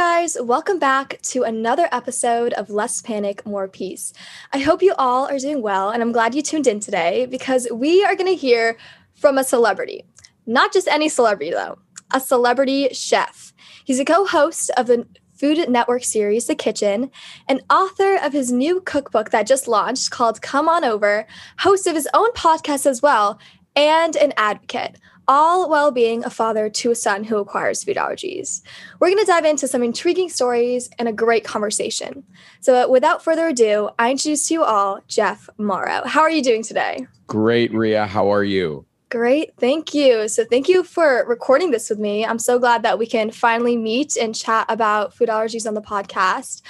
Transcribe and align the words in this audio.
guys, 0.00 0.38
welcome 0.40 0.78
back 0.78 1.20
to 1.20 1.42
another 1.42 1.86
episode 1.92 2.54
of 2.54 2.70
Less 2.70 3.02
Panic, 3.02 3.44
More 3.44 3.68
Peace. 3.68 4.14
I 4.50 4.56
hope 4.56 4.80
you 4.80 4.94
all 4.96 5.28
are 5.28 5.38
doing 5.38 5.60
well, 5.60 5.90
and 5.90 6.02
I'm 6.02 6.10
glad 6.10 6.34
you 6.34 6.40
tuned 6.40 6.66
in 6.66 6.80
today 6.80 7.26
because 7.26 7.68
we 7.70 8.02
are 8.02 8.16
going 8.16 8.26
to 8.26 8.34
hear 8.34 8.78
from 9.12 9.36
a 9.36 9.44
celebrity. 9.44 10.06
Not 10.46 10.72
just 10.72 10.88
any 10.88 11.10
celebrity, 11.10 11.50
though, 11.50 11.78
a 12.14 12.18
celebrity 12.18 12.88
chef. 12.94 13.52
He's 13.84 14.00
a 14.00 14.06
co 14.06 14.24
host 14.24 14.70
of 14.78 14.86
the 14.86 15.06
Food 15.34 15.68
Network 15.68 16.04
series, 16.04 16.46
The 16.46 16.54
Kitchen, 16.54 17.10
and 17.46 17.60
author 17.68 18.16
of 18.16 18.32
his 18.32 18.50
new 18.50 18.80
cookbook 18.80 19.28
that 19.32 19.46
just 19.46 19.68
launched 19.68 20.10
called 20.10 20.40
Come 20.40 20.66
On 20.66 20.82
Over, 20.82 21.26
host 21.58 21.86
of 21.86 21.94
his 21.94 22.08
own 22.14 22.32
podcast 22.32 22.86
as 22.86 23.02
well, 23.02 23.38
and 23.76 24.16
an 24.16 24.32
advocate 24.38 24.96
all 25.30 25.70
while 25.70 25.92
being 25.92 26.24
a 26.24 26.28
father 26.28 26.68
to 26.68 26.90
a 26.90 26.94
son 26.96 27.22
who 27.22 27.36
acquires 27.36 27.84
food 27.84 27.96
allergies. 27.96 28.62
We're 28.98 29.10
going 29.10 29.24
to 29.24 29.24
dive 29.24 29.44
into 29.44 29.68
some 29.68 29.80
intriguing 29.80 30.28
stories 30.28 30.90
and 30.98 31.06
a 31.06 31.12
great 31.12 31.44
conversation. 31.44 32.24
So, 32.58 32.90
without 32.90 33.22
further 33.22 33.46
ado, 33.46 33.90
I 33.96 34.10
introduce 34.10 34.48
to 34.48 34.54
you 34.54 34.64
all 34.64 34.98
Jeff 35.06 35.48
Mauro. 35.56 36.02
How 36.04 36.22
are 36.22 36.30
you 36.32 36.42
doing 36.42 36.64
today? 36.64 37.06
Great, 37.28 37.72
Ria. 37.72 38.06
How 38.06 38.32
are 38.32 38.42
you? 38.42 38.84
Great, 39.08 39.54
thank 39.56 39.94
you. 39.94 40.26
So, 40.26 40.44
thank 40.44 40.68
you 40.68 40.82
for 40.82 41.24
recording 41.28 41.70
this 41.70 41.88
with 41.90 42.00
me. 42.00 42.26
I'm 42.26 42.40
so 42.40 42.58
glad 42.58 42.82
that 42.82 42.98
we 42.98 43.06
can 43.06 43.30
finally 43.30 43.76
meet 43.76 44.16
and 44.16 44.34
chat 44.34 44.66
about 44.68 45.14
food 45.14 45.28
allergies 45.28 45.64
on 45.64 45.74
the 45.74 45.80
podcast. 45.80 46.62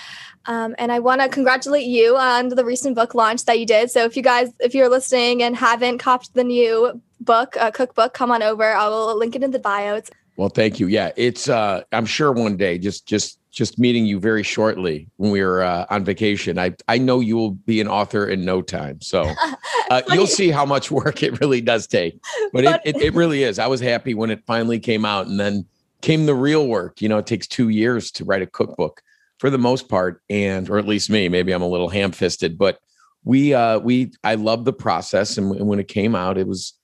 Um, 0.45 0.75
and 0.77 0.93
I 0.93 0.99
want 0.99 1.23
to 1.23 1.31
congratulate 1.31 1.87
you 1.87 2.19
on 2.19 2.51
the 2.51 2.65
recent 2.65 2.95
book 2.95 3.15
launch 3.15 3.47
that 3.47 3.59
you 3.59 3.65
did. 3.65 3.91
So 3.91 4.05
if 4.05 4.19
you 4.19 4.23
guys, 4.23 4.51
if 4.61 4.75
you're 4.75 4.91
listening 4.91 5.43
and 5.43 5.57
haven't 5.57 5.99
copped 5.99 6.35
the 6.35 6.45
new 6.45 7.01
book, 7.21 7.57
uh, 7.59 7.71
cookbook, 7.71 8.15
come 8.15 8.31
on 8.31 8.43
over. 8.43 8.65
I 8.65 8.89
will 8.89 9.17
link 9.17 9.37
it 9.37 9.43
in 9.43 9.51
the 9.51 9.59
bio. 9.59 9.97
It's- 9.97 10.11
well, 10.37 10.49
thank 10.49 10.81
you. 10.81 10.87
Yeah, 10.87 11.11
it's. 11.17 11.49
Uh, 11.49 11.83
I'm 11.93 12.07
sure 12.07 12.33
one 12.33 12.57
day, 12.57 12.79
just 12.79 13.07
just 13.07 13.39
just 13.51 13.79
meeting 13.79 14.07
you 14.07 14.19
very 14.19 14.43
shortly 14.43 15.09
when 15.17 15.31
we 15.31 15.41
are 15.41 15.63
uh, 15.63 15.85
on 15.91 16.03
vacation. 16.05 16.59
I 16.59 16.75
I 16.89 16.97
know 16.99 17.21
you 17.21 17.37
will 17.37 17.51
be 17.51 17.81
an 17.81 17.89
author 17.89 18.27
in 18.27 18.45
no 18.45 18.63
time. 18.63 19.03
So 19.03 19.31
uh, 19.91 20.03
you'll 20.13 20.27
see 20.27 20.51
how 20.51 20.65
much 20.65 20.91
work 20.91 21.23
it 21.23 21.41
really 21.41 21.61
does 21.61 21.87
take. 21.87 22.19
But 22.55 22.65
it, 22.65 22.81
it 22.85 22.97
it 22.97 23.15
really 23.15 23.43
is. 23.43 23.59
I 23.59 23.67
was 23.67 23.81
happy 23.81 24.15
when 24.15 24.31
it 24.31 24.43
finally 24.47 24.79
came 24.79 25.05
out, 25.05 25.27
and 25.27 25.39
then 25.39 25.67
came 26.01 26.25
the 26.25 26.35
real 26.35 26.67
work. 26.67 27.03
You 27.03 27.11
know, 27.11 27.19
it 27.19 27.27
takes 27.27 27.47
two 27.47 27.69
years 27.69 28.11
to 28.13 28.25
write 28.25 28.41
a 28.41 28.47
cookbook 28.47 29.03
for 29.39 29.51
the 29.51 29.59
most 29.59 29.89
part, 29.89 30.23
and 30.31 30.71
or 30.71 30.79
at 30.79 30.87
least 30.87 31.11
me. 31.11 31.29
Maybe 31.29 31.53
I'm 31.53 31.63
a 31.63 31.69
little 31.69 31.89
ham 31.89 32.13
fisted, 32.13 32.57
but 32.57 32.79
we 33.25 33.53
uh 33.53 33.79
we 33.79 34.13
I 34.25 34.37
love 34.37 34.65
the 34.65 34.73
process, 34.73 35.37
and, 35.37 35.55
and 35.57 35.67
when 35.67 35.81
it 35.81 35.89
came 35.89 36.15
out, 36.15 36.39
it 36.39 36.47
was, 36.47 36.75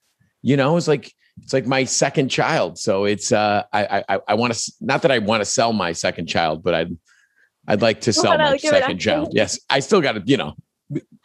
you 0.43 0.57
know, 0.57 0.77
it's 0.77 0.89
like 0.89 1.13
it's 1.43 1.53
like 1.53 1.67
my 1.67 1.85
second 1.85 2.29
child. 2.29 2.79
So 2.79 3.05
it's 3.05 3.33
uh 3.33 3.65
I 3.73 4.05
I 4.09 4.19
I 4.29 4.35
want 4.35 4.55
to 4.55 4.73
not 4.81 5.03
that 5.03 5.11
I 5.11 5.19
want 5.19 5.41
to 5.41 5.45
sell 5.45 5.73
my 5.73 5.93
second 5.93 6.27
child, 6.27 6.63
but 6.63 6.75
I'd 6.75 6.97
I'd 7.69 7.83
like 7.83 8.01
to 8.03 8.13
sell 8.13 8.37
my 8.39 8.57
second 8.57 8.99
child. 8.99 9.31
Yes, 9.33 9.59
I 9.71 9.81
still 9.81 10.01
got 10.01 10.13
to 10.13 10.23
you 10.25 10.37
know 10.37 10.55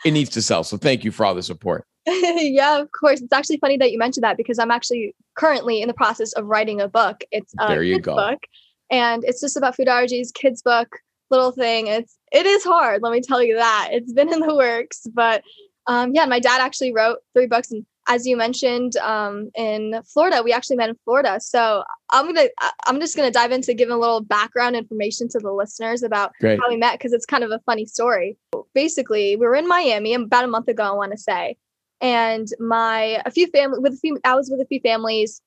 it 0.06 0.12
needs 0.12 0.32
to 0.32 0.42
sell. 0.42 0.64
So 0.64 0.78
thank 0.78 1.04
you 1.04 1.12
for 1.12 1.26
all 1.26 1.36
the 1.36 1.44
support. 1.44 1.86
yeah, 2.08 2.80
of 2.80 2.90
course. 2.92 3.22
It's 3.22 3.32
actually 3.32 3.58
funny 3.58 3.78
that 3.78 3.92
you 3.92 4.00
mentioned 4.00 4.24
that 4.24 4.38
because 4.38 4.58
I'm 4.58 4.72
actually 4.72 5.16
currently 5.36 5.82
in 5.82 5.88
the 5.88 5.94
process 5.94 6.34
of 6.34 6.46
writing 6.46 6.82
a 6.82 6.88
book. 6.88 7.24
It's 7.32 7.54
a 7.60 7.68
there 7.68 7.84
you 7.84 8.00
go. 8.00 8.16
book, 8.16 8.40
and 8.90 9.24
it's 9.24 9.40
just 9.40 9.56
about 9.56 9.76
food 9.76 9.88
allergies, 9.88 10.34
kids 10.34 10.62
book 10.62 10.98
little 11.32 11.52
thing. 11.52 11.88
It's 11.88 12.18
it 12.32 12.46
is 12.46 12.64
hard, 12.64 13.02
let 13.02 13.12
me 13.12 13.22
tell 13.22 13.42
you 13.42 13.56
that. 13.56 13.90
It's 13.92 14.14
been 14.14 14.32
in 14.32 14.42
the 14.42 14.56
works, 14.56 15.08
but 15.12 15.44
um, 15.88 16.14
yeah, 16.14 16.26
my 16.26 16.40
dad 16.40 16.62
actually 16.62 16.94
wrote 16.94 17.20
three 17.34 17.48
books, 17.48 17.72
and 17.72 17.86
as 18.08 18.26
you 18.26 18.36
mentioned, 18.36 18.96
um, 18.98 19.50
in 19.56 20.02
Florida, 20.12 20.42
we 20.44 20.52
actually 20.52 20.76
met 20.76 20.90
in 20.90 20.96
Florida. 21.04 21.40
So 21.40 21.84
I'm 22.12 22.26
gonna 22.26 22.50
I'm 22.88 23.00
just 23.00 23.16
gonna 23.16 23.32
dive 23.32 23.52
into 23.52 23.74
giving 23.74 23.94
a 23.94 23.98
little 23.98 24.22
background 24.22 24.76
information 24.76 25.30
to 25.30 25.40
the 25.40 25.52
listeners 25.52 26.04
about 26.04 26.32
Great. 26.40 26.60
how 26.60 26.70
we 26.70 26.78
met 26.78 26.94
because 26.94 27.14
it's 27.14 27.26
kind 27.26 27.44
of 27.44 27.52
a 27.52 27.60
funny 27.66 27.86
story. 27.86 28.38
Basically, 28.74 29.36
we 29.36 29.46
were 29.46 29.56
in 29.56 29.68
Miami 29.68 30.14
about 30.14 30.44
a 30.44 30.48
month 30.48 30.68
ago, 30.68 30.84
I 30.84 30.92
want 30.92 31.12
to 31.12 31.18
say, 31.18 31.58
and 32.00 32.48
my 32.60 33.22
a 33.26 33.32
few 33.32 33.48
family 33.48 33.80
with 33.80 33.94
a 33.94 33.98
few 33.98 34.18
I 34.24 34.36
was 34.36 34.50
with 34.50 34.62
a 34.62 34.66
few 34.66 34.80
families 34.82 35.42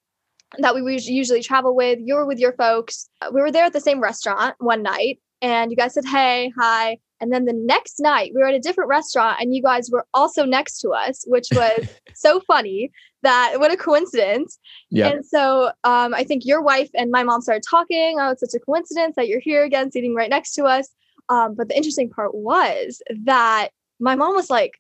that 0.59 0.75
we 0.75 0.98
usually 1.00 1.43
travel 1.43 1.75
with. 1.75 1.98
You 2.03 2.14
were 2.14 2.26
with 2.26 2.38
your 2.38 2.53
folks. 2.53 3.09
We 3.32 3.41
were 3.41 3.50
there 3.50 3.64
at 3.64 3.72
the 3.72 3.81
same 3.81 4.00
restaurant 4.00 4.54
one 4.59 4.82
night, 4.82 5.19
and 5.43 5.70
you 5.70 5.76
guys 5.76 5.94
said, 5.94 6.04
hey, 6.04 6.53
hi. 6.56 6.98
And 7.24 7.32
then 7.32 7.46
the 7.46 7.54
next 7.54 8.00
night, 8.00 8.32
we 8.34 8.42
were 8.42 8.48
at 8.48 8.54
a 8.54 8.58
different 8.58 8.90
restaurant 8.90 9.38
and 9.40 9.54
you 9.54 9.62
guys 9.62 9.90
were 9.90 10.06
also 10.12 10.44
next 10.44 10.78
to 10.80 10.90
us, 10.90 11.24
which 11.26 11.48
was 11.52 11.88
so 12.14 12.38
funny 12.40 12.92
that 13.22 13.54
what 13.56 13.72
a 13.72 13.78
coincidence. 13.78 14.58
Yeah. 14.90 15.08
And 15.08 15.24
so 15.24 15.70
um, 15.84 16.12
I 16.12 16.22
think 16.24 16.44
your 16.44 16.60
wife 16.60 16.90
and 16.94 17.10
my 17.10 17.22
mom 17.22 17.40
started 17.40 17.62
talking. 17.68 18.18
Oh, 18.20 18.32
it's 18.32 18.40
such 18.40 18.52
a 18.54 18.62
coincidence 18.62 19.16
that 19.16 19.26
you're 19.26 19.40
here 19.40 19.64
again, 19.64 19.90
sitting 19.90 20.14
right 20.14 20.28
next 20.28 20.52
to 20.56 20.64
us. 20.64 20.90
Um, 21.30 21.54
but 21.54 21.68
the 21.68 21.76
interesting 21.78 22.10
part 22.10 22.34
was 22.34 23.00
that 23.24 23.68
my 23.98 24.16
mom 24.16 24.34
was 24.34 24.50
like, 24.50 24.78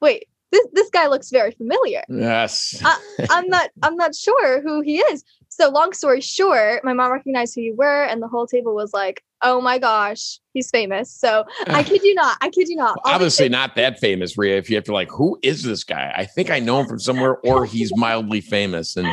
wait, 0.00 0.28
this, 0.50 0.66
this 0.72 0.88
guy 0.88 1.08
looks 1.08 1.28
very 1.28 1.50
familiar. 1.50 2.04
Yes. 2.08 2.80
I, 2.82 2.98
I'm 3.28 3.48
not 3.48 3.68
I'm 3.82 3.96
not 3.96 4.14
sure 4.14 4.62
who 4.62 4.80
he 4.80 5.00
is. 5.00 5.24
So 5.50 5.68
long 5.68 5.92
story 5.92 6.22
short, 6.22 6.84
my 6.84 6.94
mom 6.94 7.12
recognized 7.12 7.54
who 7.54 7.60
you 7.60 7.74
were, 7.76 8.04
and 8.04 8.22
the 8.22 8.28
whole 8.28 8.46
table 8.46 8.74
was 8.74 8.94
like, 8.94 9.22
"Oh 9.42 9.60
my 9.60 9.78
gosh, 9.78 10.40
he's 10.52 10.70
famous." 10.70 11.12
So 11.12 11.44
I 11.66 11.82
kid 11.82 12.02
you 12.02 12.14
not, 12.14 12.36
I 12.40 12.50
kid 12.50 12.68
you 12.68 12.76
not. 12.76 12.98
Well, 13.04 13.14
obviously, 13.14 13.48
not 13.48 13.76
that 13.76 13.98
famous, 13.98 14.36
Ria. 14.36 14.56
If 14.56 14.70
you 14.70 14.76
have 14.76 14.84
to 14.84 14.92
like, 14.92 15.10
who 15.10 15.38
is 15.42 15.62
this 15.62 15.84
guy? 15.84 16.12
I 16.16 16.24
think 16.24 16.50
I 16.50 16.58
know 16.58 16.80
him 16.80 16.86
from 16.86 16.98
somewhere, 16.98 17.36
or 17.38 17.64
he's 17.64 17.92
mildly 17.96 18.40
famous. 18.40 18.96
And 18.96 19.08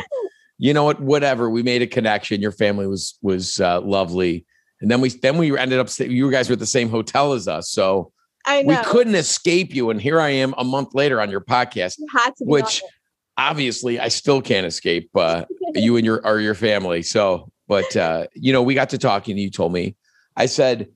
you 0.58 0.74
know 0.74 0.84
what? 0.84 1.00
Whatever. 1.00 1.50
We 1.50 1.62
made 1.62 1.82
a 1.82 1.86
connection. 1.86 2.40
Your 2.40 2.52
family 2.52 2.86
was 2.86 3.18
was 3.22 3.60
uh, 3.60 3.80
lovely, 3.80 4.46
and 4.80 4.90
then 4.90 5.00
we 5.00 5.08
then 5.08 5.38
we 5.38 5.56
ended 5.56 5.78
up. 5.78 5.88
You 5.98 6.30
guys 6.30 6.48
were 6.48 6.54
at 6.54 6.58
the 6.58 6.66
same 6.66 6.88
hotel 6.88 7.32
as 7.32 7.48
us, 7.48 7.70
so 7.70 8.12
I 8.46 8.62
know. 8.62 8.78
we 8.78 8.84
couldn't 8.84 9.14
escape 9.14 9.74
you. 9.74 9.90
And 9.90 10.00
here 10.00 10.20
I 10.20 10.30
am 10.30 10.54
a 10.58 10.64
month 10.64 10.94
later 10.94 11.20
on 11.20 11.30
your 11.30 11.40
podcast, 11.40 11.98
You 11.98 12.06
had 12.12 12.30
to 12.36 12.44
be 12.44 12.50
which 12.50 12.82
obviously 13.36 13.98
I 13.98 14.08
still 14.08 14.42
can't 14.42 14.66
escape 14.66 15.10
uh, 15.14 15.44
you 15.74 15.96
and 15.96 16.04
your 16.04 16.24
or 16.26 16.40
your 16.40 16.54
family. 16.54 17.02
So, 17.02 17.50
but 17.68 17.96
uh, 17.96 18.26
you 18.34 18.52
know, 18.52 18.62
we 18.62 18.74
got 18.74 18.90
to 18.90 18.98
talking. 18.98 19.36
You 19.38 19.50
told 19.50 19.72
me, 19.72 19.96
I 20.40 20.46
said, 20.46 20.88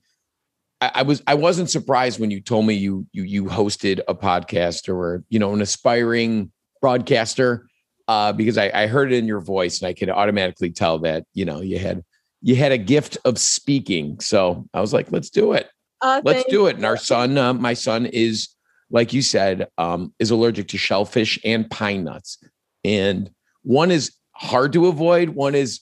I, 0.81 0.91
I 0.95 1.01
was 1.03 1.21
I 1.27 1.35
wasn't 1.35 1.69
surprised 1.69 2.19
when 2.19 2.31
you 2.31 2.41
told 2.41 2.65
me 2.65 2.73
you 2.73 3.05
you 3.11 3.23
you 3.23 3.43
hosted 3.45 4.01
a 4.07 4.15
podcast 4.15 4.89
or 4.89 4.95
were 4.95 5.23
you 5.29 5.39
know 5.39 5.53
an 5.53 5.61
aspiring 5.61 6.51
broadcaster 6.81 7.67
uh, 8.07 8.33
because 8.33 8.57
I, 8.57 8.71
I 8.73 8.87
heard 8.87 9.11
it 9.11 9.17
in 9.17 9.27
your 9.27 9.39
voice 9.39 9.81
and 9.81 9.87
I 9.87 9.93
could 9.93 10.09
automatically 10.09 10.71
tell 10.71 10.99
that 10.99 11.25
you 11.33 11.45
know 11.45 11.61
you 11.61 11.79
had 11.79 12.03
you 12.41 12.55
had 12.55 12.71
a 12.71 12.77
gift 12.77 13.17
of 13.25 13.39
speaking. 13.39 14.19
So 14.19 14.67
I 14.73 14.81
was 14.81 14.93
like, 14.93 15.11
let's 15.11 15.29
do 15.29 15.53
it. 15.53 15.69
Uh, 16.01 16.21
Let's 16.23 16.43
do 16.49 16.67
it. 16.67 16.75
And 16.75 16.85
our 16.85 16.97
son, 16.97 17.37
uh, 17.37 17.53
my 17.53 17.73
son 17.73 18.05
is, 18.05 18.49
like 18.91 19.13
you 19.13 19.23
said, 19.23 19.67
um, 19.79 20.13
is 20.19 20.29
allergic 20.29 20.67
to 20.67 20.77
shellfish 20.77 21.39
and 21.43 21.67
pine 21.71 22.03
nuts. 22.03 22.37
And 22.83 23.31
one 23.63 23.89
is 23.89 24.15
hard 24.33 24.73
to 24.73 24.85
avoid, 24.85 25.29
one 25.29 25.55
is 25.55 25.79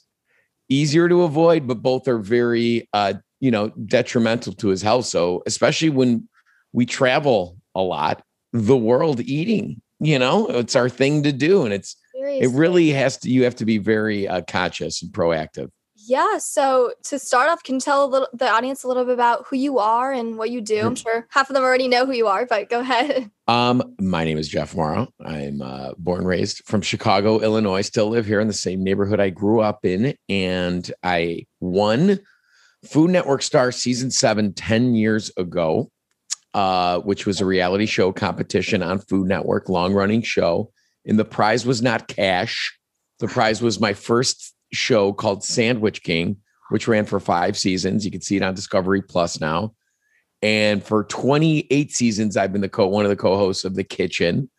easier 0.70 1.10
to 1.10 1.24
avoid, 1.24 1.68
but 1.68 1.82
both 1.82 2.08
are 2.08 2.20
very, 2.20 2.88
uh, 2.94 3.16
you 3.44 3.52
know, 3.52 3.68
detrimental 3.88 4.54
to 4.54 4.70
his 4.70 4.82
health. 4.82 5.06
So, 5.06 5.44
especially 5.46 5.90
when 5.90 6.30
we 6.72 6.86
travel 6.86 7.58
a 7.76 7.82
lot, 7.82 8.24
the 8.54 8.78
world 8.78 9.20
eating, 9.20 9.82
you 10.00 10.18
know, 10.18 10.48
it's 10.48 10.78
our 10.78 10.88
thing 10.88 11.24
to 11.24 11.34
do. 11.34 11.66
And 11.66 11.74
it's, 11.74 11.98
it 12.16 12.50
really 12.52 12.92
has 12.92 13.18
to, 13.18 13.30
you 13.30 13.44
have 13.44 13.58
to 13.58 13.66
be 13.66 13.80
very 13.80 14.30
uh, 14.30 14.44
conscious 14.48 15.04
and 15.04 15.12
proactive. 15.12 15.68
Yeah. 16.08 16.38
So 16.38 16.94
to 17.04 17.20
start 17.20 17.50
off, 17.50 17.64
can 17.64 17.76
you 17.76 17.82
tell 17.82 18.06
a 18.06 18.08
little 18.08 18.30
the 18.34 18.50
audience 18.50 18.86
a 18.86 18.88
little 18.88 19.04
bit 19.04 19.14
about 19.14 19.46
who 19.48 19.58
you 19.58 19.78
are 19.78 20.14
and 20.14 20.38
what 20.38 20.50
you 20.50 20.62
do? 20.62 20.80
I'm 20.80 20.96
sure 20.96 21.28
half 21.30 21.50
of 21.50 21.54
them 21.54 21.64
already 21.64 21.90
know 21.90 22.06
who 22.06 22.14
you 22.14 22.28
are, 22.28 22.46
but 22.46 22.70
go 22.70 22.80
ahead. 22.80 23.30
Um, 23.46 23.94
my 24.00 24.24
name 24.24 24.38
is 24.38 24.48
Jeff 24.48 24.74
Mauro. 24.74 25.10
I'm 25.20 25.62
uh, 25.62 25.92
born 25.98 26.24
raised 26.24 26.62
from 26.66 26.82
Chicago, 26.82 27.42
Illinois. 27.42 27.82
Still 27.82 28.08
live 28.08 28.26
here 28.26 28.40
in 28.40 28.48
the 28.48 28.54
same 28.54 28.86
neighborhood 28.86 29.20
I 29.20 29.32
grew 29.32 29.60
up 29.60 29.84
in, 29.84 30.16
and 30.30 30.90
I 31.04 31.46
won 31.60 32.22
Food 32.86 33.12
Network 33.12 33.42
Star 33.42 33.72
season 33.72 34.12
seven 34.12 34.54
10 34.54 34.96
years 34.96 35.32
ago, 35.38 35.90
uh, 36.54 37.00
which 37.00 37.26
was 37.26 37.40
a 37.40 37.46
reality 37.46 37.86
show 37.86 38.12
competition 38.12 38.84
on 38.84 39.00
Food 39.00 39.28
Network, 39.28 39.70
long 39.70 39.94
running 39.94 40.22
show. 40.22 40.72
And 41.06 41.18
the 41.18 41.26
prize 41.26 41.66
was 41.66 41.82
not 41.82 42.08
cash. 42.08 42.78
The 43.20 43.28
prize 43.28 43.62
was 43.62 43.80
my 43.80 43.94
first 43.94 44.54
show 44.74 45.14
called 45.14 45.44
Sandwich 45.44 46.04
King, 46.04 46.38
which 46.70 46.88
ran 46.88 47.06
for 47.06 47.20
five 47.20 47.58
seasons. 47.58 48.06
You 48.06 48.12
can 48.12 48.22
see 48.22 48.38
it 48.38 48.44
on 48.44 48.54
Discovery 48.54 49.02
Plus 49.02 49.40
now. 49.40 49.74
And 50.42 50.84
for 50.84 51.06
28 51.06 51.92
seasons, 51.92 52.36
I've 52.36 52.52
been 52.52 52.62
the 52.62 52.70
co 52.70 52.88
one 52.88 53.06
of 53.06 53.10
the 53.10 53.16
co-hosts 53.16 53.64
of 53.64 53.76
The 53.76 53.84
Kitchen, 53.84 54.50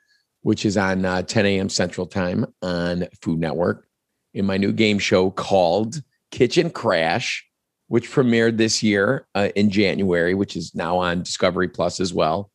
which 0.40 0.64
is 0.64 0.78
on 0.78 1.04
uh, 1.04 1.22
10 1.22 1.44
a.m. 1.44 1.68
Central 1.68 2.06
Time 2.06 2.46
on 2.62 3.06
Food 3.20 3.38
Network. 3.38 3.86
In 4.32 4.46
my 4.46 4.56
new 4.56 4.72
game 4.72 4.98
show 4.98 5.30
called 5.30 6.02
Kitchen 6.30 6.70
Crash, 6.70 7.46
which 7.88 8.10
premiered 8.10 8.56
this 8.56 8.82
year 8.82 9.26
uh, 9.34 9.48
in 9.54 9.70
January, 9.70 10.34
which 10.34 10.56
is 10.56 10.74
now 10.74 10.98
on 10.98 11.22
Discovery 11.22 11.68
Plus 11.68 12.00
as 12.00 12.12
well. 12.12 12.50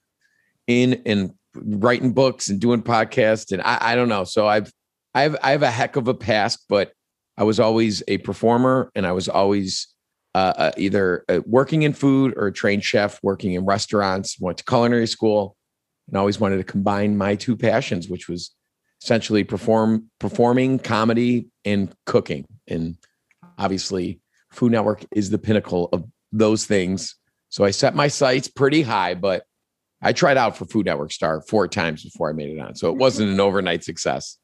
In 0.67 1.01
and 1.05 1.33
writing 1.55 2.13
books 2.13 2.49
and 2.49 2.59
doing 2.59 2.81
podcasts, 2.81 3.51
and 3.51 3.61
I, 3.61 3.77
I 3.81 3.95
don't 3.95 4.09
know. 4.09 4.23
So 4.23 4.47
I've 4.47 4.71
I've 5.13 5.35
I 5.41 5.51
have 5.51 5.63
a 5.63 5.71
heck 5.71 5.95
of 5.95 6.07
a 6.07 6.13
past, 6.13 6.65
but 6.69 6.91
I 7.37 7.43
was 7.43 7.59
always 7.59 8.03
a 8.07 8.17
performer, 8.19 8.91
and 8.95 9.05
I 9.05 9.11
was 9.11 9.29
always 9.29 9.87
uh, 10.35 10.53
uh, 10.55 10.71
either 10.77 11.25
uh, 11.29 11.39
working 11.45 11.83
in 11.83 11.93
food 11.93 12.33
or 12.37 12.47
a 12.47 12.53
trained 12.53 12.83
chef, 12.83 13.19
working 13.23 13.53
in 13.53 13.65
restaurants. 13.65 14.39
Went 14.39 14.57
to 14.59 14.65
culinary 14.65 15.07
school, 15.07 15.55
and 16.07 16.17
always 16.17 16.39
wanted 16.39 16.57
to 16.57 16.63
combine 16.63 17.17
my 17.17 17.35
two 17.35 17.55
passions, 17.55 18.09
which 18.09 18.27
was 18.27 18.51
essentially 19.01 19.43
perform 19.43 20.09
performing 20.19 20.79
comedy 20.79 21.47
and 21.65 21.93
cooking. 22.05 22.45
And 22.67 22.97
obviously, 23.57 24.19
Food 24.51 24.71
Network 24.71 25.05
is 25.11 25.29
the 25.29 25.37
pinnacle 25.37 25.89
of 25.93 26.05
those 26.31 26.65
things. 26.65 27.15
So 27.49 27.63
I 27.63 27.71
set 27.71 27.95
my 27.95 28.07
sights 28.07 28.47
pretty 28.47 28.81
high, 28.81 29.15
but 29.15 29.43
I 30.01 30.13
tried 30.13 30.37
out 30.37 30.57
for 30.57 30.65
Food 30.65 30.85
Network 30.85 31.11
Star 31.11 31.41
four 31.41 31.67
times 31.67 32.03
before 32.03 32.29
I 32.29 32.33
made 32.33 32.49
it 32.49 32.59
on. 32.59 32.75
So 32.75 32.89
it 32.89 32.97
wasn't 32.97 33.31
an 33.31 33.39
overnight 33.39 33.83
success. 33.83 34.37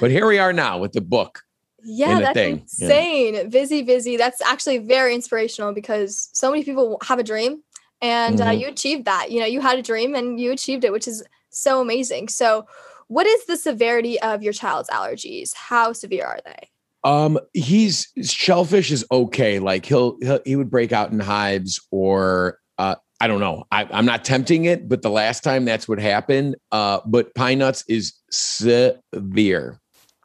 But 0.00 0.10
here 0.10 0.26
we 0.26 0.38
are 0.38 0.52
now 0.52 0.78
with 0.78 0.92
the 0.92 1.00
book. 1.00 1.42
Yeah, 1.82 2.20
that's 2.20 2.34
thing. 2.34 2.58
insane. 2.58 3.34
Yeah. 3.34 3.44
Busy, 3.44 3.82
busy. 3.82 4.16
That's 4.16 4.42
actually 4.42 4.78
very 4.78 5.14
inspirational 5.14 5.72
because 5.72 6.28
so 6.32 6.50
many 6.50 6.64
people 6.64 6.98
have 7.02 7.18
a 7.18 7.22
dream 7.22 7.62
and 8.02 8.40
uh, 8.40 8.44
mm-hmm. 8.44 8.50
uh, 8.50 8.52
you 8.52 8.68
achieved 8.68 9.04
that. 9.06 9.30
You 9.30 9.40
know, 9.40 9.46
you 9.46 9.60
had 9.60 9.78
a 9.78 9.82
dream 9.82 10.14
and 10.14 10.40
you 10.40 10.52
achieved 10.52 10.84
it, 10.84 10.92
which 10.92 11.08
is 11.08 11.22
so 11.50 11.80
amazing. 11.80 12.28
So, 12.28 12.66
what 13.08 13.26
is 13.26 13.44
the 13.46 13.56
severity 13.56 14.20
of 14.20 14.42
your 14.42 14.52
child's 14.52 14.88
allergies? 14.88 15.54
How 15.54 15.92
severe 15.92 16.24
are 16.24 16.38
they? 16.44 16.68
Um, 17.02 17.38
he's 17.54 18.08
shellfish 18.22 18.90
is 18.90 19.04
okay. 19.10 19.58
Like 19.58 19.86
he'll, 19.86 20.16
he'll 20.20 20.40
he 20.44 20.56
would 20.56 20.70
break 20.70 20.92
out 20.92 21.12
in 21.12 21.20
hives 21.20 21.80
or 21.90 22.58
uh 22.78 22.96
I 23.20 23.26
don't 23.26 23.40
know. 23.40 23.64
I, 23.70 23.86
am 23.90 24.06
not 24.06 24.24
tempting 24.24 24.64
it, 24.64 24.88
but 24.88 25.02
the 25.02 25.10
last 25.10 25.44
time 25.44 25.66
that's 25.66 25.86
what 25.86 25.98
happened. 25.98 26.56
Uh, 26.72 27.00
but 27.04 27.34
pine 27.34 27.58
nuts 27.58 27.84
is 27.86 28.14
severe, 28.30 29.78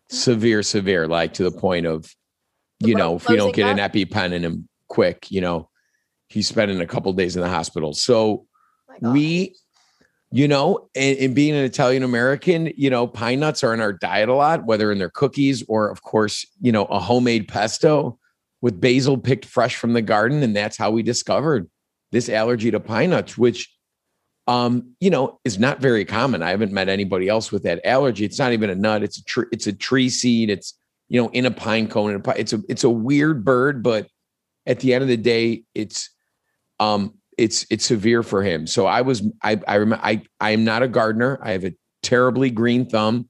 severe, 0.10 0.64
severe, 0.64 1.06
like 1.06 1.34
to 1.34 1.44
the 1.44 1.52
point 1.52 1.86
of, 1.86 2.10
you 2.80 2.96
know, 2.96 3.18
if 3.18 3.28
we 3.28 3.36
don't 3.36 3.54
get 3.54 3.68
an 3.68 3.78
EpiPen 3.80 4.32
in 4.32 4.44
him 4.46 4.70
quick, 4.88 5.30
you 5.30 5.42
know, 5.42 5.70
he's 6.30 6.48
spending 6.48 6.80
a 6.80 6.88
couple 6.88 7.12
days 7.12 7.36
in 7.36 7.42
the 7.42 7.50
hospital. 7.50 7.94
So 7.94 8.46
oh 9.04 9.12
we, 9.12 9.56
you 10.36 10.50
know, 10.50 10.90
and, 10.96 11.18
and 11.18 11.34
being 11.34 11.56
an 11.56 11.64
Italian 11.64 12.04
American, 12.04 12.70
you 12.76 12.90
know, 12.90 13.08
pine 13.08 13.40
nuts 13.40 13.64
are 13.64 13.74
in 13.74 13.80
our 13.80 13.94
diet 13.94 14.28
a 14.28 14.34
lot, 14.34 14.66
whether 14.66 14.92
in 14.92 14.98
their 14.98 15.10
cookies 15.10 15.64
or, 15.70 15.90
of 15.90 16.02
course, 16.02 16.46
you 16.60 16.74
know, 16.74 16.84
a 16.88 17.00
homemade 17.00 17.48
pesto 17.48 18.20
with 18.60 18.82
basil 18.82 19.18
picked 19.18 19.46
fresh 19.46 19.78
from 19.78 19.94
the 19.94 20.02
garden. 20.02 20.44
And 20.44 20.54
that's 20.54 20.76
how 20.76 20.92
we 20.92 21.04
discovered 21.04 21.70
this 22.12 22.28
allergy 22.28 22.70
to 22.70 22.82
pine 22.82 23.12
nuts, 23.12 23.38
which 23.38 23.74
um, 24.46 24.94
you 25.00 25.10
know, 25.10 25.40
is 25.46 25.58
not 25.58 25.80
very 25.80 26.04
common. 26.04 26.44
I 26.44 26.50
haven't 26.50 26.74
met 26.74 26.90
anybody 26.90 27.30
else 27.30 27.50
with 27.50 27.64
that 27.64 27.80
allergy. 27.86 28.26
It's 28.26 28.38
not 28.38 28.52
even 28.52 28.70
a 28.70 28.76
nut. 28.76 29.04
It's 29.04 29.20
a 29.20 29.24
tree. 29.24 29.46
It's 29.54 29.68
a 29.68 29.74
tree 29.74 30.10
seed. 30.10 30.50
It's 30.50 30.78
you 31.08 31.22
know 31.22 31.30
in 31.30 31.46
a 31.46 31.52
pine 31.52 31.88
cone. 31.88 32.22
It's 32.36 32.52
a 32.52 32.62
it's 32.68 32.84
a 32.84 32.90
weird 32.90 33.46
bird, 33.46 33.82
but 33.82 34.08
at 34.66 34.82
the 34.82 34.94
end 34.94 35.02
of 35.02 35.08
the 35.08 35.18
day, 35.18 35.64
it's 35.74 36.10
um 36.82 37.14
it's 37.38 37.66
it's 37.70 37.86
severe 37.86 38.24
for 38.24 38.44
him. 38.44 38.68
So 38.68 38.86
I 38.86 39.02
was 39.02 39.24
I 39.44 39.60
I 39.68 39.76
remember 39.76 40.04
I 40.04 40.22
I 40.40 40.52
am 40.52 40.64
not 40.64 40.84
a 40.84 40.88
gardener. 40.88 41.40
I 41.42 41.52
have 41.52 41.66
a 41.66 41.74
terribly 42.04 42.50
green 42.50 42.88
thumb. 42.88 43.30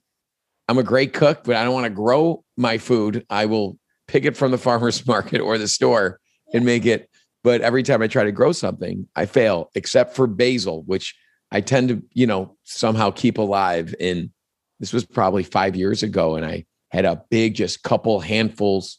I'm 0.67 0.77
a 0.77 0.83
great 0.83 1.13
cook, 1.13 1.43
but 1.43 1.55
I 1.55 1.63
don't 1.63 1.73
want 1.73 1.85
to 1.85 1.91
grow 1.91 2.43
my 2.57 2.77
food. 2.77 3.25
I 3.29 3.45
will 3.45 3.77
pick 4.07 4.25
it 4.25 4.35
from 4.35 4.51
the 4.51 4.57
farmer's 4.67 5.05
market 5.05 5.41
or 5.41 5.57
the 5.57 5.67
store 5.67 6.19
and 6.53 6.65
make 6.65 6.85
it 6.85 7.09
but 7.45 7.61
every 7.61 7.83
time 7.83 8.01
I 8.01 8.07
try 8.07 8.23
to 8.23 8.31
grow 8.31 8.51
something, 8.53 9.07
I 9.15 9.27
fail, 9.27 9.69
except 9.75 10.15
for 10.15 10.25
basil, 10.25 10.81
which 10.87 11.13
I 11.51 11.61
tend 11.61 11.89
to, 11.89 12.01
you 12.11 12.25
know, 12.25 12.57
somehow 12.63 13.11
keep 13.11 13.37
alive. 13.37 13.93
And 13.99 14.31
this 14.79 14.91
was 14.91 15.05
probably 15.05 15.43
five 15.43 15.75
years 15.75 16.01
ago. 16.01 16.35
And 16.35 16.43
I 16.43 16.65
had 16.89 17.05
a 17.05 17.21
big, 17.29 17.53
just 17.53 17.83
couple 17.83 18.19
handfuls 18.19 18.97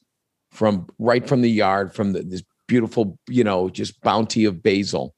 from 0.52 0.87
right 1.00 1.26
from 1.26 1.43
the 1.43 1.50
yard, 1.50 1.93
from 1.93 2.12
the, 2.12 2.23
this 2.23 2.44
beautiful, 2.66 3.18
you 3.28 3.44
know, 3.44 3.68
just 3.68 4.00
bounty 4.00 4.44
of 4.44 4.62
basil. 4.62 5.14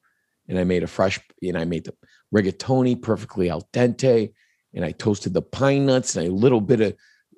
And 0.47 0.57
I 0.57 0.63
made 0.63 0.83
a 0.83 0.87
fresh, 0.87 1.19
and 1.41 1.57
I 1.57 1.65
made 1.65 1.85
the 1.85 1.93
rigatoni 2.35 3.01
perfectly 3.01 3.49
al 3.49 3.67
dente. 3.73 4.33
And 4.73 4.85
I 4.85 4.91
toasted 4.91 5.33
the 5.33 5.41
pine 5.41 5.85
nuts 5.85 6.15
and 6.15 6.27
a 6.27 6.31
little 6.31 6.61
bit 6.61 6.81
of 6.81 6.95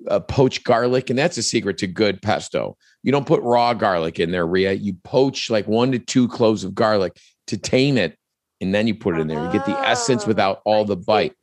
uh, 0.08 0.20
poached 0.20 0.64
garlic. 0.64 1.10
And 1.10 1.18
that's 1.18 1.38
a 1.38 1.42
secret 1.42 1.78
to 1.78 1.86
good 1.86 2.20
pesto. 2.20 2.76
You 3.02 3.12
don't 3.12 3.26
put 3.26 3.42
raw 3.42 3.74
garlic 3.74 4.20
in 4.20 4.30
there, 4.30 4.46
Ria. 4.46 4.72
You 4.72 4.94
poach 5.04 5.50
like 5.50 5.66
one 5.66 5.92
to 5.92 5.98
two 5.98 6.28
cloves 6.28 6.64
of 6.64 6.74
garlic 6.74 7.16
to 7.48 7.56
tame 7.56 7.98
it, 7.98 8.16
and 8.60 8.74
then 8.74 8.86
you 8.86 8.94
put 8.94 9.16
it 9.16 9.20
in 9.20 9.28
there. 9.28 9.42
You 9.42 9.52
get 9.52 9.66
the 9.66 9.78
essence 9.78 10.26
without 10.26 10.60
all 10.64 10.84
the 10.84 10.96
bite. 10.96 11.34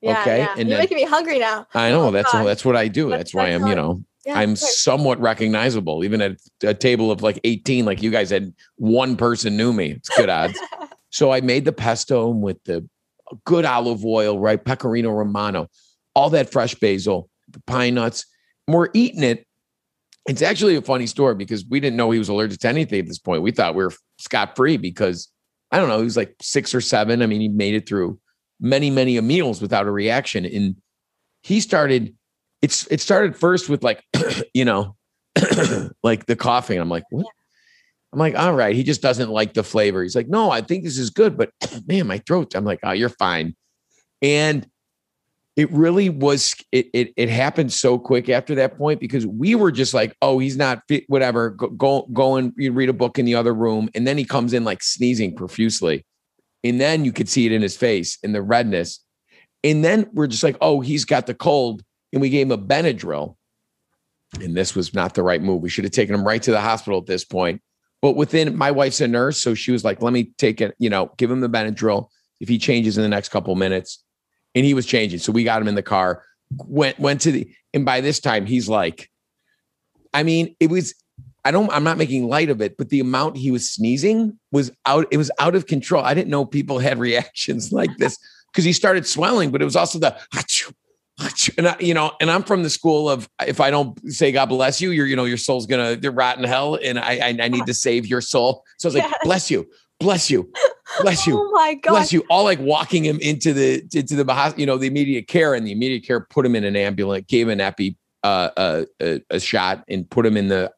Yeah, 0.00 0.20
okay, 0.20 0.38
yeah. 0.38 0.54
and 0.58 0.68
you're 0.68 0.76
then, 0.76 0.80
making 0.80 0.96
me 0.96 1.04
hungry 1.04 1.38
now. 1.38 1.66
I 1.72 1.90
know 1.90 2.08
oh, 2.08 2.10
that's 2.10 2.30
that's 2.30 2.64
what 2.64 2.76
I 2.76 2.88
do. 2.88 3.08
That's, 3.08 3.20
that's 3.20 3.34
why 3.34 3.46
I'm 3.46 3.66
you 3.66 3.74
know 3.74 4.04
yeah, 4.26 4.38
I'm 4.38 4.56
somewhat 4.56 5.20
recognizable, 5.20 6.04
even 6.04 6.20
at 6.20 6.36
a 6.62 6.74
table 6.74 7.10
of 7.10 7.22
like 7.22 7.40
18. 7.44 7.84
Like 7.84 8.02
you 8.02 8.10
guys 8.10 8.30
had 8.30 8.52
one 8.76 9.16
person 9.16 9.56
knew 9.56 9.72
me. 9.72 9.92
It's 9.92 10.08
good 10.16 10.28
odds. 10.28 10.58
so 11.10 11.32
I 11.32 11.40
made 11.40 11.64
the 11.64 11.72
pesto 11.72 12.28
with 12.28 12.62
the 12.64 12.88
good 13.44 13.64
olive 13.64 14.04
oil, 14.04 14.38
right? 14.38 14.62
Pecorino 14.62 15.10
Romano, 15.10 15.68
all 16.14 16.30
that 16.30 16.50
fresh 16.50 16.74
basil, 16.74 17.28
the 17.48 17.60
pine 17.66 17.94
nuts. 17.94 18.26
And 18.66 18.74
we're 18.74 18.88
eating 18.94 19.22
it 19.22 19.46
it's 20.26 20.42
actually 20.42 20.76
a 20.76 20.82
funny 20.82 21.06
story 21.06 21.34
because 21.34 21.64
we 21.68 21.80
didn't 21.80 21.96
know 21.96 22.10
he 22.10 22.18
was 22.18 22.28
allergic 22.28 22.60
to 22.60 22.68
anything 22.68 23.00
at 23.00 23.06
this 23.06 23.18
point. 23.18 23.42
We 23.42 23.50
thought 23.50 23.74
we 23.74 23.84
were 23.84 23.92
scot 24.18 24.56
free 24.56 24.76
because 24.76 25.28
I 25.70 25.78
don't 25.78 25.88
know, 25.88 25.98
he 25.98 26.04
was 26.04 26.16
like 26.16 26.34
six 26.40 26.74
or 26.74 26.80
seven. 26.80 27.20
I 27.20 27.26
mean, 27.26 27.40
he 27.40 27.48
made 27.48 27.74
it 27.74 27.88
through 27.88 28.18
many, 28.60 28.90
many 28.90 29.20
meals 29.20 29.60
without 29.60 29.86
a 29.86 29.90
reaction. 29.90 30.44
And 30.46 30.76
he 31.42 31.60
started, 31.60 32.14
it's 32.64 32.86
it 32.90 32.98
started 32.98 33.36
first 33.36 33.68
with 33.68 33.84
like, 33.84 34.02
you 34.54 34.64
know, 34.64 34.96
like 36.02 36.24
the 36.24 36.34
coughing. 36.34 36.78
I'm 36.80 36.88
like, 36.88 37.04
what? 37.10 37.26
I'm 38.10 38.18
like, 38.18 38.38
all 38.38 38.54
right, 38.54 38.74
he 38.74 38.82
just 38.82 39.02
doesn't 39.02 39.28
like 39.28 39.52
the 39.52 39.62
flavor. 39.62 40.02
He's 40.02 40.16
like, 40.16 40.28
no, 40.28 40.50
I 40.50 40.62
think 40.62 40.82
this 40.82 40.96
is 40.96 41.10
good, 41.10 41.36
but 41.36 41.50
man, 41.86 42.06
my 42.06 42.18
throat. 42.26 42.54
I'm 42.54 42.64
like, 42.64 42.80
oh, 42.82 42.92
you're 42.92 43.10
fine. 43.10 43.54
And 44.22 44.66
it 45.56 45.70
really 45.70 46.08
was 46.08 46.54
it, 46.72 46.88
it, 46.94 47.12
it 47.16 47.28
happened 47.28 47.70
so 47.70 47.98
quick 47.98 48.30
after 48.30 48.54
that 48.54 48.78
point 48.78 48.98
because 48.98 49.26
we 49.26 49.54
were 49.54 49.70
just 49.70 49.94
like 49.94 50.16
oh 50.20 50.40
he's 50.40 50.56
not 50.56 50.82
fit 50.88 51.04
whatever 51.06 51.50
go, 51.50 51.68
go 51.68 52.08
go 52.12 52.34
and 52.34 52.52
you 52.56 52.72
read 52.72 52.88
a 52.88 52.94
book 52.94 53.20
in 53.20 53.24
the 53.24 53.36
other 53.36 53.54
room 53.54 53.88
and 53.94 54.04
then 54.04 54.18
he 54.18 54.24
comes 54.24 54.52
in 54.52 54.64
like 54.64 54.82
sneezing 54.82 55.32
profusely 55.32 56.04
and 56.64 56.80
then 56.80 57.04
you 57.04 57.12
could 57.12 57.28
see 57.28 57.46
it 57.46 57.52
in 57.52 57.62
his 57.62 57.76
face 57.76 58.18
and 58.24 58.34
the 58.34 58.42
redness 58.42 58.98
and 59.62 59.84
then 59.84 60.10
we're 60.12 60.26
just 60.26 60.42
like 60.42 60.56
oh 60.60 60.80
he's 60.80 61.04
got 61.04 61.28
the 61.28 61.34
cold 61.34 61.84
and 62.14 62.22
we 62.22 62.30
gave 62.30 62.46
him 62.46 62.52
a 62.52 62.58
benadryl 62.58 63.36
and 64.40 64.56
this 64.56 64.74
was 64.74 64.94
not 64.94 65.14
the 65.14 65.22
right 65.22 65.42
move 65.42 65.60
we 65.60 65.68
should 65.68 65.84
have 65.84 65.92
taken 65.92 66.14
him 66.14 66.26
right 66.26 66.42
to 66.42 66.50
the 66.50 66.60
hospital 66.60 66.98
at 66.98 67.06
this 67.06 67.24
point 67.24 67.60
but 68.00 68.16
within 68.16 68.56
my 68.56 68.70
wife's 68.70 69.02
a 69.02 69.08
nurse 69.08 69.38
so 69.38 69.52
she 69.54 69.70
was 69.70 69.84
like 69.84 70.00
let 70.00 70.12
me 70.12 70.32
take 70.38 70.62
it 70.62 70.74
you 70.78 70.88
know 70.88 71.12
give 71.18 71.30
him 71.30 71.40
the 71.40 71.48
benadryl 71.48 72.08
if 72.40 72.48
he 72.48 72.58
changes 72.58 72.96
in 72.96 73.02
the 73.02 73.08
next 73.08 73.28
couple 73.28 73.54
minutes 73.54 74.04
and 74.54 74.64
he 74.64 74.74
was 74.74 74.86
changing. 74.86 75.18
So 75.18 75.32
we 75.32 75.44
got 75.44 75.60
him 75.60 75.68
in 75.68 75.74
the 75.74 75.82
car, 75.82 76.22
went 76.56 76.98
went 76.98 77.20
to 77.22 77.32
the, 77.32 77.48
and 77.72 77.84
by 77.84 78.00
this 78.00 78.20
time 78.20 78.46
he's 78.46 78.68
like, 78.68 79.10
I 80.12 80.22
mean, 80.22 80.54
it 80.60 80.70
was. 80.70 80.94
I 81.46 81.50
don't. 81.50 81.70
I'm 81.70 81.84
not 81.84 81.98
making 81.98 82.26
light 82.26 82.48
of 82.48 82.62
it, 82.62 82.78
but 82.78 82.88
the 82.88 83.00
amount 83.00 83.36
he 83.36 83.50
was 83.50 83.70
sneezing 83.70 84.38
was 84.50 84.70
out. 84.86 85.06
It 85.10 85.18
was 85.18 85.30
out 85.38 85.54
of 85.54 85.66
control. 85.66 86.02
I 86.02 86.14
didn't 86.14 86.30
know 86.30 86.46
people 86.46 86.78
had 86.78 86.98
reactions 87.10 87.72
like 87.72 87.90
this 87.98 88.18
because 88.50 88.64
he 88.64 88.72
started 88.72 89.06
swelling, 89.06 89.50
but 89.50 89.60
it 89.60 89.66
was 89.66 89.76
also 89.76 89.98
the. 89.98 90.16
And 91.58 91.68
I, 91.68 91.76
you 91.78 91.94
know, 91.94 92.12
and 92.20 92.30
I'm 92.30 92.42
from 92.42 92.62
the 92.62 92.70
school 92.70 93.08
of 93.08 93.28
if 93.46 93.60
I 93.60 93.70
don't 93.70 93.98
say 94.12 94.32
God 94.32 94.46
bless 94.46 94.80
you, 94.80 94.90
you're, 94.90 95.06
you 95.06 95.16
know, 95.16 95.24
your 95.24 95.36
soul's 95.36 95.66
gonna 95.66 95.98
rot 96.10 96.38
in 96.38 96.44
hell, 96.44 96.78
and 96.82 96.98
I, 96.98 97.18
I, 97.18 97.38
I 97.42 97.48
need 97.48 97.66
to 97.66 97.74
save 97.74 98.06
your 98.06 98.20
soul. 98.20 98.64
So 98.78 98.88
I 98.88 98.88
was 98.88 98.94
like, 98.96 99.12
bless 99.22 99.50
you, 99.50 99.68
bless 100.00 100.30
you, 100.30 100.50
bless 101.00 101.26
you, 101.26 101.38
oh 101.38 101.50
my 101.52 101.74
God. 101.74 101.90
bless 101.90 102.12
you. 102.12 102.24
All 102.30 102.44
like 102.44 102.58
walking 102.58 103.04
him 103.04 103.18
into 103.20 103.52
the 103.52 103.82
into 103.94 104.16
the 104.16 104.54
you 104.56 104.66
know 104.66 104.76
the 104.76 104.86
immediate 104.86 105.28
care, 105.28 105.54
and 105.54 105.66
the 105.66 105.72
immediate 105.72 106.04
care 106.04 106.20
put 106.20 106.44
him 106.44 106.56
in 106.56 106.64
an 106.64 106.76
ambulance, 106.76 107.26
gave 107.28 107.48
an 107.48 107.60
epi 107.60 107.96
uh, 108.22 108.50
uh, 108.56 108.84
a, 109.00 109.20
a 109.30 109.38
shot, 109.38 109.84
and 109.88 110.08
put 110.08 110.26
him 110.26 110.36
in 110.36 110.48
the 110.48 110.72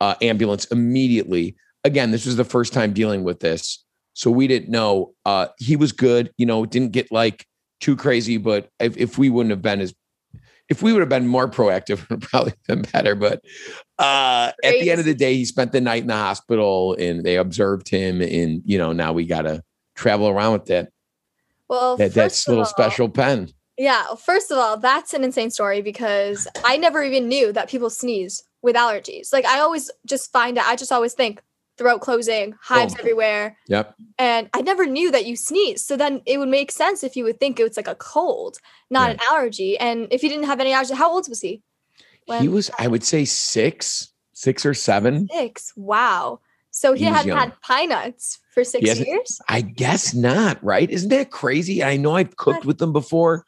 uh, 0.00 0.14
ambulance 0.22 0.64
immediately. 0.66 1.56
Again, 1.84 2.10
this 2.10 2.26
was 2.26 2.36
the 2.36 2.44
first 2.44 2.72
time 2.72 2.92
dealing 2.92 3.22
with 3.22 3.40
this, 3.40 3.84
so 4.14 4.30
we 4.30 4.48
didn't 4.48 4.70
know. 4.70 5.14
Uh, 5.24 5.48
he 5.58 5.76
was 5.76 5.92
good, 5.92 6.32
you 6.38 6.46
know, 6.46 6.66
didn't 6.66 6.92
get 6.92 7.12
like 7.12 7.46
too 7.80 7.96
crazy, 7.96 8.36
but 8.36 8.68
if, 8.78 8.96
if 8.96 9.18
we 9.18 9.30
wouldn't 9.30 9.50
have 9.50 9.62
been 9.62 9.80
as 9.80 9.94
if 10.70 10.82
we 10.82 10.92
would 10.92 11.00
have 11.00 11.08
been 11.08 11.26
more 11.26 11.50
proactive, 11.50 12.08
would 12.10 12.22
probably 12.22 12.54
been 12.66 12.82
better. 12.82 13.14
But 13.14 13.42
uh, 13.98 14.52
at 14.64 14.80
the 14.80 14.90
end 14.90 15.00
of 15.00 15.04
the 15.04 15.14
day, 15.14 15.34
he 15.34 15.44
spent 15.44 15.72
the 15.72 15.80
night 15.80 16.02
in 16.02 16.08
the 16.08 16.14
hospital 16.14 16.94
and 16.94 17.24
they 17.24 17.36
observed 17.36 17.88
him. 17.88 18.22
And, 18.22 18.62
you 18.64 18.78
know, 18.78 18.92
now 18.92 19.12
we 19.12 19.26
got 19.26 19.42
to 19.42 19.62
travel 19.96 20.28
around 20.28 20.52
with 20.52 20.66
that. 20.66 20.90
Well, 21.68 21.96
that, 21.96 22.14
that's 22.14 22.48
little 22.48 22.62
all, 22.62 22.70
special 22.70 23.08
pen. 23.08 23.50
Yeah. 23.76 24.14
First 24.14 24.50
of 24.50 24.58
all, 24.58 24.76
that's 24.76 25.12
an 25.12 25.24
insane 25.24 25.50
story 25.50 25.82
because 25.82 26.46
I 26.64 26.76
never 26.76 27.02
even 27.02 27.28
knew 27.28 27.52
that 27.52 27.68
people 27.68 27.90
sneeze 27.90 28.42
with 28.62 28.76
allergies. 28.76 29.32
Like 29.32 29.46
I 29.46 29.60
always 29.60 29.90
just 30.06 30.32
find 30.32 30.56
out, 30.56 30.66
I 30.66 30.76
just 30.76 30.92
always 30.92 31.14
think, 31.14 31.42
throat 31.80 32.02
closing, 32.02 32.54
hives 32.60 32.94
oh. 32.94 33.00
everywhere. 33.00 33.56
Yep. 33.68 33.94
And 34.18 34.50
I 34.52 34.60
never 34.60 34.84
knew 34.84 35.10
that 35.10 35.24
you 35.24 35.34
sneeze. 35.34 35.82
So 35.82 35.96
then 35.96 36.20
it 36.26 36.36
would 36.36 36.50
make 36.50 36.70
sense 36.70 37.02
if 37.02 37.16
you 37.16 37.24
would 37.24 37.40
think 37.40 37.58
it 37.58 37.64
was 37.64 37.78
like 37.78 37.88
a 37.88 37.94
cold, 37.94 38.58
not 38.90 39.08
yeah. 39.08 39.14
an 39.14 39.20
allergy. 39.30 39.78
And 39.78 40.06
if 40.10 40.20
he 40.20 40.28
didn't 40.28 40.44
have 40.44 40.60
any 40.60 40.74
allergy, 40.74 40.94
how 40.94 41.10
old 41.10 41.26
was 41.26 41.40
he? 41.40 41.62
When 42.26 42.42
he 42.42 42.48
was, 42.48 42.70
I 42.78 42.86
would 42.86 43.02
say 43.02 43.24
six, 43.24 44.12
six 44.34 44.66
or 44.66 44.74
seven. 44.74 45.26
Six. 45.32 45.72
Wow. 45.74 46.40
So 46.70 46.92
he, 46.92 47.04
He 47.04 47.10
hadn't 47.10 47.28
young. 47.28 47.38
had 47.38 47.60
pine 47.62 47.88
nuts 47.88 48.38
for 48.52 48.62
six 48.62 48.84
years. 49.00 49.40
I 49.48 49.62
guess 49.62 50.14
not, 50.14 50.62
right? 50.62 50.88
Isn't 50.88 51.08
that 51.08 51.30
crazy? 51.30 51.82
I 51.82 51.96
know 51.96 52.14
I've 52.14 52.36
cooked 52.36 52.64
with 52.64 52.78
them 52.78 52.92
before, 52.92 53.44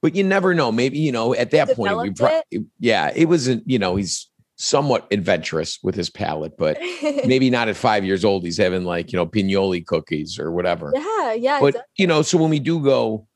but 0.00 0.14
you 0.14 0.24
never 0.24 0.54
know. 0.54 0.72
Maybe, 0.72 0.98
you 0.98 1.12
know, 1.12 1.34
at 1.34 1.50
that 1.50 1.74
point, 1.76 1.98
we 1.98 2.10
pro- 2.12 2.40
yeah, 2.78 3.12
it 3.14 3.26
wasn't, 3.26 3.68
you 3.68 3.78
know, 3.78 3.96
he's 3.96 4.30
somewhat 4.62 5.08
adventurous 5.10 5.80
with 5.82 5.96
his 5.96 6.08
palate, 6.08 6.56
but 6.56 6.78
maybe 7.26 7.50
not 7.50 7.68
at 7.68 7.76
five 7.76 8.04
years 8.04 8.24
old. 8.24 8.44
He's 8.44 8.58
having 8.58 8.84
like, 8.84 9.12
you 9.12 9.16
know, 9.16 9.26
pignoli 9.26 9.84
cookies 9.84 10.38
or 10.38 10.52
whatever. 10.52 10.92
yeah, 10.94 11.32
yeah. 11.32 11.60
but 11.60 11.68
exactly. 11.68 11.88
you 11.98 12.06
know 12.06 12.22
so 12.22 12.38
when 12.38 12.50
we 12.50 12.60
do 12.60 12.80
go 12.82 13.26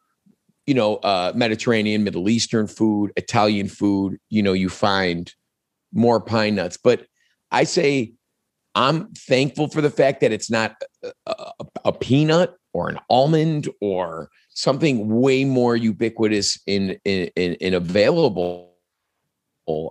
you 0.67 0.75
know 0.75 0.97
uh 0.97 1.33
mediterranean 1.35 2.05
middle 2.05 2.29
eastern 2.29 2.67
food 2.67 3.13
italian 3.17 3.69
food 3.69 4.19
you 4.29 4.43
know 4.43 4.53
you 4.53 4.69
find 4.69 5.33
more 5.93 6.21
pine 6.21 6.57
nuts 6.57 6.77
but 6.77 7.07
i 7.53 7.65
say 7.65 8.13
i'm 8.75 9.13
thankful 9.13 9.69
for 9.69 9.81
the 9.81 9.91
fact 9.91 10.21
that 10.21 10.33
it's 10.33 10.51
not 10.51 10.75
a, 11.05 11.13
a, 11.27 11.65
a 11.87 11.93
peanut 11.93 12.55
or 12.73 12.89
an 12.89 12.99
almond 13.09 13.69
or 13.81 14.29
something 14.51 15.21
way 15.21 15.45
more 15.45 15.77
ubiquitous 15.77 16.61
in 16.67 16.99
in 17.05 17.31
in, 17.37 17.55
in 17.55 17.75
available 17.75 18.76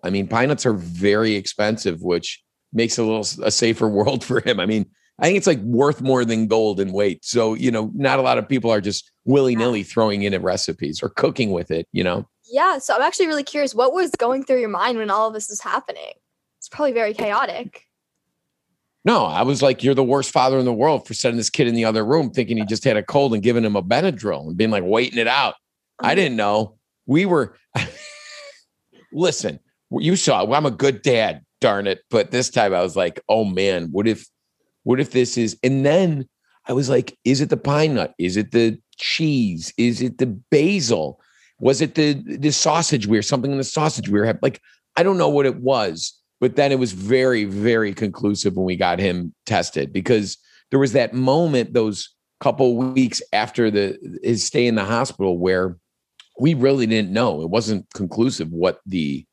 i 0.03 0.09
mean 0.09 0.27
pine 0.27 0.49
nuts 0.49 0.65
are 0.65 0.73
very 0.73 1.35
expensive 1.35 2.01
which 2.01 2.43
makes 2.73 2.97
a 2.97 3.03
little 3.03 3.25
a 3.43 3.51
safer 3.51 3.87
world 3.99 4.23
for 4.23 4.39
him 4.41 4.59
i 4.59 4.65
mean 4.65 4.85
I 5.17 5.27
think 5.27 5.37
it's 5.37 5.47
like 5.47 5.61
worth 5.61 6.01
more 6.01 6.25
than 6.25 6.47
gold 6.47 6.77
in 6.81 6.91
weight. 6.91 7.23
So, 7.23 7.53
you 7.53 7.71
know, 7.71 7.89
not 7.95 8.19
a 8.19 8.21
lot 8.21 8.37
of 8.37 8.49
people 8.49 8.69
are 8.69 8.81
just 8.81 9.09
willy 9.23 9.55
nilly 9.55 9.81
throwing 9.81 10.23
in 10.23 10.33
at 10.33 10.43
recipes 10.43 11.01
or 11.01 11.07
cooking 11.07 11.51
with 11.51 11.71
it, 11.71 11.87
you 11.93 12.03
know? 12.03 12.27
yeah. 12.51 12.77
So 12.77 12.93
I'm 12.93 13.01
actually 13.01 13.27
really 13.27 13.43
curious 13.43 13.73
what 13.73 13.93
was 13.93 14.11
going 14.11 14.43
through 14.43 14.59
your 14.59 14.69
mind 14.69 14.97
when 14.97 15.09
all 15.09 15.27
of 15.27 15.33
this 15.33 15.49
was 15.49 15.61
happening? 15.61 16.13
It's 16.59 16.69
probably 16.69 16.91
very 16.91 17.13
chaotic. 17.13 17.83
No, 19.03 19.23
I 19.25 19.43
was 19.43 19.61
like, 19.61 19.83
you're 19.83 19.93
the 19.93 20.03
worst 20.03 20.31
father 20.31 20.57
in 20.57 20.65
the 20.65 20.73
world 20.73 21.07
for 21.07 21.13
sending 21.13 21.37
this 21.37 21.49
kid 21.49 21.67
in 21.67 21.75
the 21.75 21.85
other 21.85 22.03
room 22.03 22.31
thinking 22.31 22.57
he 22.57 22.65
just 22.65 22.83
had 22.83 22.97
a 22.97 23.03
cold 23.03 23.33
and 23.33 23.43
giving 23.43 23.63
him 23.63 23.75
a 23.75 23.83
Benadryl 23.83 24.47
and 24.47 24.57
being 24.57 24.71
like 24.71 24.83
waiting 24.83 25.19
it 25.19 25.27
out. 25.27 25.55
I 25.99 26.11
Um, 26.11 26.15
didn't 26.15 26.37
know. 26.37 26.77
We 27.05 27.25
were, 27.27 27.55
listen, 29.13 29.59
you 30.01 30.15
saw, 30.15 30.43
well, 30.43 30.57
I'm 30.57 30.65
a 30.65 30.71
good 30.71 31.01
dad, 31.01 31.41
darn 31.61 31.87
it. 31.87 32.01
But 32.09 32.31
this 32.31 32.49
time 32.49 32.73
I 32.73 32.81
was 32.81 32.95
like, 32.95 33.19
oh 33.29 33.45
man, 33.45 33.89
what 33.91 34.07
if, 34.07 34.27
what 34.83 34.99
if 34.99 35.11
this 35.11 35.37
is, 35.37 35.57
and 35.63 35.85
then 35.85 36.27
I 36.67 36.73
was 36.73 36.89
like, 36.89 37.17
is 37.23 37.41
it 37.41 37.49
the 37.49 37.57
pine 37.57 37.95
nut? 37.95 38.13
Is 38.17 38.37
it 38.37 38.51
the 38.51 38.79
cheese? 38.97 39.73
Is 39.77 40.01
it 40.01 40.17
the 40.17 40.27
basil? 40.51 41.19
Was 41.59 41.81
it 41.81 41.95
the 41.95 42.13
the 42.25 42.51
sausage 42.51 43.07
weir? 43.07 43.21
Something 43.21 43.51
in 43.51 43.57
the 43.57 43.63
sausage 43.63 44.09
weir? 44.09 44.37
Like, 44.41 44.61
I 44.97 45.03
don't 45.03 45.17
know 45.17 45.29
what 45.29 45.45
it 45.45 45.57
was, 45.57 46.13
but 46.41 46.55
then 46.55 46.71
it 46.71 46.79
was 46.79 46.91
very, 46.91 47.45
very 47.45 47.93
conclusive 47.93 48.55
when 48.55 48.65
we 48.65 48.75
got 48.75 48.99
him 48.99 49.33
tested 49.45 49.93
because 49.93 50.37
there 50.71 50.79
was 50.79 50.93
that 50.93 51.13
moment, 51.13 51.73
those 51.73 52.09
couple 52.41 52.75
weeks 52.75 53.21
after 53.31 53.71
the 53.71 53.97
his 54.21 54.43
stay 54.43 54.67
in 54.67 54.75
the 54.75 54.83
hospital 54.83 55.37
where 55.37 55.77
we 56.39 56.53
really 56.53 56.85
didn't 56.85 57.11
know. 57.11 57.41
It 57.41 57.49
wasn't 57.49 57.85
conclusive 57.93 58.51
what 58.51 58.81
the 58.85 59.25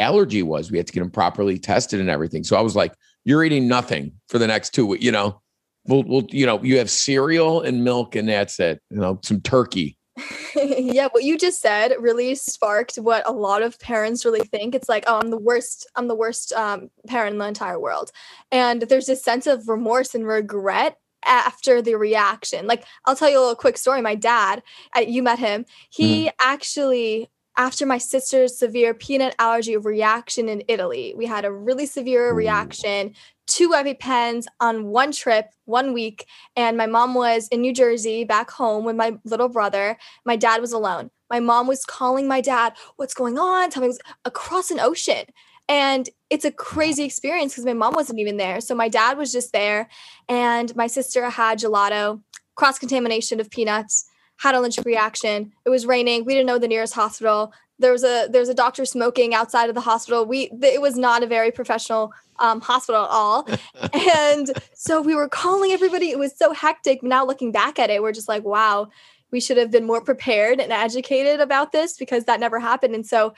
allergy 0.00 0.42
was. 0.42 0.70
We 0.70 0.78
had 0.78 0.86
to 0.86 0.92
get 0.92 1.02
him 1.02 1.10
properly 1.10 1.58
tested 1.58 2.00
and 2.00 2.10
everything. 2.10 2.44
So 2.44 2.56
I 2.56 2.60
was 2.60 2.74
like, 2.76 2.94
you're 3.24 3.44
eating 3.44 3.68
nothing 3.68 4.12
for 4.28 4.38
the 4.38 4.46
next 4.46 4.70
two 4.70 4.86
weeks, 4.86 5.04
you 5.04 5.12
know. 5.12 5.40
We'll, 5.86 6.02
we'll, 6.02 6.26
you 6.28 6.44
know, 6.44 6.62
you 6.62 6.78
have 6.78 6.90
cereal 6.90 7.62
and 7.62 7.82
milk, 7.82 8.14
and 8.14 8.28
that's 8.28 8.60
it. 8.60 8.82
You 8.90 8.98
know, 8.98 9.18
some 9.22 9.40
turkey. 9.40 9.96
yeah, 10.56 11.08
what 11.12 11.24
you 11.24 11.38
just 11.38 11.60
said 11.60 11.94
really 11.98 12.34
sparked 12.34 12.96
what 12.96 13.26
a 13.26 13.32
lot 13.32 13.62
of 13.62 13.78
parents 13.80 14.24
really 14.24 14.40
think. 14.40 14.74
It's 14.74 14.88
like, 14.88 15.04
oh, 15.06 15.18
I'm 15.18 15.30
the 15.30 15.38
worst. 15.38 15.88
I'm 15.96 16.08
the 16.08 16.14
worst 16.14 16.52
um, 16.52 16.90
parent 17.06 17.34
in 17.34 17.38
the 17.38 17.46
entire 17.46 17.78
world, 17.78 18.10
and 18.50 18.82
there's 18.82 19.06
this 19.06 19.22
sense 19.22 19.46
of 19.46 19.68
remorse 19.68 20.14
and 20.14 20.26
regret 20.26 20.96
after 21.24 21.82
the 21.82 21.94
reaction. 21.94 22.66
Like, 22.66 22.84
I'll 23.04 23.16
tell 23.16 23.30
you 23.30 23.38
a 23.38 23.40
little 23.40 23.54
quick 23.54 23.78
story. 23.78 24.02
My 24.02 24.14
dad, 24.14 24.62
I, 24.94 25.00
you 25.00 25.22
met 25.22 25.38
him. 25.38 25.64
He 25.90 26.30
actually. 26.40 27.30
After 27.56 27.84
my 27.84 27.98
sister's 27.98 28.58
severe 28.58 28.94
peanut 28.94 29.34
allergy 29.38 29.76
reaction 29.76 30.48
in 30.48 30.62
Italy, 30.68 31.14
we 31.16 31.26
had 31.26 31.44
a 31.44 31.52
really 31.52 31.84
severe 31.84 32.32
reaction, 32.32 33.14
two 33.46 33.70
EpiPens 33.70 34.44
on 34.60 34.86
one 34.86 35.12
trip, 35.12 35.52
one 35.64 35.92
week, 35.92 36.26
and 36.56 36.76
my 36.76 36.86
mom 36.86 37.14
was 37.14 37.48
in 37.48 37.60
New 37.60 37.74
Jersey 37.74 38.24
back 38.24 38.50
home 38.50 38.84
with 38.84 38.96
my 38.96 39.18
little 39.24 39.48
brother. 39.48 39.98
My 40.24 40.36
dad 40.36 40.60
was 40.60 40.72
alone. 40.72 41.10
My 41.28 41.40
mom 41.40 41.66
was 41.66 41.84
calling 41.84 42.28
my 42.28 42.40
dad, 42.40 42.74
What's 42.96 43.14
going 43.14 43.38
on? 43.38 43.70
Tell 43.70 43.80
me 43.82 43.86
it 43.86 43.90
was 43.90 44.00
across 44.24 44.70
an 44.70 44.80
ocean. 44.80 45.24
And 45.68 46.08
it's 46.30 46.44
a 46.44 46.50
crazy 46.50 47.04
experience 47.04 47.52
because 47.52 47.64
my 47.64 47.74
mom 47.74 47.94
wasn't 47.94 48.18
even 48.18 48.36
there. 48.36 48.60
So 48.60 48.74
my 48.74 48.88
dad 48.88 49.18
was 49.18 49.32
just 49.32 49.52
there, 49.52 49.88
and 50.28 50.74
my 50.74 50.86
sister 50.86 51.28
had 51.30 51.58
gelato, 51.58 52.22
cross 52.56 52.78
contamination 52.78 53.38
of 53.38 53.50
peanuts, 53.50 54.09
had 54.40 54.54
allergic 54.54 54.86
reaction. 54.86 55.52
It 55.66 55.70
was 55.70 55.84
raining. 55.84 56.24
We 56.24 56.32
didn't 56.32 56.46
know 56.46 56.58
the 56.58 56.66
nearest 56.66 56.94
hospital. 56.94 57.52
There 57.78 57.92
was 57.92 58.02
a 58.02 58.26
there 58.30 58.40
was 58.40 58.48
a 58.48 58.54
doctor 58.54 58.86
smoking 58.86 59.34
outside 59.34 59.68
of 59.68 59.74
the 59.74 59.82
hospital. 59.82 60.24
We 60.24 60.48
th- 60.48 60.74
it 60.74 60.80
was 60.80 60.96
not 60.96 61.22
a 61.22 61.26
very 61.26 61.50
professional 61.50 62.12
um, 62.38 62.62
hospital 62.62 63.04
at 63.04 63.10
all. 63.10 63.46
and 63.92 64.50
so 64.72 65.02
we 65.02 65.14
were 65.14 65.28
calling 65.28 65.72
everybody. 65.72 66.10
It 66.10 66.18
was 66.18 66.34
so 66.34 66.54
hectic. 66.54 67.02
Now 67.02 67.26
looking 67.26 67.52
back 67.52 67.78
at 67.78 67.90
it, 67.90 68.02
we're 68.02 68.12
just 68.12 68.28
like, 68.28 68.42
wow, 68.42 68.88
we 69.30 69.40
should 69.40 69.58
have 69.58 69.70
been 69.70 69.86
more 69.86 70.00
prepared 70.00 70.58
and 70.58 70.72
educated 70.72 71.40
about 71.40 71.72
this 71.72 71.98
because 71.98 72.24
that 72.24 72.40
never 72.40 72.58
happened. 72.58 72.94
And 72.94 73.06
so, 73.06 73.34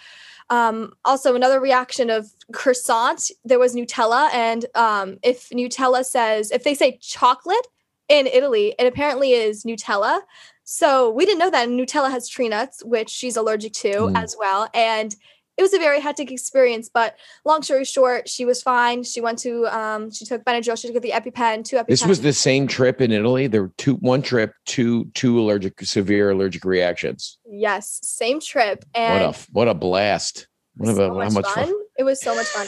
um, 0.50 0.92
also 1.04 1.34
another 1.34 1.58
reaction 1.58 2.10
of 2.10 2.30
croissant, 2.52 3.32
there 3.44 3.58
was 3.58 3.74
Nutella. 3.74 4.32
And 4.32 4.66
um, 4.76 5.18
if 5.24 5.50
Nutella 5.50 6.04
says, 6.04 6.52
if 6.52 6.62
they 6.62 6.74
say 6.74 6.98
chocolate 7.00 7.66
in 8.08 8.28
Italy, 8.28 8.74
it 8.78 8.86
apparently 8.86 9.32
is 9.32 9.64
Nutella. 9.64 10.20
So 10.64 11.10
we 11.10 11.24
didn't 11.26 11.38
know 11.40 11.50
that 11.50 11.68
and 11.68 11.78
Nutella 11.78 12.10
has 12.10 12.28
tree 12.28 12.48
nuts, 12.48 12.84
which 12.84 13.10
she's 13.10 13.36
allergic 13.36 13.72
to 13.74 13.92
Mm. 13.92 14.22
as 14.22 14.36
well. 14.38 14.68
And 14.74 15.14
it 15.58 15.62
was 15.62 15.74
a 15.74 15.78
very 15.78 16.00
hectic 16.00 16.30
experience, 16.32 16.88
but 16.92 17.14
long 17.44 17.62
story 17.62 17.84
short, 17.84 18.26
she 18.28 18.44
was 18.46 18.62
fine. 18.62 19.02
She 19.02 19.20
went 19.20 19.38
to 19.40 19.66
um, 19.66 20.10
she 20.10 20.24
took 20.24 20.44
Benadryl, 20.44 20.78
she 20.80 20.90
took 20.90 21.02
the 21.02 21.10
EpiPen, 21.10 21.62
two 21.64 21.76
EpiPen. 21.76 21.86
This 21.88 22.06
was 22.06 22.22
the 22.22 22.32
same 22.32 22.66
trip 22.66 23.00
in 23.02 23.12
Italy. 23.12 23.48
There 23.48 23.64
were 23.64 23.72
two, 23.76 23.96
one 23.96 24.22
trip, 24.22 24.54
two, 24.64 25.04
two 25.14 25.38
allergic, 25.38 25.78
severe 25.82 26.30
allergic 26.30 26.64
reactions. 26.64 27.38
yes, 27.46 28.00
same 28.02 28.40
trip. 28.40 28.84
What 28.92 29.00
And 29.00 29.24
a, 29.24 29.28
f- 29.28 29.48
what 29.52 29.68
a 29.68 29.74
blast! 29.74 30.46
What 30.76 30.88
a, 30.90 30.94
so 30.96 31.08
how 31.10 31.14
much 31.16 31.32
much 31.34 31.44
fun. 31.44 31.64
fun? 31.66 31.74
It 31.98 32.04
was 32.04 32.20
so 32.22 32.34
much 32.34 32.46
fun. 32.46 32.66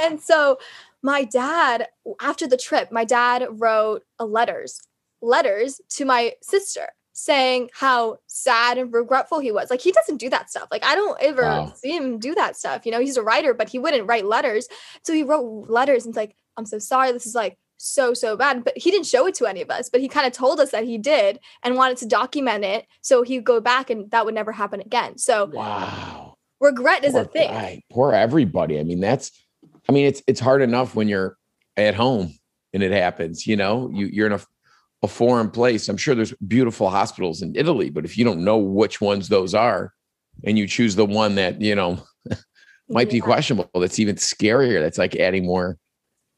and 0.00 0.18
so 0.20 0.58
my 1.02 1.24
dad, 1.24 1.86
after 2.22 2.46
the 2.46 2.56
trip, 2.56 2.90
my 2.90 3.04
dad 3.04 3.46
wrote 3.60 4.04
letters, 4.18 4.80
letters 5.20 5.82
to 5.90 6.06
my 6.06 6.32
sister 6.40 6.88
saying 7.12 7.70
how 7.74 8.16
sad 8.26 8.78
and 8.78 8.92
regretful 8.92 9.38
he 9.38 9.52
was. 9.52 9.70
Like 9.70 9.80
he 9.80 9.92
doesn't 9.92 10.16
do 10.18 10.30
that 10.30 10.50
stuff. 10.50 10.68
Like 10.70 10.84
I 10.84 10.94
don't 10.94 11.20
ever 11.20 11.42
Wow. 11.42 11.72
see 11.76 11.96
him 11.96 12.18
do 12.18 12.34
that 12.34 12.56
stuff. 12.56 12.86
You 12.86 12.92
know, 12.92 13.00
he's 13.00 13.16
a 13.16 13.22
writer, 13.22 13.54
but 13.54 13.68
he 13.68 13.78
wouldn't 13.78 14.06
write 14.08 14.24
letters. 14.26 14.66
So 15.04 15.12
he 15.12 15.22
wrote 15.22 15.68
letters 15.68 16.04
and 16.04 16.12
it's 16.12 16.16
like, 16.16 16.34
I'm 16.56 16.66
so 16.66 16.78
sorry. 16.78 17.12
This 17.12 17.26
is 17.26 17.34
like 17.34 17.58
so 17.84 18.14
so 18.14 18.36
bad 18.36 18.62
but 18.62 18.78
he 18.78 18.92
didn't 18.92 19.06
show 19.06 19.26
it 19.26 19.34
to 19.34 19.44
any 19.44 19.60
of 19.60 19.68
us 19.68 19.88
but 19.90 20.00
he 20.00 20.06
kind 20.06 20.24
of 20.24 20.32
told 20.32 20.60
us 20.60 20.70
that 20.70 20.84
he 20.84 20.98
did 20.98 21.40
and 21.64 21.74
wanted 21.74 21.96
to 21.96 22.06
document 22.06 22.62
it 22.64 22.86
so 23.00 23.24
he'd 23.24 23.42
go 23.42 23.60
back 23.60 23.90
and 23.90 24.08
that 24.12 24.24
would 24.24 24.36
never 24.36 24.52
happen 24.52 24.80
again 24.80 25.18
so 25.18 25.46
Wow. 25.46 26.36
regret 26.60 27.04
is 27.04 27.16
a 27.16 27.24
thing 27.24 27.48
guy. 27.50 27.82
Poor 27.90 28.12
everybody. 28.14 28.78
I 28.78 28.84
mean, 28.84 29.00
that's. 29.00 29.32
I 29.88 29.92
mean, 29.92 30.06
it's 30.06 30.22
it's 30.28 30.38
hard 30.38 30.62
enough 30.62 30.94
when 30.94 31.08
you're 31.08 31.36
at 31.76 31.96
home 31.96 32.32
and 32.72 32.84
it 32.84 32.92
happens. 32.92 33.48
You 33.48 33.56
know, 33.56 33.90
you 33.92 34.06
you're 34.06 34.28
in 34.28 34.32
a 34.34 34.40
a 35.02 35.08
foreign 35.08 35.50
place. 35.50 35.88
I'm 35.88 35.96
sure 35.96 36.14
there's 36.14 36.34
beautiful 36.46 36.88
hospitals 36.88 37.42
in 37.42 37.56
Italy, 37.56 37.90
but 37.90 38.04
if 38.04 38.16
you 38.16 38.24
don't 38.24 38.44
know 38.44 38.58
which 38.58 39.00
ones 39.00 39.28
those 39.28 39.54
are, 39.54 39.92
and 40.44 40.58
you 40.58 40.66
choose 40.66 40.94
the 40.94 41.06
one 41.06 41.34
that 41.34 41.60
you 41.60 41.74
know 41.74 41.98
might 42.88 43.10
be 43.10 43.20
questionable, 43.20 43.68
that's 43.74 43.98
even 43.98 44.16
scarier. 44.16 44.80
That's 44.80 44.98
like 44.98 45.16
adding 45.16 45.46
more 45.46 45.78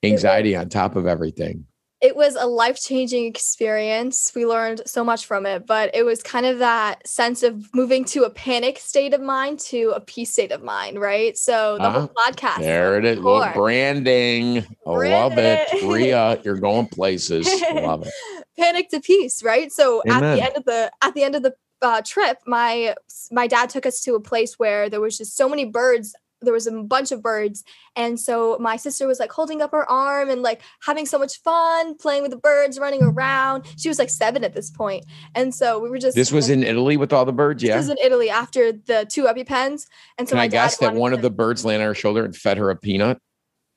anxiety 0.02 0.56
on 0.56 0.68
top 0.68 0.96
of 0.96 1.06
everything. 1.06 1.66
It 2.04 2.14
was 2.14 2.36
a 2.36 2.44
life-changing 2.44 3.24
experience 3.24 4.30
we 4.34 4.44
learned 4.44 4.82
so 4.84 5.02
much 5.02 5.24
from 5.24 5.46
it 5.46 5.66
but 5.66 5.90
it 5.94 6.02
was 6.02 6.22
kind 6.22 6.44
of 6.44 6.58
that 6.58 7.06
sense 7.08 7.42
of 7.42 7.74
moving 7.74 8.04
to 8.04 8.24
a 8.24 8.30
panic 8.30 8.78
state 8.78 9.14
of 9.14 9.22
mind 9.22 9.58
to 9.58 9.90
a 9.96 10.00
peace 10.00 10.30
state 10.30 10.52
of 10.52 10.62
mind 10.62 11.00
right 11.00 11.38
so 11.38 11.78
the 11.78 11.90
whole 11.90 12.12
podcast 12.14 12.58
There 12.58 12.98
it 12.98 13.06
is. 13.06 13.18
Core. 13.20 13.50
branding. 13.54 14.58
I 14.86 14.90
love 14.90 15.38
it. 15.38 15.66
Rhea, 15.82 16.38
you're 16.44 16.58
going 16.58 16.88
places. 16.88 17.48
Love 17.72 18.06
it. 18.06 18.12
panic 18.58 18.90
to 18.90 19.00
peace 19.00 19.42
right 19.42 19.72
so 19.72 20.02
at 20.06 20.20
the 20.20 20.44
end 20.44 20.56
of 20.56 20.64
the 20.64 20.92
at 21.00 21.14
the 21.14 21.22
end 21.24 21.34
of 21.34 21.42
the 21.42 21.54
uh, 21.82 22.00
trip 22.02 22.38
my 22.46 22.94
my 23.30 23.46
dad 23.46 23.68
took 23.68 23.84
us 23.84 24.00
to 24.00 24.14
a 24.14 24.20
place 24.20 24.58
where 24.58 24.88
there 24.88 25.00
was 25.00 25.18
just 25.18 25.36
so 25.36 25.48
many 25.48 25.64
birds 25.64 26.14
there 26.44 26.52
was 26.54 26.66
a 26.66 26.72
bunch 26.82 27.10
of 27.12 27.22
birds 27.22 27.64
and 27.96 28.18
so 28.20 28.56
my 28.60 28.76
sister 28.76 29.06
was 29.06 29.18
like 29.18 29.32
holding 29.32 29.60
up 29.62 29.70
her 29.72 29.88
arm 29.90 30.28
and 30.30 30.42
like 30.42 30.60
having 30.82 31.06
so 31.06 31.18
much 31.18 31.40
fun 31.42 31.96
playing 31.96 32.22
with 32.22 32.30
the 32.30 32.36
birds 32.36 32.78
running 32.78 33.02
around 33.02 33.64
she 33.76 33.88
was 33.88 33.98
like 33.98 34.10
seven 34.10 34.44
at 34.44 34.54
this 34.54 34.70
point 34.70 35.04
and 35.34 35.54
so 35.54 35.78
we 35.78 35.88
were 35.90 35.98
just 35.98 36.14
This 36.14 36.30
was 36.32 36.50
in 36.50 36.62
Italy 36.62 36.96
with 36.96 37.12
all 37.12 37.24
the 37.24 37.32
birds. 37.32 37.62
this 37.62 37.68
Yeah. 37.68 37.76
was 37.76 37.88
in 37.88 37.98
italy 37.98 38.30
after 38.30 38.72
the 38.72 39.06
two 39.10 39.24
epipens 39.24 39.86
and 40.18 40.28
so 40.28 40.32
Can 40.34 40.40
I 40.40 40.46
guess 40.48 40.76
that 40.78 40.94
one 40.94 41.12
of 41.12 41.22
the 41.22 41.30
birds 41.30 41.64
landed 41.64 41.84
on 41.84 41.90
her 41.90 41.94
shoulder 41.94 42.24
and 42.24 42.36
fed 42.36 42.58
her 42.58 42.70
a 42.70 42.76
peanut? 42.76 43.18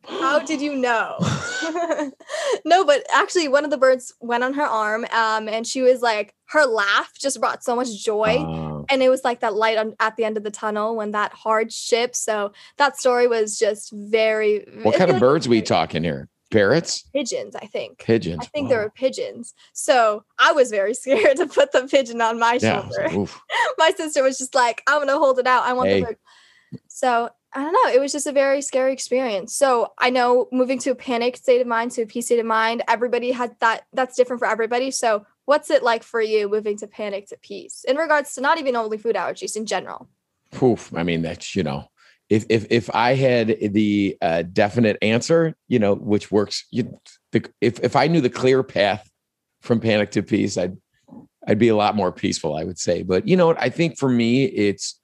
How 0.07 0.39
did 0.39 0.61
you 0.61 0.75
know? 0.75 1.17
no, 2.65 2.85
but 2.85 3.05
actually, 3.13 3.47
one 3.47 3.63
of 3.65 3.71
the 3.71 3.77
birds 3.77 4.13
went 4.21 4.43
on 4.43 4.53
her 4.53 4.63
arm, 4.65 5.05
um, 5.11 5.47
and 5.49 5.65
she 5.67 5.81
was 5.81 6.01
like, 6.01 6.33
her 6.45 6.65
laugh 6.65 7.11
just 7.19 7.39
brought 7.41 7.63
so 7.63 7.75
much 7.75 7.89
joy, 8.03 8.37
Uh, 8.37 8.83
and 8.89 9.03
it 9.03 9.09
was 9.09 9.23
like 9.23 9.41
that 9.41 9.53
light 9.53 9.77
on, 9.77 9.95
at 9.99 10.15
the 10.15 10.23
end 10.23 10.37
of 10.37 10.43
the 10.43 10.51
tunnel 10.51 10.95
when 10.95 11.11
that 11.11 11.33
hard 11.33 11.71
ship. 11.73 12.15
So 12.15 12.53
that 12.77 12.97
story 12.97 13.27
was 13.27 13.57
just 13.59 13.91
very. 13.91 14.65
what 14.83 14.95
kind 14.95 15.09
of 15.09 15.15
like 15.15 15.21
birds 15.21 15.47
we 15.49 15.61
talking 15.61 16.03
here? 16.03 16.29
Parrots? 16.49 17.03
Pigeons, 17.13 17.57
I 17.57 17.65
think. 17.65 17.99
Pigeons? 17.99 18.39
I 18.41 18.45
think 18.45 18.65
Wow. 18.65 18.69
there 18.69 18.79
were 18.83 18.89
pigeons. 18.89 19.53
So 19.73 20.23
I 20.39 20.53
was 20.53 20.69
very 20.71 20.93
scared 20.93 21.35
to 21.37 21.47
put 21.47 21.73
the 21.73 21.85
pigeon 21.91 22.21
on 22.21 22.39
my 22.39 22.57
Yeah. 22.61 22.83
Shoulder. 22.83 23.09
like, 23.17 23.29
my 23.77 23.91
sister 23.97 24.23
was 24.23 24.37
just 24.37 24.55
like, 24.55 24.81
I'm 24.87 24.99
gonna 25.01 25.17
hold 25.19 25.39
it 25.39 25.47
out. 25.47 25.63
I 25.63 25.73
want 25.73 25.89
Hey. 25.89 25.99
the 25.99 26.05
bird. 26.05 26.17
So 26.87 27.29
I 27.53 27.61
don't 27.61 27.73
know. 27.73 27.91
It 27.93 27.99
was 27.99 28.11
just 28.11 28.27
a 28.27 28.31
very 28.31 28.61
scary 28.61 28.93
experience. 28.93 29.55
So 29.55 29.93
I 29.97 30.09
know 30.09 30.47
moving 30.51 30.79
to 30.79 30.91
a 30.91 30.95
panic 30.95 31.37
state 31.37 31.61
of 31.61 31.67
mind 31.67 31.91
to 31.91 32.03
a 32.03 32.05
peace 32.05 32.25
state 32.25 32.39
of 32.39 32.45
mind, 32.45 32.83
everybody 32.87 33.31
had 33.31 33.55
that 33.59 33.85
that's 33.93 34.15
different 34.15 34.39
for 34.39 34.47
everybody. 34.47 34.91
So 34.91 35.25
what's 35.45 35.69
it 35.69 35.81
like 35.81 36.03
for 36.03 36.21
you 36.21 36.49
moving 36.49 36.77
to 36.77 36.87
panic 36.87 37.27
to 37.27 37.37
peace 37.37 37.85
in 37.87 37.95
regards 37.95 38.33
to 38.35 38.41
not 38.41 38.59
even 38.59 38.75
only 38.75 38.97
food 38.97 39.15
allergies 39.15 39.55
in 39.55 39.65
general? 39.65 40.09
Poof. 40.51 40.93
I 40.95 41.03
mean, 41.03 41.21
that's 41.21 41.55
you 41.55 41.63
know, 41.63 41.89
if 42.29 42.45
if 42.49 42.67
if 42.69 42.93
I 42.93 43.15
had 43.15 43.57
the 43.73 44.17
uh, 44.21 44.43
definite 44.43 44.97
answer, 45.01 45.55
you 45.67 45.79
know, 45.79 45.95
which 45.95 46.31
works, 46.31 46.65
you 46.71 46.99
the, 47.31 47.49
if 47.61 47.79
if 47.79 47.95
I 47.95 48.07
knew 48.07 48.21
the 48.21 48.29
clear 48.29 48.61
path 48.61 49.09
from 49.61 49.79
panic 49.79 50.11
to 50.11 50.23
peace, 50.23 50.57
I'd 50.57 50.77
I'd 51.47 51.59
be 51.59 51.69
a 51.69 51.75
lot 51.75 51.95
more 51.95 52.11
peaceful, 52.11 52.55
I 52.55 52.65
would 52.65 52.77
say. 52.77 53.03
But 53.03 53.27
you 53.27 53.37
know 53.37 53.47
what? 53.47 53.61
I 53.61 53.69
think 53.69 53.97
for 53.97 54.09
me, 54.09 54.43
it's 54.45 54.99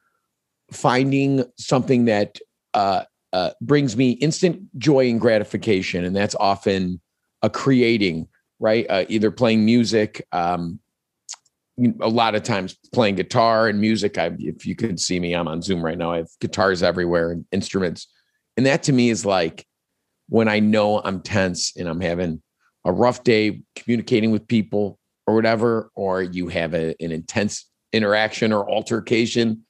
finding 0.76 1.44
something 1.58 2.06
that 2.06 2.38
uh, 2.74 3.04
uh, 3.32 3.52
brings 3.62 3.96
me 3.98 4.12
instant 4.12 4.62
joy 4.78 5.10
and 5.10 5.20
gratification, 5.20 6.06
and 6.06 6.16
that's 6.16 6.36
often 6.40 7.02
a 7.42 7.50
creating, 7.50 8.28
right? 8.60 8.86
Uh, 8.90 9.06
either 9.10 9.32
playing 9.32 9.66
music, 9.66 10.26
um, 10.32 10.80
a 12.02 12.08
lot 12.08 12.36
of 12.36 12.44
times 12.44 12.78
playing 12.94 13.16
guitar 13.16 13.68
and 13.68 13.82
music. 13.82 14.18
I, 14.18 14.32
if 14.38 14.66
you 14.66 14.76
could 14.76 15.00
see 15.00 15.20
me, 15.20 15.34
I'm 15.34 15.48
on 15.48 15.62
Zoom 15.62 15.84
right 15.84 15.98
now. 15.98 16.12
I 16.12 16.18
have 16.18 16.30
guitars 16.40 16.84
everywhere 16.84 17.32
and 17.32 17.46
instruments, 17.52 18.08
and 18.58 18.66
that 18.66 18.84
to 18.84 18.94
me 18.94 19.10
is 19.10 19.26
like 19.26 19.66
when 20.30 20.48
I 20.48 20.60
know 20.60 21.02
I'm 21.04 21.22
tense 21.22 21.76
and 21.76 21.88
I'm 21.88 22.02
having 22.02 22.42
a 22.86 22.92
rough 22.92 23.24
day 23.24 23.62
communicating 23.76 24.32
with 24.32 24.48
people 24.48 25.00
or 25.26 25.36
whatever, 25.36 25.90
or 25.96 26.22
you 26.22 26.50
have 26.50 26.74
a, 26.74 26.96
an 27.02 27.12
intense 27.12 27.70
interaction 27.94 28.52
or 28.52 28.70
altercation 28.70 29.64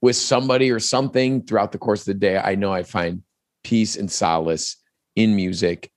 with 0.00 0.16
somebody 0.16 0.70
or 0.70 0.80
something 0.80 1.42
throughout 1.44 1.72
the 1.72 1.78
course 1.78 2.00
of 2.00 2.06
the 2.06 2.14
day. 2.14 2.38
I 2.38 2.54
know 2.54 2.72
I 2.72 2.82
find 2.82 3.22
peace 3.64 3.96
and 3.96 4.10
solace 4.10 4.76
in 5.16 5.34
music, 5.34 5.90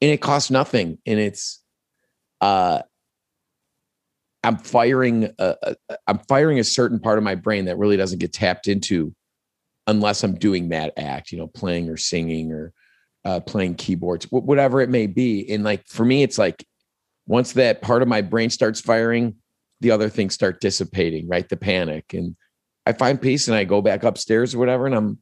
and 0.00 0.10
it 0.10 0.20
costs 0.20 0.50
nothing, 0.50 0.98
and 1.06 1.18
it's 1.18 1.62
uh 2.40 2.82
I'm 4.44 4.56
firing 4.56 5.30
a, 5.38 5.56
a, 5.62 5.96
I'm 6.06 6.20
firing 6.28 6.58
a 6.58 6.64
certain 6.64 7.00
part 7.00 7.18
of 7.18 7.24
my 7.24 7.34
brain 7.34 7.64
that 7.64 7.76
really 7.76 7.96
doesn't 7.96 8.20
get 8.20 8.32
tapped 8.32 8.68
into 8.68 9.14
unless 9.88 10.22
I'm 10.22 10.36
doing 10.36 10.68
that 10.68 10.92
act, 10.96 11.32
you 11.32 11.38
know, 11.38 11.48
playing 11.48 11.88
or 11.88 11.96
singing 11.96 12.52
or 12.52 12.72
uh, 13.24 13.40
playing 13.40 13.74
keyboards, 13.74 14.26
wh- 14.26 14.44
whatever 14.46 14.80
it 14.80 14.90
may 14.90 15.06
be. 15.06 15.50
And 15.50 15.64
like 15.64 15.86
for 15.88 16.04
me, 16.04 16.22
it's 16.22 16.38
like 16.38 16.64
once 17.26 17.52
that 17.54 17.82
part 17.82 18.02
of 18.02 18.08
my 18.08 18.20
brain 18.20 18.50
starts 18.50 18.80
firing, 18.80 19.34
the 19.80 19.90
other 19.90 20.08
things 20.08 20.34
start 20.34 20.60
dissipating, 20.60 21.28
right? 21.28 21.48
The 21.48 21.56
panic, 21.56 22.14
and 22.14 22.36
I 22.88 22.92
find 22.92 23.20
peace, 23.20 23.48
and 23.48 23.56
I 23.56 23.64
go 23.64 23.80
back 23.82 24.02
upstairs 24.02 24.54
or 24.54 24.58
whatever. 24.58 24.86
And 24.86 24.94
I'm 24.94 25.18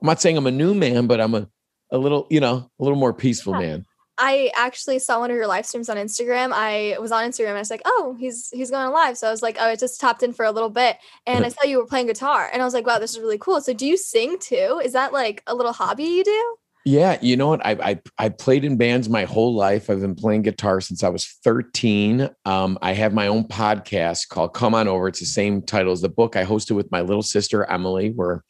I'm 0.00 0.06
not 0.06 0.20
saying 0.20 0.36
I'm 0.36 0.46
a 0.46 0.50
new 0.50 0.74
man, 0.74 1.06
but 1.06 1.20
I'm 1.20 1.34
a 1.34 1.48
a 1.92 1.98
little, 1.98 2.26
you 2.30 2.40
know, 2.40 2.68
a 2.78 2.82
little 2.82 2.98
more 2.98 3.14
peaceful 3.14 3.52
Yeah. 3.54 3.60
man. 3.60 3.86
I 4.18 4.50
actually 4.56 4.98
saw 4.98 5.20
one 5.20 5.30
of 5.30 5.36
your 5.36 5.46
live 5.46 5.66
streams 5.66 5.88
on 5.90 5.98
Instagram. 5.98 6.50
I 6.52 6.96
was 6.98 7.12
on 7.12 7.22
Instagram 7.28 7.48
and 7.48 7.56
I 7.58 7.60
was 7.60 7.70
like, 7.70 7.82
oh, 7.84 8.16
he's 8.18 8.48
he's 8.50 8.70
going 8.70 8.90
live. 8.90 9.18
So 9.18 9.28
I 9.28 9.30
was 9.30 9.42
like, 9.42 9.56
oh, 9.60 9.66
I 9.66 9.76
just 9.76 10.00
tapped 10.00 10.22
in 10.22 10.32
for 10.32 10.44
a 10.46 10.50
little 10.50 10.70
bit 10.70 10.96
and 11.26 11.44
I 11.44 11.48
saw 11.50 11.64
you 11.64 11.78
were 11.78 11.86
playing 11.86 12.06
guitar. 12.06 12.48
And 12.52 12.62
I 12.62 12.64
was 12.64 12.72
like, 12.74 12.86
wow, 12.86 12.98
this 12.98 13.10
is 13.12 13.20
really 13.20 13.38
cool. 13.38 13.60
So 13.60 13.72
do 13.74 13.86
you 13.86 13.96
sing 13.96 14.38
too? 14.38 14.80
Is 14.82 14.94
that 14.94 15.12
like 15.12 15.42
a 15.46 15.54
little 15.54 15.72
hobby 15.74 16.04
you 16.04 16.24
do? 16.24 16.56
Yeah, 16.88 17.18
you 17.20 17.36
know 17.36 17.48
what? 17.48 17.66
I 17.66 17.72
I 17.72 18.00
I 18.16 18.28
played 18.28 18.64
in 18.64 18.76
bands 18.76 19.08
my 19.08 19.24
whole 19.24 19.52
life. 19.52 19.90
I've 19.90 20.02
been 20.02 20.14
playing 20.14 20.42
guitar 20.42 20.80
since 20.80 21.02
I 21.02 21.08
was 21.08 21.26
13. 21.42 22.30
Um, 22.44 22.78
I 22.80 22.92
have 22.92 23.12
my 23.12 23.26
own 23.26 23.42
podcast 23.42 24.28
called 24.28 24.54
Come 24.54 24.72
On 24.72 24.86
Over. 24.86 25.08
It's 25.08 25.18
the 25.18 25.26
same 25.26 25.62
title 25.62 25.90
as 25.90 26.00
the 26.00 26.08
book. 26.08 26.36
I 26.36 26.44
hosted 26.44 26.76
with 26.76 26.92
my 26.92 27.00
little 27.00 27.24
sister 27.24 27.64
Emily. 27.64 28.10
We're 28.10 28.42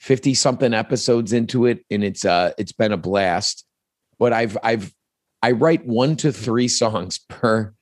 50 0.00 0.32
something 0.32 0.72
episodes 0.72 1.34
into 1.34 1.66
it, 1.66 1.84
and 1.90 2.02
it's 2.02 2.24
uh 2.24 2.52
it's 2.56 2.72
been 2.72 2.92
a 2.92 2.96
blast. 2.96 3.66
But 4.18 4.32
I've 4.32 4.56
I've 4.62 4.90
I 5.42 5.50
write 5.50 5.84
one 5.84 6.16
to 6.16 6.32
three 6.32 6.68
songs 6.68 7.20
per 7.28 7.74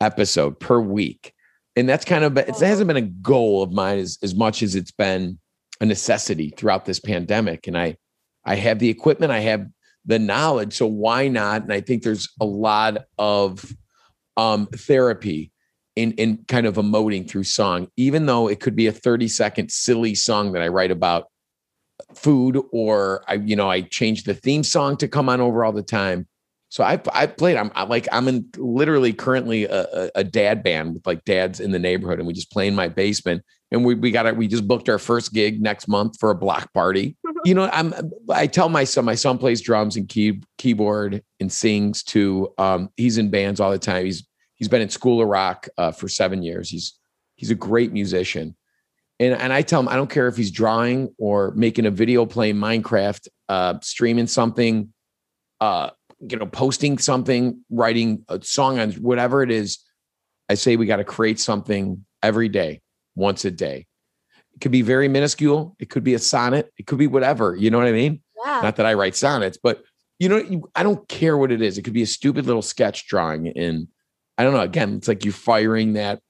episode 0.00 0.58
per 0.58 0.80
week. 0.80 1.34
And 1.76 1.86
that's 1.86 2.06
kind 2.06 2.24
of 2.24 2.38
it 2.38 2.48
hasn't 2.48 2.88
been 2.88 2.96
a 2.96 3.02
goal 3.02 3.62
of 3.62 3.72
mine 3.72 3.98
as, 3.98 4.16
as 4.22 4.34
much 4.34 4.62
as 4.62 4.74
it's 4.74 4.92
been 4.92 5.38
a 5.82 5.84
necessity 5.84 6.48
throughout 6.56 6.86
this 6.86 6.98
pandemic. 6.98 7.66
And 7.66 7.76
I 7.76 7.98
I 8.44 8.56
have 8.56 8.78
the 8.78 8.90
equipment, 8.90 9.32
I 9.32 9.40
have 9.40 9.66
the 10.04 10.18
knowledge. 10.18 10.74
So 10.74 10.86
why 10.86 11.28
not? 11.28 11.62
And 11.62 11.72
I 11.72 11.80
think 11.80 12.02
there's 12.02 12.28
a 12.40 12.44
lot 12.44 13.04
of 13.18 13.74
um, 14.36 14.66
therapy 14.66 15.52
in 15.96 16.12
in 16.12 16.44
kind 16.48 16.66
of 16.66 16.74
emoting 16.74 17.28
through 17.28 17.44
song, 17.44 17.88
even 17.96 18.26
though 18.26 18.48
it 18.48 18.60
could 18.60 18.76
be 18.76 18.86
a 18.86 18.92
30 18.92 19.28
second 19.28 19.70
silly 19.70 20.14
song 20.14 20.52
that 20.52 20.62
I 20.62 20.68
write 20.68 20.90
about 20.90 21.28
food 22.14 22.60
or 22.72 23.24
I, 23.28 23.34
you 23.34 23.56
know, 23.56 23.70
I 23.70 23.82
change 23.82 24.24
the 24.24 24.34
theme 24.34 24.64
song 24.64 24.96
to 24.98 25.08
come 25.08 25.28
on 25.28 25.40
over 25.40 25.64
all 25.64 25.72
the 25.72 25.82
time. 25.82 26.26
So 26.68 26.82
I 26.82 27.00
I 27.12 27.26
played. 27.26 27.56
I'm 27.56 27.70
I, 27.76 27.84
like 27.84 28.08
I'm 28.10 28.26
in 28.26 28.48
literally 28.56 29.12
currently 29.12 29.64
a, 29.64 29.82
a, 29.82 30.10
a 30.16 30.24
dad 30.24 30.64
band 30.64 30.94
with 30.94 31.06
like 31.06 31.24
dads 31.24 31.60
in 31.60 31.70
the 31.70 31.78
neighborhood, 31.78 32.18
and 32.18 32.26
we 32.26 32.34
just 32.34 32.50
play 32.50 32.66
in 32.66 32.74
my 32.74 32.88
basement. 32.88 33.42
And 33.74 33.84
we 33.84 33.96
we 33.96 34.12
got 34.12 34.26
it. 34.26 34.36
We 34.36 34.46
just 34.46 34.68
booked 34.68 34.88
our 34.88 35.00
first 35.00 35.32
gig 35.32 35.60
next 35.60 35.88
month 35.88 36.18
for 36.20 36.30
a 36.30 36.34
block 36.34 36.72
party. 36.72 37.16
You 37.44 37.54
know, 37.54 37.68
I'm 37.72 37.92
I 38.30 38.46
tell 38.46 38.68
my 38.68 38.84
son. 38.84 39.04
My 39.04 39.16
son 39.16 39.36
plays 39.36 39.60
drums 39.60 39.96
and 39.96 40.08
key 40.08 40.42
keyboard 40.58 41.22
and 41.40 41.50
sings 41.50 42.04
too. 42.04 42.54
Um, 42.56 42.90
he's 42.96 43.18
in 43.18 43.30
bands 43.30 43.58
all 43.58 43.72
the 43.72 43.78
time. 43.78 44.04
He's 44.04 44.28
he's 44.54 44.68
been 44.68 44.80
in 44.80 44.90
School 44.90 45.20
of 45.20 45.26
Rock 45.26 45.68
uh, 45.76 45.90
for 45.90 46.08
seven 46.08 46.42
years. 46.42 46.70
He's 46.70 46.94
he's 47.34 47.50
a 47.50 47.56
great 47.56 47.92
musician. 47.92 48.54
And 49.18 49.34
and 49.34 49.52
I 49.52 49.62
tell 49.62 49.80
him 49.80 49.88
I 49.88 49.96
don't 49.96 50.10
care 50.10 50.28
if 50.28 50.36
he's 50.36 50.52
drawing 50.52 51.12
or 51.18 51.50
making 51.56 51.86
a 51.86 51.90
video 51.90 52.26
playing 52.26 52.54
Minecraft, 52.54 53.26
uh, 53.48 53.80
streaming 53.82 54.28
something, 54.28 54.92
uh, 55.60 55.90
you 56.20 56.36
know, 56.36 56.46
posting 56.46 56.98
something, 56.98 57.64
writing 57.70 58.24
a 58.28 58.40
song 58.40 58.78
on 58.78 58.92
whatever 58.92 59.42
it 59.42 59.50
is. 59.50 59.80
I 60.48 60.54
say 60.54 60.76
we 60.76 60.86
got 60.86 60.96
to 60.96 61.04
create 61.04 61.40
something 61.40 62.04
every 62.22 62.48
day, 62.48 62.80
once 63.14 63.44
a 63.44 63.50
day. 63.50 63.86
It 64.54 64.60
could 64.60 64.72
be 64.72 64.82
very 64.82 65.08
minuscule. 65.08 65.76
It 65.78 65.90
could 65.90 66.04
be 66.04 66.14
a 66.14 66.18
sonnet. 66.18 66.72
It 66.78 66.86
could 66.86 66.98
be 66.98 67.06
whatever. 67.06 67.56
You 67.56 67.70
know 67.70 67.78
what 67.78 67.86
I 67.86 67.92
mean? 67.92 68.22
Yeah. 68.44 68.60
Not 68.60 68.76
that 68.76 68.86
I 68.86 68.94
write 68.94 69.16
sonnets, 69.16 69.58
but 69.60 69.82
you 70.18 70.28
know, 70.28 70.36
you, 70.36 70.70
I 70.76 70.82
don't 70.84 71.06
care 71.08 71.36
what 71.36 71.50
it 71.50 71.60
is. 71.60 71.76
It 71.76 71.82
could 71.82 71.92
be 71.92 72.02
a 72.02 72.06
stupid 72.06 72.46
little 72.46 72.62
sketch 72.62 73.08
drawing. 73.08 73.48
And 73.48 73.88
I 74.38 74.44
don't 74.44 74.52
know. 74.52 74.60
Again, 74.60 74.94
it's 74.94 75.08
like 75.08 75.24
you're 75.24 75.32
firing 75.32 75.94
that 75.94 76.20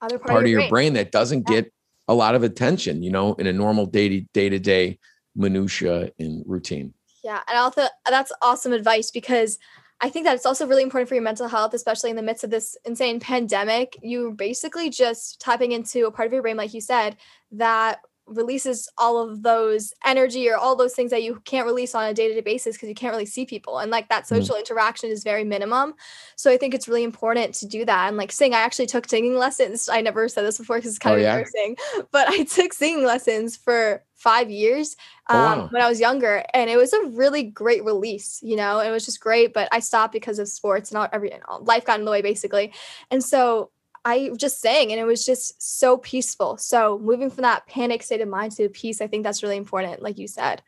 Other 0.00 0.18
part, 0.18 0.30
part 0.30 0.44
of 0.44 0.50
your 0.50 0.68
brain 0.68 0.94
that 0.94 1.12
doesn't 1.12 1.48
Yeah. 1.48 1.60
get 1.62 1.72
a 2.08 2.14
lot 2.14 2.34
of 2.34 2.42
attention, 2.42 3.02
you 3.02 3.10
know, 3.10 3.34
in 3.34 3.46
a 3.46 3.52
normal 3.52 3.86
day 3.86 4.26
day 4.32 4.48
to 4.48 4.58
day 4.58 4.98
minutia 5.36 6.10
and 6.18 6.42
routine. 6.46 6.94
Yeah, 7.22 7.40
and 7.48 7.58
also 7.58 7.86
that's 8.08 8.32
awesome 8.42 8.72
advice 8.72 9.10
because 9.10 9.58
I 10.04 10.10
think 10.10 10.26
that 10.26 10.34
it's 10.34 10.46
also 10.46 10.66
really 10.66 10.82
important 10.82 11.08
for 11.08 11.14
your 11.14 11.22
mental 11.22 11.46
health, 11.46 11.74
especially 11.74 12.10
in 12.10 12.16
the 12.16 12.22
midst 12.22 12.42
of 12.42 12.50
this 12.50 12.76
insane 12.84 13.20
pandemic. 13.20 13.96
You're 14.02 14.32
basically 14.32 14.90
just 14.90 15.40
tapping 15.40 15.70
into 15.70 16.06
a 16.06 16.10
part 16.10 16.26
of 16.26 16.32
your 16.32 16.42
brain, 16.42 16.56
like 16.56 16.74
you 16.74 16.80
said, 16.80 17.16
that 17.52 18.00
releases 18.26 18.88
all 18.98 19.18
of 19.18 19.42
those 19.42 19.92
energy 20.04 20.48
or 20.48 20.56
all 20.56 20.76
those 20.76 20.94
things 20.94 21.10
that 21.10 21.22
you 21.22 21.40
can't 21.44 21.66
release 21.66 21.94
on 21.94 22.04
a 22.08 22.14
day-to-day 22.14 22.40
basis 22.40 22.76
because 22.76 22.88
you 22.88 22.94
can't 22.94 23.12
really 23.12 23.26
see 23.26 23.44
people 23.44 23.78
and 23.78 23.90
like 23.90 24.08
that 24.08 24.24
Mhm. 24.24 24.28
social 24.28 24.56
interaction 24.56 25.10
is 25.10 25.24
very 25.24 25.44
minimum 25.44 25.94
so 26.36 26.50
i 26.50 26.56
think 26.56 26.72
it's 26.72 26.88
really 26.88 27.02
important 27.02 27.54
to 27.54 27.66
do 27.66 27.84
that 27.84 28.08
and 28.08 28.16
like 28.16 28.30
sing 28.32 28.54
i 28.54 28.58
actually 28.58 28.86
took 28.86 29.08
singing 29.08 29.36
lessons 29.36 29.88
i 29.88 30.00
never 30.00 30.28
said 30.28 30.44
this 30.44 30.58
before 30.58 30.76
because 30.76 30.90
it's 30.90 30.98
kind 30.98 31.14
Oh, 31.14 31.16
of 31.16 31.22
yeah? 31.22 31.32
embarrassing 31.34 31.76
but 32.12 32.28
i 32.28 32.44
took 32.44 32.72
singing 32.72 33.04
lessons 33.04 33.56
for 33.56 34.04
five 34.14 34.50
years 34.50 34.96
Oh, 35.28 35.34
um, 35.36 35.58
wow. 35.60 35.68
when 35.70 35.82
I 35.82 35.88
was 35.88 36.00
younger, 36.00 36.44
and 36.52 36.68
it 36.68 36.76
was 36.76 36.92
a 36.92 37.06
really 37.06 37.44
great 37.44 37.84
release. 37.84 38.40
You 38.42 38.56
know, 38.56 38.80
it 38.80 38.90
was 38.90 39.04
just 39.04 39.20
great. 39.20 39.52
But 39.54 39.68
I 39.72 39.78
stopped 39.78 40.12
because 40.12 40.38
of 40.40 40.48
sports 40.48 40.90
and 40.90 40.98
all, 40.98 41.08
every 41.12 41.30
and 41.32 41.42
all- 41.48 41.62
life 41.64 41.84
got 41.84 41.98
in 42.00 42.04
the 42.04 42.10
way, 42.10 42.22
basically. 42.22 42.72
And 43.10 43.22
so 43.24 43.70
I 44.04 44.30
just 44.36 44.60
sang, 44.60 44.90
and 44.90 45.00
it 45.00 45.04
was 45.04 45.24
just 45.24 45.62
so 45.62 45.96
peaceful. 45.98 46.56
So 46.56 46.98
moving 46.98 47.30
from 47.30 47.42
that 47.42 47.66
panic 47.66 48.02
state 48.02 48.20
of 48.20 48.28
mind 48.28 48.52
to 48.56 48.68
peace, 48.68 49.00
I 49.00 49.06
think 49.06 49.22
that's 49.22 49.42
really 49.42 49.56
important, 49.56 50.02
like 50.02 50.18
you 50.18 50.26
said. 50.28 50.62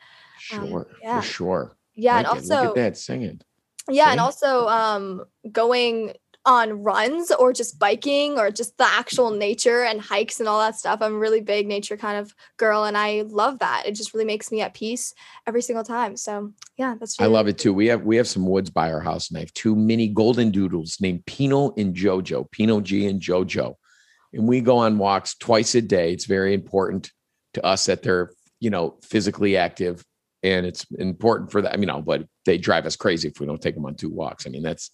Um, 0.52 0.68
Sure, 0.68 0.86
yeah. 1.02 1.20
for 1.20 1.26
sure. 1.26 1.76
Yeah, 1.94 2.16
Like 2.16 2.26
and 2.30 2.38
it. 2.44 2.48
Look 2.48 2.64
at 2.68 2.74
that 2.74 2.96
singing. 2.98 3.40
yeah, 3.88 4.10
and 4.10 4.20
also 4.20 4.68
um 4.68 5.24
going 5.50 6.14
on 6.46 6.82
runs 6.82 7.30
or 7.30 7.52
just 7.52 7.78
biking 7.78 8.38
or 8.38 8.50
just 8.50 8.76
the 8.76 8.84
actual 8.84 9.30
nature 9.30 9.82
and 9.82 10.00
hikes 10.00 10.40
and 10.40 10.48
all 10.48 10.60
that 10.60 10.76
stuff. 10.76 11.00
I'm 11.00 11.14
a 11.14 11.18
really 11.18 11.40
big 11.40 11.66
nature 11.66 11.96
kind 11.96 12.18
of 12.18 12.34
girl 12.58 12.84
and 12.84 12.96
I 12.96 13.22
love 13.22 13.60
that. 13.60 13.84
It 13.86 13.92
just 13.92 14.12
really 14.12 14.26
makes 14.26 14.52
me 14.52 14.60
at 14.60 14.74
peace 14.74 15.14
every 15.46 15.62
single 15.62 15.84
time. 15.84 16.16
So 16.16 16.52
yeah, 16.76 16.96
that's 16.98 17.18
really 17.18 17.30
I 17.30 17.32
love 17.32 17.48
it 17.48 17.58
too. 17.58 17.72
We 17.72 17.86
have 17.86 18.02
we 18.02 18.16
have 18.16 18.28
some 18.28 18.46
woods 18.46 18.70
by 18.70 18.92
our 18.92 19.00
house 19.00 19.30
and 19.30 19.38
I 19.38 19.40
have 19.40 19.54
two 19.54 19.74
mini 19.74 20.08
golden 20.08 20.50
doodles 20.50 20.98
named 21.00 21.24
Pino 21.26 21.72
and 21.76 21.94
Jojo, 21.94 22.50
Pino 22.50 22.80
G 22.80 23.06
and 23.06 23.20
Jojo. 23.20 23.74
And 24.32 24.46
we 24.46 24.60
go 24.60 24.78
on 24.78 24.98
walks 24.98 25.36
twice 25.36 25.74
a 25.74 25.82
day. 25.82 26.12
It's 26.12 26.26
very 26.26 26.54
important 26.54 27.10
to 27.54 27.64
us 27.64 27.86
that 27.86 28.02
they're, 28.02 28.32
you 28.60 28.68
know, 28.68 28.98
physically 29.02 29.56
active 29.56 30.04
and 30.44 30.66
it's 30.66 30.84
important 30.98 31.50
for 31.50 31.62
them, 31.62 31.80
you 31.80 31.86
know, 31.86 32.02
but 32.02 32.26
they 32.44 32.58
drive 32.58 32.84
us 32.84 32.96
crazy 32.96 33.28
if 33.28 33.40
we 33.40 33.46
don't 33.46 33.62
take 33.62 33.74
them 33.74 33.86
on 33.86 33.94
two 33.94 34.10
walks. 34.10 34.46
I 34.46 34.50
mean, 34.50 34.62
that's, 34.62 34.90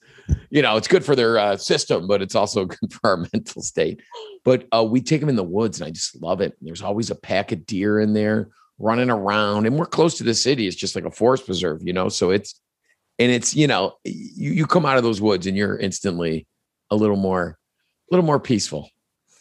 you 0.49 0.63
know, 0.63 0.77
it's 0.77 0.87
good 0.87 1.05
for 1.05 1.17
their 1.17 1.39
uh, 1.39 1.57
system, 1.57 2.07
but 2.07 2.23
it's 2.23 2.37
also 2.37 2.65
good 2.67 2.93
for 2.93 3.01
our 3.11 3.27
mental 3.33 3.61
state. 3.61 4.01
But 4.45 4.69
uh, 4.73 4.87
we 4.89 5.01
take 5.01 5.19
them 5.19 5.29
in 5.29 5.35
the 5.35 5.43
woods 5.43 5.81
and 5.81 5.89
I 5.89 5.91
just 5.91 6.23
love 6.23 6.41
it. 6.41 6.57
There's 6.63 6.83
always 6.83 7.11
a 7.11 7.17
pack 7.17 7.51
of 7.51 7.67
deer 7.67 7.99
in 7.99 8.15
there 8.15 8.49
running 8.79 9.11
around 9.11 9.67
and 9.67 9.77
we're 9.77 9.87
close 9.87 10.17
to 10.19 10.25
the 10.25 10.35
city. 10.35 10.69
It's 10.69 10.77
just 10.77 10.95
like 10.95 11.05
a 11.05 11.11
forest 11.11 11.47
preserve, 11.47 11.81
you 11.83 11.93
know? 11.93 12.09
So 12.09 12.31
it's, 12.31 12.61
and 13.19 13.33
it's, 13.33 13.55
you 13.55 13.67
know, 13.67 13.95
you, 14.05 14.53
you 14.53 14.67
come 14.67 14.87
out 14.87 14.99
of 14.99 15.03
those 15.03 15.21
woods 15.21 15.49
and 15.49 15.57
you're 15.57 15.77
instantly 15.77 16.47
a 16.91 16.97
little 16.97 17.17
more, 17.17 17.59
a 18.09 18.15
little 18.15 18.25
more 18.25 18.39
peaceful. 18.39 18.89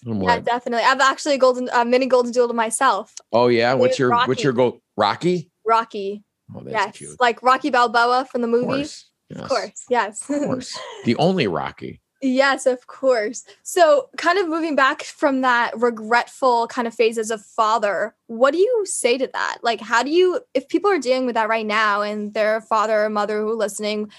More. 0.06 0.30
Yeah, 0.30 0.40
definitely. 0.40 0.86
I've 0.86 1.02
actually 1.02 1.36
a 1.36 1.38
golden, 1.38 1.70
uh, 1.72 1.86
mini 1.86 2.08
golden 2.08 2.32
doodle 2.32 2.48
to 2.48 2.54
myself. 2.54 3.14
Oh 3.32 3.48
yeah. 3.48 3.74
What's 3.74 4.00
your, 4.00 4.10
Rocky. 4.10 4.28
what's 4.30 4.44
your 4.44 4.54
goal? 4.54 4.82
Rocky? 4.96 5.52
Rocky. 5.66 6.24
Oh, 6.56 6.64
yes. 6.66 6.98
Cute. 6.98 7.20
Like 7.20 7.42
Rocky 7.44 7.70
Balboa 7.70 8.26
from 8.32 8.42
the 8.42 8.48
movie. 8.48 8.64
Of 8.64 8.70
course. 8.70 9.06
Yes. 9.30 9.42
Of 9.42 9.50
course. 9.50 9.86
Yes. 9.90 10.30
of 10.30 10.42
course. 10.44 10.80
The 11.06 11.16
only 11.18 11.48
Rocky. 11.48 12.02
Yes, 12.22 12.66
of 12.66 12.86
course. 12.88 13.46
So, 13.64 14.10
kind 14.18 14.38
of 14.38 14.50
moving 14.50 14.76
back 14.76 15.04
from 15.04 15.40
that 15.42 15.72
regretful 15.80 16.68
kind 16.68 16.88
of 16.88 16.94
phase 16.94 17.18
as 17.18 17.32
a 17.32 17.38
father, 17.38 18.14
what 18.28 18.52
do 18.52 18.58
you 18.58 18.84
say 18.86 19.18
to 19.18 19.30
that? 19.32 19.60
Like, 19.64 19.80
how 19.80 20.04
do 20.04 20.10
you, 20.10 20.42
if 20.54 20.68
people 20.68 20.92
are 20.92 21.00
dealing 21.00 21.26
with 21.26 21.36
that 21.36 21.48
right 21.48 21.66
now 21.66 22.02
and 22.02 22.34
their 22.34 22.60
father 22.62 23.06
or 23.06 23.10
mother 23.10 23.40
who 23.40 23.52
are 23.52 23.56
listening 23.56 24.12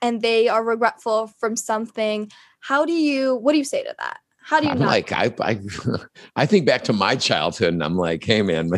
and 0.00 0.22
they 0.22 0.48
are 0.48 0.62
regretful 0.62 1.26
from 1.40 1.56
something, 1.56 2.30
how 2.60 2.84
do 2.84 2.92
you, 2.92 3.34
what 3.34 3.52
do 3.52 3.58
you 3.58 3.64
say 3.64 3.82
to 3.82 3.94
that? 3.98 4.18
How 4.42 4.60
do 4.60 4.66
you 4.66 4.72
I'm 4.72 4.78
like, 4.78 5.10
I, 5.10 5.34
I, 5.40 5.60
I 6.36 6.46
think 6.46 6.66
back 6.66 6.84
to 6.84 6.92
my 6.92 7.16
childhood 7.16 7.72
and 7.72 7.82
I'm 7.82 7.96
like, 7.96 8.22
hey, 8.22 8.42
man, 8.42 8.70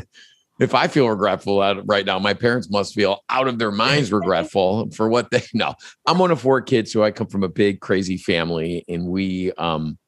if 0.63 0.75
I 0.75 0.87
feel 0.89 1.09
regretful 1.09 1.61
right 1.85 2.05
now, 2.05 2.19
my 2.19 2.35
parents 2.35 2.71
must 2.71 2.95
feel 2.95 3.25
out 3.29 3.49
of 3.49 3.59
their 3.59 3.71
minds 3.71 4.13
regretful 4.13 4.91
for 4.91 5.09
what 5.09 5.31
they 5.31 5.43
know. 5.55 5.75
I'm 6.07 6.19
one 6.19 6.31
of 6.31 6.41
four 6.41 6.61
kids, 6.61 6.93
so 6.93 7.03
I 7.03 7.11
come 7.11 7.27
from 7.27 7.43
a 7.43 7.49
big, 7.49 7.81
crazy 7.81 8.17
family, 8.17 8.85
and 8.89 9.07
we, 9.07 9.53
um, 9.53 9.99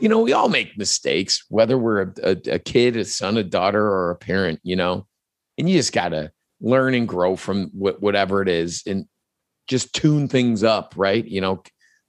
you 0.00 0.08
know, 0.08 0.20
we 0.20 0.32
all 0.32 0.48
make 0.48 0.78
mistakes, 0.78 1.44
whether 1.48 1.78
we're 1.78 2.02
a, 2.02 2.12
a, 2.22 2.36
a 2.52 2.58
kid, 2.58 2.96
a 2.96 3.04
son, 3.04 3.36
a 3.36 3.44
daughter, 3.44 3.84
or 3.84 4.10
a 4.10 4.16
parent, 4.16 4.60
you 4.62 4.76
know, 4.76 5.06
and 5.56 5.68
you 5.68 5.76
just 5.76 5.92
gotta 5.92 6.30
learn 6.60 6.94
and 6.94 7.08
grow 7.08 7.36
from 7.36 7.66
wh- 7.70 8.00
whatever 8.00 8.42
it 8.42 8.48
is, 8.48 8.82
and 8.86 9.06
just 9.66 9.92
tune 9.94 10.28
things 10.28 10.62
up, 10.62 10.94
right? 10.96 11.24
You 11.24 11.40
know, 11.40 11.62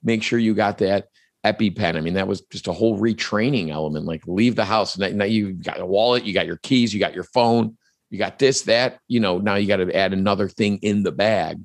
make 0.04 0.24
sure 0.24 0.40
you 0.40 0.54
got 0.54 0.78
that 0.80 1.08
EpiPen. 1.46 1.96
I 1.96 2.02
mean, 2.02 2.14
that 2.14 2.28
was 2.28 2.42
just 2.52 2.68
a 2.68 2.74
whole 2.74 3.00
retraining 3.00 3.70
element. 3.70 4.06
Like 4.06 4.24
leave 4.28 4.56
the 4.56 4.66
house. 4.66 4.98
Now, 4.98 5.08
now 5.10 5.26
you 5.26 5.54
got 5.54 5.80
a 5.80 5.86
wallet, 5.86 6.24
you 6.24 6.34
got 6.34 6.46
your 6.46 6.58
keys, 6.58 6.94
you 6.94 7.00
got 7.00 7.14
your 7.14 7.24
phone 7.24 7.78
you 8.10 8.18
got 8.18 8.40
this, 8.40 8.64
that, 8.64 9.00
you 9.08 9.20
know, 9.20 9.38
now 9.38 9.56
you 9.56 9.68
got 9.68 9.78
to 9.78 9.96
add 9.96 10.14
another 10.14 10.48
thing 10.48 10.80
in 10.82 11.04
the 11.04 11.12
bag. 11.12 11.60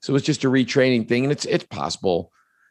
So 0.00 0.14
it's 0.14 0.26
just 0.26 0.44
a 0.44 0.48
retraining 0.48 1.08
thing. 1.08 1.24
And 1.24 1.32
it's 1.32 1.44
it's 1.46 1.64
possible, 1.64 2.30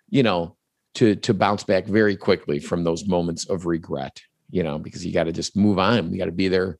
you 0.09 0.23
know, 0.23 0.55
to 0.95 1.15
to 1.15 1.33
bounce 1.33 1.63
back 1.63 1.85
very 1.85 2.15
quickly 2.15 2.59
from 2.59 2.83
those 2.83 3.07
moments 3.07 3.45
of 3.49 3.65
regret, 3.65 4.21
you 4.49 4.63
know, 4.63 4.77
because 4.77 5.05
you 5.05 5.13
got 5.13 5.23
to 5.23 5.31
just 5.31 5.55
move 5.55 5.79
on. 5.79 6.11
You 6.11 6.19
got 6.19 6.25
to 6.25 6.31
be 6.31 6.47
there 6.47 6.77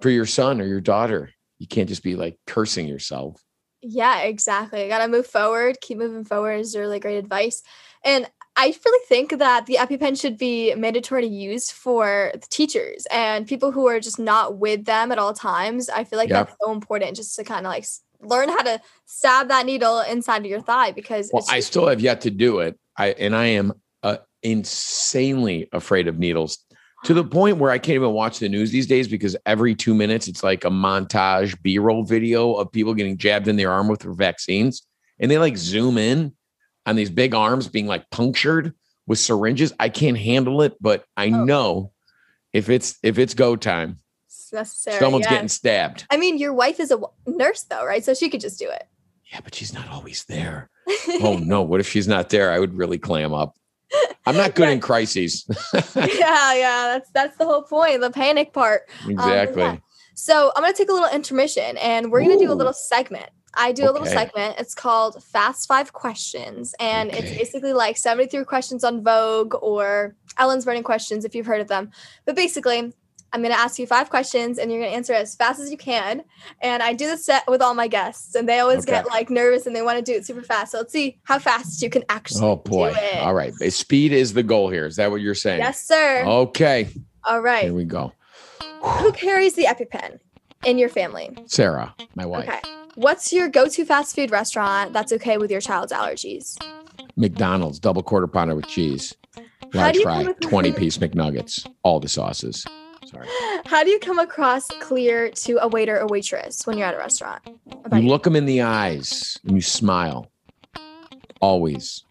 for 0.00 0.10
your 0.10 0.26
son 0.26 0.60
or 0.60 0.66
your 0.66 0.80
daughter. 0.80 1.30
You 1.58 1.66
can't 1.66 1.88
just 1.88 2.02
be 2.02 2.16
like 2.16 2.38
cursing 2.46 2.86
yourself. 2.86 3.42
Yeah, 3.80 4.22
exactly. 4.22 4.82
You 4.82 4.88
got 4.88 4.98
to 4.98 5.08
move 5.08 5.26
forward, 5.26 5.78
keep 5.80 5.98
moving 5.98 6.24
forward 6.24 6.60
is 6.60 6.76
really 6.76 6.98
great 6.98 7.18
advice. 7.18 7.62
And 8.04 8.28
I 8.56 8.74
really 8.84 9.06
think 9.06 9.38
that 9.38 9.66
the 9.66 9.74
EpiPen 9.74 10.18
should 10.18 10.38
be 10.38 10.74
mandatory 10.74 11.22
to 11.22 11.28
use 11.28 11.70
for 11.70 12.32
teachers 12.48 13.06
and 13.10 13.46
people 13.46 13.70
who 13.70 13.86
are 13.86 14.00
just 14.00 14.18
not 14.18 14.56
with 14.56 14.86
them 14.86 15.12
at 15.12 15.18
all 15.18 15.34
times. 15.34 15.90
I 15.90 16.04
feel 16.04 16.18
like 16.18 16.30
that's 16.30 16.54
so 16.62 16.72
important 16.72 17.16
just 17.16 17.36
to 17.36 17.44
kind 17.44 17.66
of 17.66 17.70
like 17.70 17.84
learn 18.20 18.48
how 18.48 18.62
to 18.62 18.80
stab 19.04 19.48
that 19.48 19.66
needle 19.66 20.00
inside 20.00 20.38
of 20.38 20.46
your 20.46 20.62
thigh 20.62 20.92
because 20.92 21.30
well, 21.32 21.44
I 21.50 21.60
still 21.60 21.86
have 21.86 22.00
yet 22.00 22.22
to 22.22 22.30
do 22.30 22.60
it. 22.60 22.78
I 22.96 23.08
and 23.08 23.36
I 23.36 23.46
am 23.46 23.74
uh, 24.02 24.18
insanely 24.42 25.68
afraid 25.72 26.08
of 26.08 26.18
needles 26.18 26.58
to 27.04 27.12
the 27.12 27.24
point 27.24 27.58
where 27.58 27.70
I 27.70 27.78
can't 27.78 27.96
even 27.96 28.12
watch 28.12 28.38
the 28.38 28.48
news 28.48 28.70
these 28.70 28.86
days 28.86 29.06
because 29.06 29.36
every 29.44 29.74
two 29.74 29.94
minutes 29.94 30.28
it's 30.28 30.42
like 30.42 30.64
a 30.64 30.70
montage 30.70 31.60
B-roll 31.62 32.04
video 32.04 32.54
of 32.54 32.72
people 32.72 32.94
getting 32.94 33.18
jabbed 33.18 33.48
in 33.48 33.56
their 33.56 33.70
arm 33.70 33.88
with 33.88 34.00
their 34.00 34.14
vaccines, 34.14 34.82
and 35.18 35.30
they 35.30 35.38
like 35.38 35.58
zoom 35.58 35.98
in 35.98 36.32
on 36.86 36.96
these 36.96 37.10
big 37.10 37.34
arms 37.34 37.68
being 37.68 37.86
like 37.86 38.08
punctured 38.10 38.72
with 39.06 39.18
syringes. 39.18 39.72
I 39.78 39.88
can't 39.88 40.18
handle 40.18 40.62
it, 40.62 40.76
but 40.80 41.04
I 41.16 41.26
oh. 41.26 41.44
know 41.44 41.92
if 42.52 42.68
it's 42.70 42.98
if 43.02 43.18
it's 43.18 43.34
go 43.34 43.56
time, 43.56 43.98
it's 44.26 44.52
necessary. 44.52 44.98
Someone's 44.98 45.26
getting 45.26 45.48
stabbed. 45.48 46.06
I 46.10 46.16
mean, 46.16 46.38
your 46.38 46.54
wife 46.54 46.80
is 46.80 46.90
a 46.90 47.00
nurse 47.26 47.64
though, 47.64 47.84
right? 47.84 48.04
So 48.04 48.14
she 48.14 48.28
could 48.28 48.40
just 48.40 48.58
do 48.58 48.70
it. 48.70 48.84
Yeah, 49.32 49.40
but 49.42 49.54
she's 49.54 49.74
not 49.74 49.88
always 49.88 50.24
there. 50.24 50.70
oh 51.20 51.38
no, 51.42 51.62
what 51.62 51.80
if 51.80 51.88
she's 51.88 52.08
not 52.08 52.30
there? 52.30 52.52
I 52.52 52.58
would 52.58 52.74
really 52.74 52.98
clam 52.98 53.34
up. 53.34 53.56
I'm 54.24 54.36
not 54.36 54.54
good 54.54 54.68
in 54.68 54.80
crises. 54.80 55.46
yeah, 55.94 56.54
yeah, 56.54 56.88
that's 56.92 57.10
that's 57.10 57.36
the 57.36 57.44
whole 57.44 57.62
point, 57.62 58.00
the 58.00 58.10
panic 58.10 58.52
part. 58.52 58.82
Um, 59.04 59.10
exactly. 59.10 59.62
Um, 59.62 59.74
yeah. 59.74 59.80
So 60.14 60.52
I'm 60.56 60.62
gonna 60.62 60.74
take 60.74 60.88
a 60.88 60.92
little 60.92 61.10
intermission, 61.10 61.76
and 61.76 62.10
we're 62.10 62.20
gonna 62.22 62.34
Ooh. 62.34 62.46
do 62.46 62.52
a 62.52 62.54
little 62.54 62.72
segment. 62.72 63.30
I 63.56 63.72
do 63.72 63.82
okay. 63.82 63.88
a 63.88 63.92
little 63.92 64.06
segment. 64.06 64.56
It's 64.58 64.74
called 64.74 65.22
Fast 65.22 65.66
Five 65.66 65.92
Questions, 65.92 66.74
and 66.78 67.10
okay. 67.10 67.18
it's 67.18 67.36
basically 67.36 67.72
like 67.72 67.96
73 67.96 68.44
questions 68.44 68.84
on 68.84 69.02
Vogue 69.02 69.54
or 69.60 70.14
Ellen's 70.38 70.64
Burning 70.64 70.82
Questions, 70.82 71.24
if 71.24 71.34
you've 71.34 71.46
heard 71.46 71.60
of 71.60 71.68
them. 71.68 71.90
But 72.24 72.36
basically, 72.36 72.92
I'm 73.32 73.42
going 73.42 73.52
to 73.52 73.58
ask 73.58 73.78
you 73.78 73.86
five 73.86 74.08
questions 74.08 74.58
and 74.58 74.70
you're 74.70 74.80
going 74.80 74.90
to 74.90 74.96
answer 74.96 75.12
as 75.12 75.34
fast 75.34 75.60
as 75.60 75.70
you 75.70 75.76
can. 75.76 76.22
And 76.62 76.82
I 76.82 76.94
do 76.94 77.06
this 77.06 77.26
set 77.26 77.46
with 77.48 77.60
all 77.60 77.74
my 77.74 77.88
guests, 77.88 78.34
and 78.34 78.48
they 78.48 78.60
always 78.60 78.84
okay. 78.84 78.92
get 78.92 79.06
like 79.08 79.30
nervous 79.30 79.66
and 79.66 79.74
they 79.74 79.82
want 79.82 79.98
to 79.98 80.02
do 80.02 80.16
it 80.16 80.26
super 80.26 80.42
fast. 80.42 80.72
So 80.72 80.78
let's 80.78 80.92
see 80.92 81.18
how 81.24 81.38
fast 81.38 81.82
you 81.82 81.90
can 81.90 82.04
actually. 82.08 82.46
Oh 82.46 82.56
boy! 82.56 82.94
All 83.18 83.34
right, 83.34 83.52
speed 83.72 84.12
is 84.12 84.32
the 84.32 84.42
goal 84.42 84.70
here. 84.70 84.86
Is 84.86 84.96
that 84.96 85.10
what 85.10 85.20
you're 85.20 85.34
saying? 85.34 85.58
Yes, 85.58 85.84
sir. 85.84 86.24
Okay. 86.24 86.88
All 87.24 87.40
right. 87.40 87.64
Here 87.64 87.74
we 87.74 87.84
go. 87.84 88.12
Who 88.82 89.12
carries 89.12 89.54
the 89.54 89.64
EpiPen 89.64 90.20
in 90.64 90.78
your 90.78 90.88
family? 90.88 91.36
Sarah, 91.46 91.94
my 92.14 92.24
wife. 92.24 92.48
Okay. 92.48 92.85
What's 92.96 93.30
your 93.30 93.50
go-to 93.50 93.84
fast 93.84 94.14
food 94.14 94.30
restaurant 94.30 94.94
that's 94.94 95.12
okay 95.12 95.36
with 95.36 95.50
your 95.50 95.60
child's 95.60 95.92
allergies? 95.92 96.56
McDonald's 97.14 97.78
double 97.78 98.02
quarter 98.02 98.26
pounder 98.26 98.54
with 98.56 98.66
cheese, 98.68 99.14
large 99.74 99.98
fry, 99.98 100.24
twenty 100.40 100.72
piece 100.72 100.96
McNuggets, 100.96 101.70
all 101.82 102.00
the 102.00 102.08
sauces. 102.08 102.64
Sorry. 103.04 103.28
How 103.66 103.84
do 103.84 103.90
you 103.90 103.98
come 103.98 104.18
across 104.18 104.66
clear 104.80 105.28
to 105.28 105.58
a 105.62 105.68
waiter 105.68 106.00
or 106.00 106.06
waitress 106.06 106.66
when 106.66 106.78
you're 106.78 106.86
at 106.86 106.94
a 106.94 106.98
restaurant? 106.98 107.42
You, 107.46 107.98
you 108.00 108.08
look 108.08 108.22
them 108.22 108.34
in 108.34 108.46
the 108.46 108.62
eyes 108.62 109.38
and 109.44 109.56
you 109.56 109.60
smile. 109.60 110.30
Always. 111.42 112.02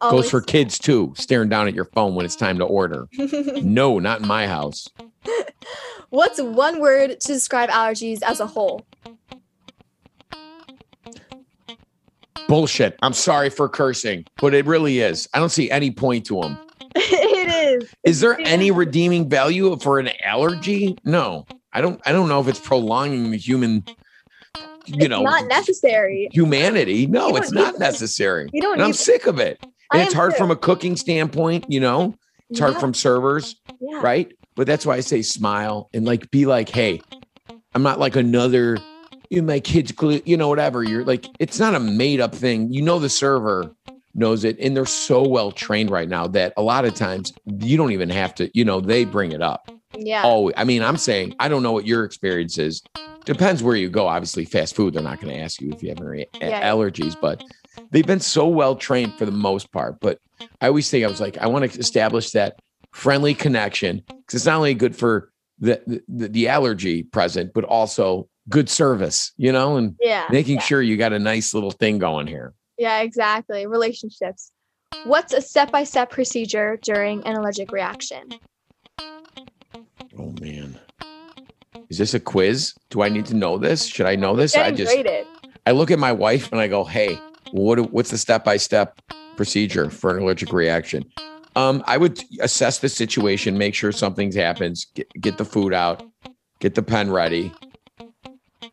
Always. 0.00 0.22
Goes 0.24 0.30
for 0.32 0.40
kids 0.40 0.80
too, 0.80 1.12
staring 1.16 1.48
down 1.48 1.68
at 1.68 1.74
your 1.74 1.84
phone 1.84 2.16
when 2.16 2.26
it's 2.26 2.34
time 2.34 2.58
to 2.58 2.64
order. 2.64 3.06
no, 3.16 4.00
not 4.00 4.22
in 4.22 4.26
my 4.26 4.48
house. 4.48 4.88
What's 6.10 6.42
one 6.42 6.80
word 6.80 7.20
to 7.20 7.28
describe 7.28 7.70
allergies 7.70 8.20
as 8.22 8.40
a 8.40 8.46
whole? 8.48 8.84
Bullshit. 12.54 12.96
I'm 13.02 13.14
sorry 13.14 13.50
for 13.50 13.68
cursing, 13.68 14.26
but 14.36 14.54
it 14.54 14.64
really 14.64 15.00
is. 15.00 15.28
I 15.34 15.40
don't 15.40 15.48
see 15.48 15.72
any 15.72 15.90
point 15.90 16.24
to 16.26 16.40
them. 16.40 16.56
it 16.94 17.82
is. 17.82 17.92
Is 18.04 18.20
there 18.20 18.38
any 18.42 18.70
redeeming 18.70 19.28
value 19.28 19.76
for 19.78 19.98
an 19.98 20.10
allergy? 20.24 20.96
No. 21.04 21.46
I 21.72 21.80
don't 21.80 22.00
I 22.06 22.12
don't 22.12 22.28
know 22.28 22.38
if 22.40 22.46
it's 22.46 22.60
prolonging 22.60 23.32
the 23.32 23.38
human 23.38 23.82
you 24.86 24.94
it's 24.98 25.08
know 25.08 25.24
not 25.24 25.48
necessary. 25.48 26.28
Humanity. 26.30 27.08
No, 27.08 27.34
it's 27.34 27.50
not 27.50 27.80
necessary. 27.80 28.48
You 28.52 28.62
don't 28.62 28.74
and 28.74 28.82
I'm 28.82 28.92
sick 28.92 29.26
of 29.26 29.40
it. 29.40 29.58
And 29.92 30.00
it's 30.02 30.14
hard 30.14 30.34
too. 30.34 30.38
from 30.38 30.52
a 30.52 30.56
cooking 30.56 30.94
standpoint, 30.94 31.64
you 31.68 31.80
know. 31.80 32.14
It's 32.50 32.60
yeah. 32.60 32.66
hard 32.66 32.78
from 32.78 32.94
servers, 32.94 33.56
yeah. 33.80 34.00
right? 34.00 34.32
But 34.54 34.68
that's 34.68 34.86
why 34.86 34.94
I 34.94 35.00
say 35.00 35.22
smile 35.22 35.90
and 35.92 36.04
like 36.04 36.30
be 36.30 36.46
like, 36.46 36.68
hey, 36.68 37.00
I'm 37.74 37.82
not 37.82 37.98
like 37.98 38.14
another 38.14 38.78
you 39.30 39.42
my 39.42 39.60
kids 39.60 39.92
glue, 39.92 40.20
you 40.24 40.36
know 40.36 40.48
whatever 40.48 40.82
you're 40.82 41.04
like 41.04 41.26
it's 41.38 41.58
not 41.58 41.74
a 41.74 41.80
made 41.80 42.20
up 42.20 42.34
thing 42.34 42.72
you 42.72 42.82
know 42.82 42.98
the 42.98 43.08
server 43.08 43.74
knows 44.14 44.44
it 44.44 44.58
and 44.60 44.76
they're 44.76 44.86
so 44.86 45.26
well 45.26 45.50
trained 45.50 45.90
right 45.90 46.08
now 46.08 46.26
that 46.26 46.52
a 46.56 46.62
lot 46.62 46.84
of 46.84 46.94
times 46.94 47.32
you 47.46 47.76
don't 47.76 47.92
even 47.92 48.10
have 48.10 48.34
to 48.34 48.50
you 48.54 48.64
know 48.64 48.80
they 48.80 49.04
bring 49.04 49.32
it 49.32 49.42
up 49.42 49.70
yeah 49.96 50.22
oh 50.24 50.52
i 50.56 50.64
mean 50.64 50.82
i'm 50.82 50.96
saying 50.96 51.34
i 51.40 51.48
don't 51.48 51.62
know 51.62 51.72
what 51.72 51.86
your 51.86 52.04
experience 52.04 52.58
is 52.58 52.82
depends 53.24 53.62
where 53.62 53.76
you 53.76 53.88
go 53.88 54.06
obviously 54.06 54.44
fast 54.44 54.76
food 54.76 54.94
they're 54.94 55.02
not 55.02 55.20
going 55.20 55.34
to 55.34 55.40
ask 55.40 55.60
you 55.60 55.70
if 55.72 55.82
you 55.82 55.88
have 55.88 56.00
any 56.00 56.22
eh, 56.40 56.48
yeah. 56.48 56.70
allergies 56.70 57.18
but 57.20 57.42
they've 57.90 58.06
been 58.06 58.20
so 58.20 58.46
well 58.46 58.76
trained 58.76 59.14
for 59.14 59.26
the 59.26 59.32
most 59.32 59.72
part. 59.72 60.00
But 60.00 60.18
I 60.60 60.68
always 60.68 60.90
think 60.90 61.04
I 61.04 61.08
was 61.08 61.20
like, 61.20 61.38
I 61.38 61.46
want 61.46 61.70
to 61.70 61.78
establish 61.78 62.30
that 62.30 62.60
friendly 62.92 63.34
connection 63.34 64.02
because 64.06 64.34
it's 64.34 64.46
not 64.46 64.56
only 64.56 64.74
good 64.74 64.96
for 64.96 65.30
the, 65.58 66.02
the 66.06 66.28
the 66.28 66.48
allergy 66.48 67.02
present, 67.02 67.52
but 67.54 67.64
also 67.64 68.28
good 68.48 68.68
service, 68.68 69.32
you 69.36 69.52
know, 69.52 69.76
and 69.76 69.96
Yeah. 70.00 70.26
making 70.30 70.56
yeah. 70.56 70.62
sure 70.62 70.82
you 70.82 70.96
got 70.96 71.12
a 71.12 71.18
nice 71.18 71.54
little 71.54 71.70
thing 71.70 71.98
going 71.98 72.26
here. 72.26 72.52
Yeah, 72.78 73.00
exactly. 73.00 73.66
Relationships. 73.66 74.50
What's 75.04 75.32
a 75.32 75.40
step 75.40 75.70
by 75.70 75.84
step 75.84 76.10
procedure 76.10 76.78
during 76.82 77.26
an 77.26 77.36
allergic 77.36 77.72
reaction? 77.72 78.28
Oh 80.18 80.32
man. 80.40 80.78
Is 81.90 81.98
this 81.98 82.14
a 82.14 82.20
quiz? 82.20 82.74
Do 82.90 83.02
I 83.02 83.08
need 83.08 83.26
to 83.26 83.34
know 83.34 83.58
this? 83.58 83.86
Should 83.86 84.06
I 84.06 84.16
know 84.16 84.36
this? 84.36 84.56
I 84.56 84.70
just. 84.70 84.96
I 85.66 85.72
look 85.72 85.90
at 85.90 85.98
my 85.98 86.12
wife 86.12 86.50
and 86.52 86.60
I 86.60 86.68
go, 86.68 86.84
"Hey, 86.84 87.18
what 87.52 87.92
what's 87.92 88.10
the 88.10 88.18
step 88.18 88.44
by 88.44 88.56
step 88.56 89.00
procedure 89.36 89.90
for 89.90 90.16
an 90.16 90.22
allergic 90.22 90.52
reaction?" 90.52 91.04
Um, 91.56 91.82
I 91.86 91.96
would 91.96 92.20
assess 92.40 92.78
the 92.78 92.88
situation, 92.88 93.56
make 93.56 93.74
sure 93.74 93.92
something's 93.92 94.34
happens, 94.34 94.86
get, 94.94 95.08
get 95.20 95.38
the 95.38 95.44
food 95.44 95.72
out, 95.72 96.02
get 96.58 96.74
the 96.74 96.82
pen 96.82 97.10
ready. 97.10 97.52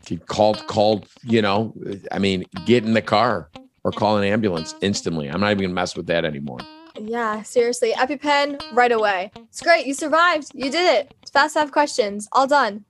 Get 0.05 0.27
called, 0.27 0.65
called, 0.67 1.07
you 1.23 1.41
know, 1.41 1.73
I 2.11 2.19
mean, 2.19 2.45
get 2.65 2.83
in 2.83 2.93
the 2.93 3.01
car 3.01 3.49
or 3.83 3.91
call 3.91 4.17
an 4.17 4.23
ambulance 4.23 4.75
instantly. 4.81 5.27
I'm 5.27 5.39
not 5.39 5.51
even 5.51 5.63
gonna 5.63 5.73
mess 5.73 5.95
with 5.95 6.07
that 6.07 6.25
anymore. 6.25 6.59
Yeah, 6.99 7.41
seriously. 7.43 7.93
EpiPen 7.93 8.61
right 8.73 8.91
away. 8.91 9.31
It's 9.35 9.61
great. 9.61 9.85
You 9.85 9.93
survived. 9.93 10.51
You 10.53 10.69
did 10.69 10.99
it. 10.99 11.13
It's 11.21 11.31
fast 11.31 11.53
five 11.53 11.71
questions. 11.71 12.27
All 12.31 12.47
done. 12.47 12.85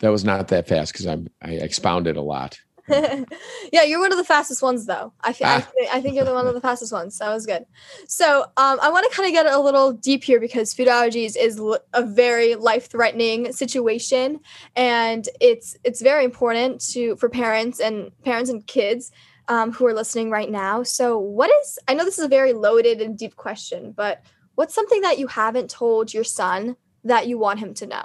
That 0.00 0.10
was 0.10 0.24
not 0.24 0.48
that 0.48 0.68
fast 0.68 0.92
because 0.92 1.06
I'm 1.06 1.28
I 1.42 1.52
expounded 1.52 2.16
a 2.16 2.22
lot. 2.22 2.58
yeah, 3.72 3.82
you're 3.82 4.00
one 4.00 4.12
of 4.12 4.18
the 4.18 4.24
fastest 4.24 4.62
ones, 4.62 4.84
though. 4.86 5.12
I, 5.22 5.30
I, 5.30 5.34
Ah. 5.42 5.60
thi- 5.74 5.88
I 5.92 6.00
think 6.00 6.16
you're 6.16 6.24
the 6.24 6.34
one 6.34 6.46
of 6.46 6.54
the 6.54 6.60
fastest 6.60 6.92
ones. 6.92 7.16
So 7.16 7.24
that 7.24 7.32
was 7.34 7.46
good. 7.46 7.64
So 8.08 8.42
um, 8.56 8.78
I 8.82 8.90
want 8.90 9.10
to 9.10 9.16
kind 9.16 9.26
of 9.26 9.32
get 9.32 9.46
a 9.46 9.58
little 9.58 9.92
deep 9.92 10.22
here 10.24 10.38
because 10.40 10.74
food 10.74 10.88
allergies 10.88 11.34
is 11.38 11.58
l- 11.58 11.78
a 11.94 12.02
very 12.04 12.54
life-threatening 12.56 13.52
situation, 13.52 14.40
and 14.76 15.28
it's 15.40 15.76
it's 15.84 16.02
very 16.02 16.24
important 16.24 16.80
to 16.92 17.16
for 17.16 17.28
parents 17.28 17.80
and 17.80 18.10
parents 18.24 18.50
and 18.50 18.66
kids 18.66 19.10
um, 19.48 19.72
who 19.72 19.86
are 19.86 19.94
listening 19.94 20.30
right 20.30 20.50
now. 20.50 20.82
So 20.82 21.18
what 21.18 21.50
is? 21.62 21.78
I 21.88 21.94
know 21.94 22.04
this 22.04 22.18
is 22.18 22.24
a 22.24 22.28
very 22.28 22.52
loaded 22.52 23.00
and 23.00 23.16
deep 23.16 23.36
question, 23.36 23.92
but 23.92 24.22
what's 24.56 24.74
something 24.74 25.00
that 25.02 25.18
you 25.18 25.26
haven't 25.26 25.70
told 25.70 26.12
your 26.12 26.24
son 26.24 26.76
that 27.04 27.26
you 27.28 27.38
want 27.38 27.60
him 27.60 27.74
to 27.74 27.86
know? 27.86 28.04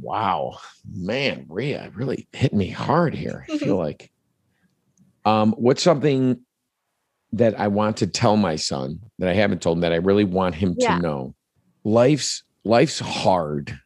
Wow, 0.00 0.58
man, 0.90 1.46
Rhea 1.48 1.90
really 1.94 2.28
hit 2.32 2.52
me 2.52 2.68
hard 2.70 3.14
here. 3.14 3.46
I 3.50 3.58
feel 3.58 3.76
like, 3.88 4.10
um, 5.24 5.52
what's 5.52 5.82
something 5.82 6.40
that 7.32 7.58
I 7.60 7.68
want 7.68 7.98
to 7.98 8.06
tell 8.06 8.36
my 8.36 8.56
son 8.56 9.00
that 9.18 9.28
I 9.28 9.34
haven't 9.34 9.62
told 9.62 9.78
him 9.78 9.82
that 9.82 9.92
I 9.92 9.96
really 9.96 10.24
want 10.24 10.54
him 10.54 10.74
Yeah. 10.78 10.96
to 10.96 11.02
know? 11.02 11.34
Life's 11.84 12.42
life's 12.64 12.98
hard. 12.98 13.78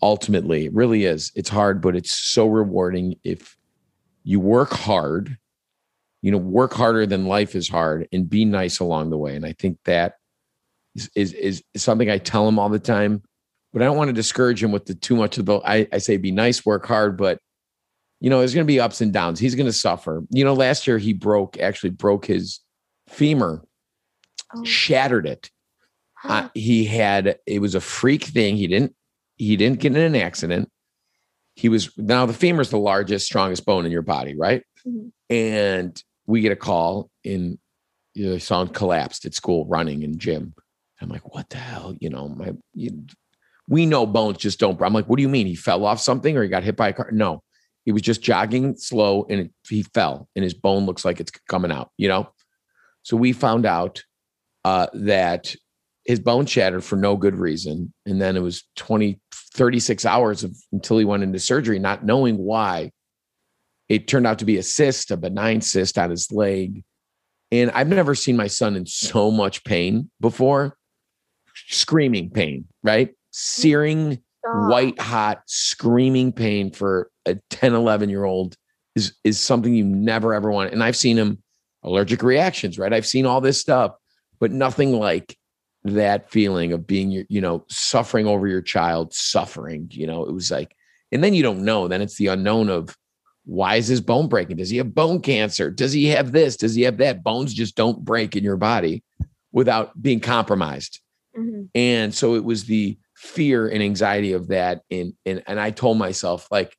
Ultimately, 0.00 0.66
it 0.66 0.74
really 0.74 1.04
is. 1.04 1.32
It's 1.34 1.48
hard, 1.48 1.80
but 1.80 1.96
it's 1.96 2.12
so 2.12 2.46
rewarding 2.46 3.16
if 3.24 3.56
you 4.24 4.40
work 4.40 4.70
hard. 4.72 5.36
You 6.22 6.32
know, 6.32 6.38
work 6.38 6.72
harder 6.74 7.06
than 7.06 7.26
life 7.26 7.54
is 7.54 7.68
hard, 7.68 8.08
and 8.12 8.28
be 8.28 8.44
nice 8.44 8.80
along 8.80 9.10
the 9.10 9.18
way. 9.18 9.36
And 9.36 9.46
I 9.46 9.52
think 9.52 9.78
that 9.84 10.14
is 10.96 11.08
is, 11.14 11.32
is 11.32 11.62
something 11.76 12.10
I 12.10 12.18
tell 12.18 12.48
him 12.48 12.58
all 12.58 12.68
the 12.68 12.78
time 12.80 13.22
but 13.72 13.82
I 13.82 13.84
don't 13.84 13.96
want 13.96 14.08
to 14.08 14.14
discourage 14.14 14.62
him 14.62 14.72
with 14.72 14.86
the 14.86 14.94
too 14.94 15.16
much 15.16 15.38
of 15.38 15.46
the. 15.46 15.58
I, 15.64 15.86
I 15.92 15.98
say 15.98 16.16
be 16.16 16.30
nice, 16.32 16.64
work 16.64 16.86
hard, 16.86 17.16
but 17.16 17.38
you 18.20 18.30
know, 18.30 18.38
there's 18.40 18.54
going 18.54 18.66
to 18.66 18.72
be 18.72 18.80
ups 18.80 19.00
and 19.00 19.12
downs. 19.12 19.38
He's 19.38 19.54
going 19.54 19.66
to 19.66 19.72
suffer. 19.72 20.22
You 20.30 20.44
know, 20.44 20.54
last 20.54 20.86
year 20.86 20.98
he 20.98 21.12
broke, 21.12 21.58
actually 21.60 21.90
broke 21.90 22.26
his 22.26 22.60
femur, 23.08 23.62
Oh. 24.54 24.64
shattered 24.64 25.26
it. 25.26 25.50
Uh, 26.24 26.48
he 26.54 26.84
had 26.86 27.38
it 27.46 27.60
was 27.60 27.74
a 27.74 27.80
freak 27.80 28.24
thing. 28.24 28.56
He 28.56 28.66
didn't 28.66 28.94
he 29.36 29.56
didn't 29.56 29.78
get 29.80 29.94
in 29.94 30.02
an 30.02 30.16
accident. 30.16 30.70
He 31.54 31.68
was 31.68 31.96
now 31.98 32.24
the 32.26 32.32
femur 32.32 32.62
is 32.62 32.70
the 32.70 32.78
largest, 32.78 33.26
strongest 33.26 33.66
bone 33.66 33.84
in 33.84 33.92
your 33.92 34.02
body, 34.02 34.34
right? 34.34 34.62
Mhm. 34.86 35.12
And 35.30 36.02
we 36.26 36.40
get 36.40 36.50
a 36.52 36.56
call 36.56 37.10
in 37.24 37.58
you 38.14 38.30
know, 38.30 38.38
saw 38.38 38.62
him 38.62 38.68
collapsed 38.68 39.26
at 39.26 39.34
school 39.34 39.64
running 39.66 40.02
in 40.02 40.18
gym. 40.18 40.54
I'm 41.00 41.08
like, 41.10 41.32
what 41.34 41.50
the 41.50 41.58
hell? 41.58 41.94
You 42.00 42.10
know, 42.10 42.28
my 42.28 42.52
you, 42.74 43.04
we 43.68 43.86
know 43.86 44.06
bones 44.06 44.38
just 44.38 44.58
don't. 44.58 44.80
I'm 44.80 44.94
like, 44.94 45.06
what 45.06 45.16
do 45.16 45.22
you 45.22 45.28
mean? 45.28 45.46
He 45.46 45.54
fell 45.54 45.84
off 45.84 46.00
something 46.00 46.36
or 46.36 46.42
he 46.42 46.48
got 46.48 46.64
hit 46.64 46.76
by 46.76 46.88
a 46.88 46.92
car? 46.92 47.10
No, 47.12 47.42
he 47.84 47.92
was 47.92 48.02
just 48.02 48.22
jogging 48.22 48.76
slow 48.76 49.26
and 49.28 49.50
he 49.68 49.82
fell 49.82 50.28
and 50.34 50.42
his 50.42 50.54
bone 50.54 50.86
looks 50.86 51.04
like 51.04 51.20
it's 51.20 51.30
coming 51.48 51.70
out, 51.70 51.90
you 51.98 52.08
know? 52.08 52.30
So 53.02 53.16
we 53.16 53.32
found 53.32 53.66
out 53.66 54.02
uh, 54.64 54.86
that 54.94 55.54
his 56.04 56.18
bone 56.18 56.46
shattered 56.46 56.82
for 56.82 56.96
no 56.96 57.16
good 57.16 57.36
reason. 57.36 57.92
And 58.06 58.20
then 58.20 58.36
it 58.36 58.42
was 58.42 58.64
20, 58.76 59.20
36 59.32 60.06
hours 60.06 60.44
of, 60.44 60.56
until 60.72 60.98
he 60.98 61.04
went 61.04 61.22
into 61.22 61.38
surgery, 61.38 61.78
not 61.78 62.04
knowing 62.04 62.38
why. 62.38 62.90
It 63.88 64.08
turned 64.08 64.26
out 64.26 64.38
to 64.40 64.44
be 64.44 64.58
a 64.58 64.62
cyst, 64.62 65.10
a 65.10 65.16
benign 65.16 65.60
cyst 65.60 65.98
on 65.98 66.10
his 66.10 66.30
leg. 66.30 66.84
And 67.50 67.70
I've 67.70 67.88
never 67.88 68.14
seen 68.14 68.36
my 68.36 68.46
son 68.46 68.76
in 68.76 68.84
so 68.84 69.30
much 69.30 69.64
pain 69.64 70.10
before 70.20 70.76
screaming 71.68 72.30
pain, 72.30 72.66
right? 72.82 73.14
Searing, 73.40 74.14
Stop. 74.44 74.70
white 74.70 74.98
hot, 75.00 75.42
screaming 75.46 76.32
pain 76.32 76.72
for 76.72 77.08
a 77.24 77.36
10, 77.50 77.72
11 77.74 78.10
year 78.10 78.24
old 78.24 78.56
is, 78.96 79.12
is 79.22 79.38
something 79.38 79.72
you 79.74 79.84
never 79.84 80.34
ever 80.34 80.50
want. 80.50 80.72
And 80.72 80.82
I've 80.82 80.96
seen 80.96 81.16
him 81.16 81.40
allergic 81.84 82.24
reactions, 82.24 82.78
right? 82.80 82.92
I've 82.92 83.06
seen 83.06 83.26
all 83.26 83.40
this 83.40 83.60
stuff, 83.60 83.92
but 84.40 84.50
nothing 84.50 84.98
like 84.98 85.36
that 85.84 86.28
feeling 86.30 86.72
of 86.72 86.84
being, 86.86 87.12
your- 87.12 87.26
you 87.28 87.40
know, 87.40 87.64
suffering 87.68 88.26
over 88.26 88.48
your 88.48 88.60
child, 88.60 89.14
suffering, 89.14 89.86
you 89.92 90.06
know, 90.08 90.24
it 90.24 90.32
was 90.32 90.50
like, 90.50 90.74
and 91.12 91.22
then 91.22 91.32
you 91.32 91.44
don't 91.44 91.64
know. 91.64 91.86
Then 91.86 92.02
it's 92.02 92.16
the 92.16 92.26
unknown 92.26 92.68
of 92.68 92.96
why 93.44 93.76
is 93.76 93.86
his 93.86 94.00
bone 94.00 94.28
breaking? 94.28 94.56
Does 94.56 94.68
he 94.70 94.78
have 94.78 94.94
bone 94.96 95.20
cancer? 95.20 95.70
Does 95.70 95.92
he 95.92 96.06
have 96.06 96.32
this? 96.32 96.56
Does 96.56 96.74
he 96.74 96.82
have 96.82 96.98
that? 96.98 97.22
Bones 97.22 97.54
just 97.54 97.76
don't 97.76 98.04
break 98.04 98.34
in 98.34 98.42
your 98.42 98.56
body 98.56 99.04
without 99.52 100.02
being 100.02 100.18
compromised. 100.20 101.00
Mhm. 101.38 101.68
And 101.74 102.12
so 102.12 102.34
it 102.34 102.44
was 102.44 102.64
the 102.64 102.98
fear 103.18 103.68
and 103.68 103.82
anxiety 103.82 104.32
of 104.32 104.48
that. 104.48 104.82
And 104.90 105.12
and 105.26 105.42
and 105.46 105.58
I 105.58 105.70
told 105.70 105.98
myself, 105.98 106.46
like, 106.50 106.76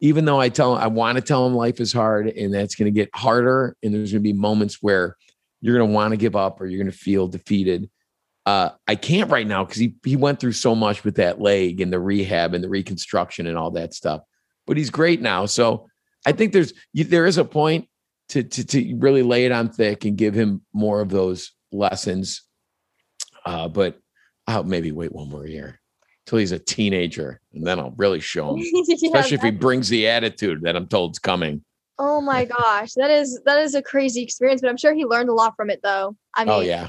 even 0.00 0.24
though 0.24 0.40
I 0.40 0.48
tell 0.48 0.74
I 0.74 0.88
want 0.88 1.16
to 1.16 1.22
tell 1.22 1.46
him 1.46 1.54
life 1.54 1.80
is 1.80 1.92
hard 1.92 2.28
and 2.28 2.52
that's 2.52 2.74
going 2.74 2.92
to 2.92 2.98
get 2.98 3.08
harder, 3.14 3.76
and 3.82 3.94
there's 3.94 4.12
going 4.12 4.22
to 4.22 4.28
be 4.28 4.32
moments 4.32 4.78
where 4.80 5.16
you're 5.60 5.76
going 5.76 5.88
to 5.88 5.94
want 5.94 6.12
to 6.12 6.16
give 6.16 6.36
up 6.36 6.60
or 6.60 6.66
you're 6.66 6.82
going 6.82 6.90
to 6.90 6.96
feel 6.96 7.28
defeated. 7.28 7.88
Uh, 8.46 8.70
I 8.88 8.96
can't 8.96 9.30
right 9.30 9.46
now 9.46 9.64
because 9.64 9.78
he 9.78 9.94
he 10.04 10.16
went 10.16 10.40
through 10.40 10.52
so 10.52 10.74
much 10.74 11.04
with 11.04 11.16
that 11.16 11.40
leg 11.40 11.80
and 11.80 11.92
the 11.92 12.00
rehab 12.00 12.54
and 12.54 12.64
the 12.64 12.68
reconstruction 12.68 13.46
and 13.46 13.56
all 13.56 13.70
that 13.72 13.94
stuff. 13.94 14.22
But 14.66 14.76
he's 14.76 14.90
great 14.90 15.20
now. 15.20 15.46
So 15.46 15.86
I 16.26 16.32
think 16.32 16.52
there's 16.52 16.72
there 16.94 17.26
is 17.26 17.38
a 17.38 17.44
point 17.44 17.88
to 18.30 18.42
to 18.42 18.64
to 18.64 18.96
really 18.96 19.22
lay 19.22 19.44
it 19.44 19.52
on 19.52 19.68
thick 19.68 20.04
and 20.04 20.16
give 20.16 20.34
him 20.34 20.62
more 20.72 21.00
of 21.00 21.10
those 21.10 21.52
lessons. 21.70 22.42
Uh, 23.46 23.68
but 23.68 23.98
I'll 24.50 24.64
maybe 24.64 24.92
wait 24.92 25.12
one 25.12 25.28
more 25.28 25.46
year 25.46 25.80
till 26.26 26.38
he's 26.38 26.52
a 26.52 26.58
teenager, 26.58 27.40
and 27.52 27.66
then 27.66 27.78
I'll 27.80 27.94
really 27.96 28.20
show 28.20 28.54
him. 28.54 28.58
Yeah, 28.72 28.94
Especially 29.08 29.36
if 29.36 29.42
he 29.42 29.50
brings 29.50 29.88
the 29.88 30.08
attitude 30.08 30.62
that 30.62 30.76
I'm 30.76 30.86
told 30.86 31.12
is 31.12 31.18
coming. 31.18 31.64
oh 31.98 32.20
my 32.20 32.44
gosh, 32.58 32.92
that 32.94 33.10
is 33.10 33.40
that 33.46 33.58
is 33.60 33.74
a 33.74 33.82
crazy 33.82 34.22
experience, 34.22 34.60
but 34.60 34.68
I'm 34.70 34.76
sure 34.76 34.94
he 34.94 35.04
learned 35.04 35.28
a 35.28 35.34
lot 35.34 35.54
from 35.56 35.70
it 35.70 35.80
though. 35.82 36.16
I 36.34 36.44
mean, 36.44 36.54
oh 36.54 36.60
yeah, 36.60 36.88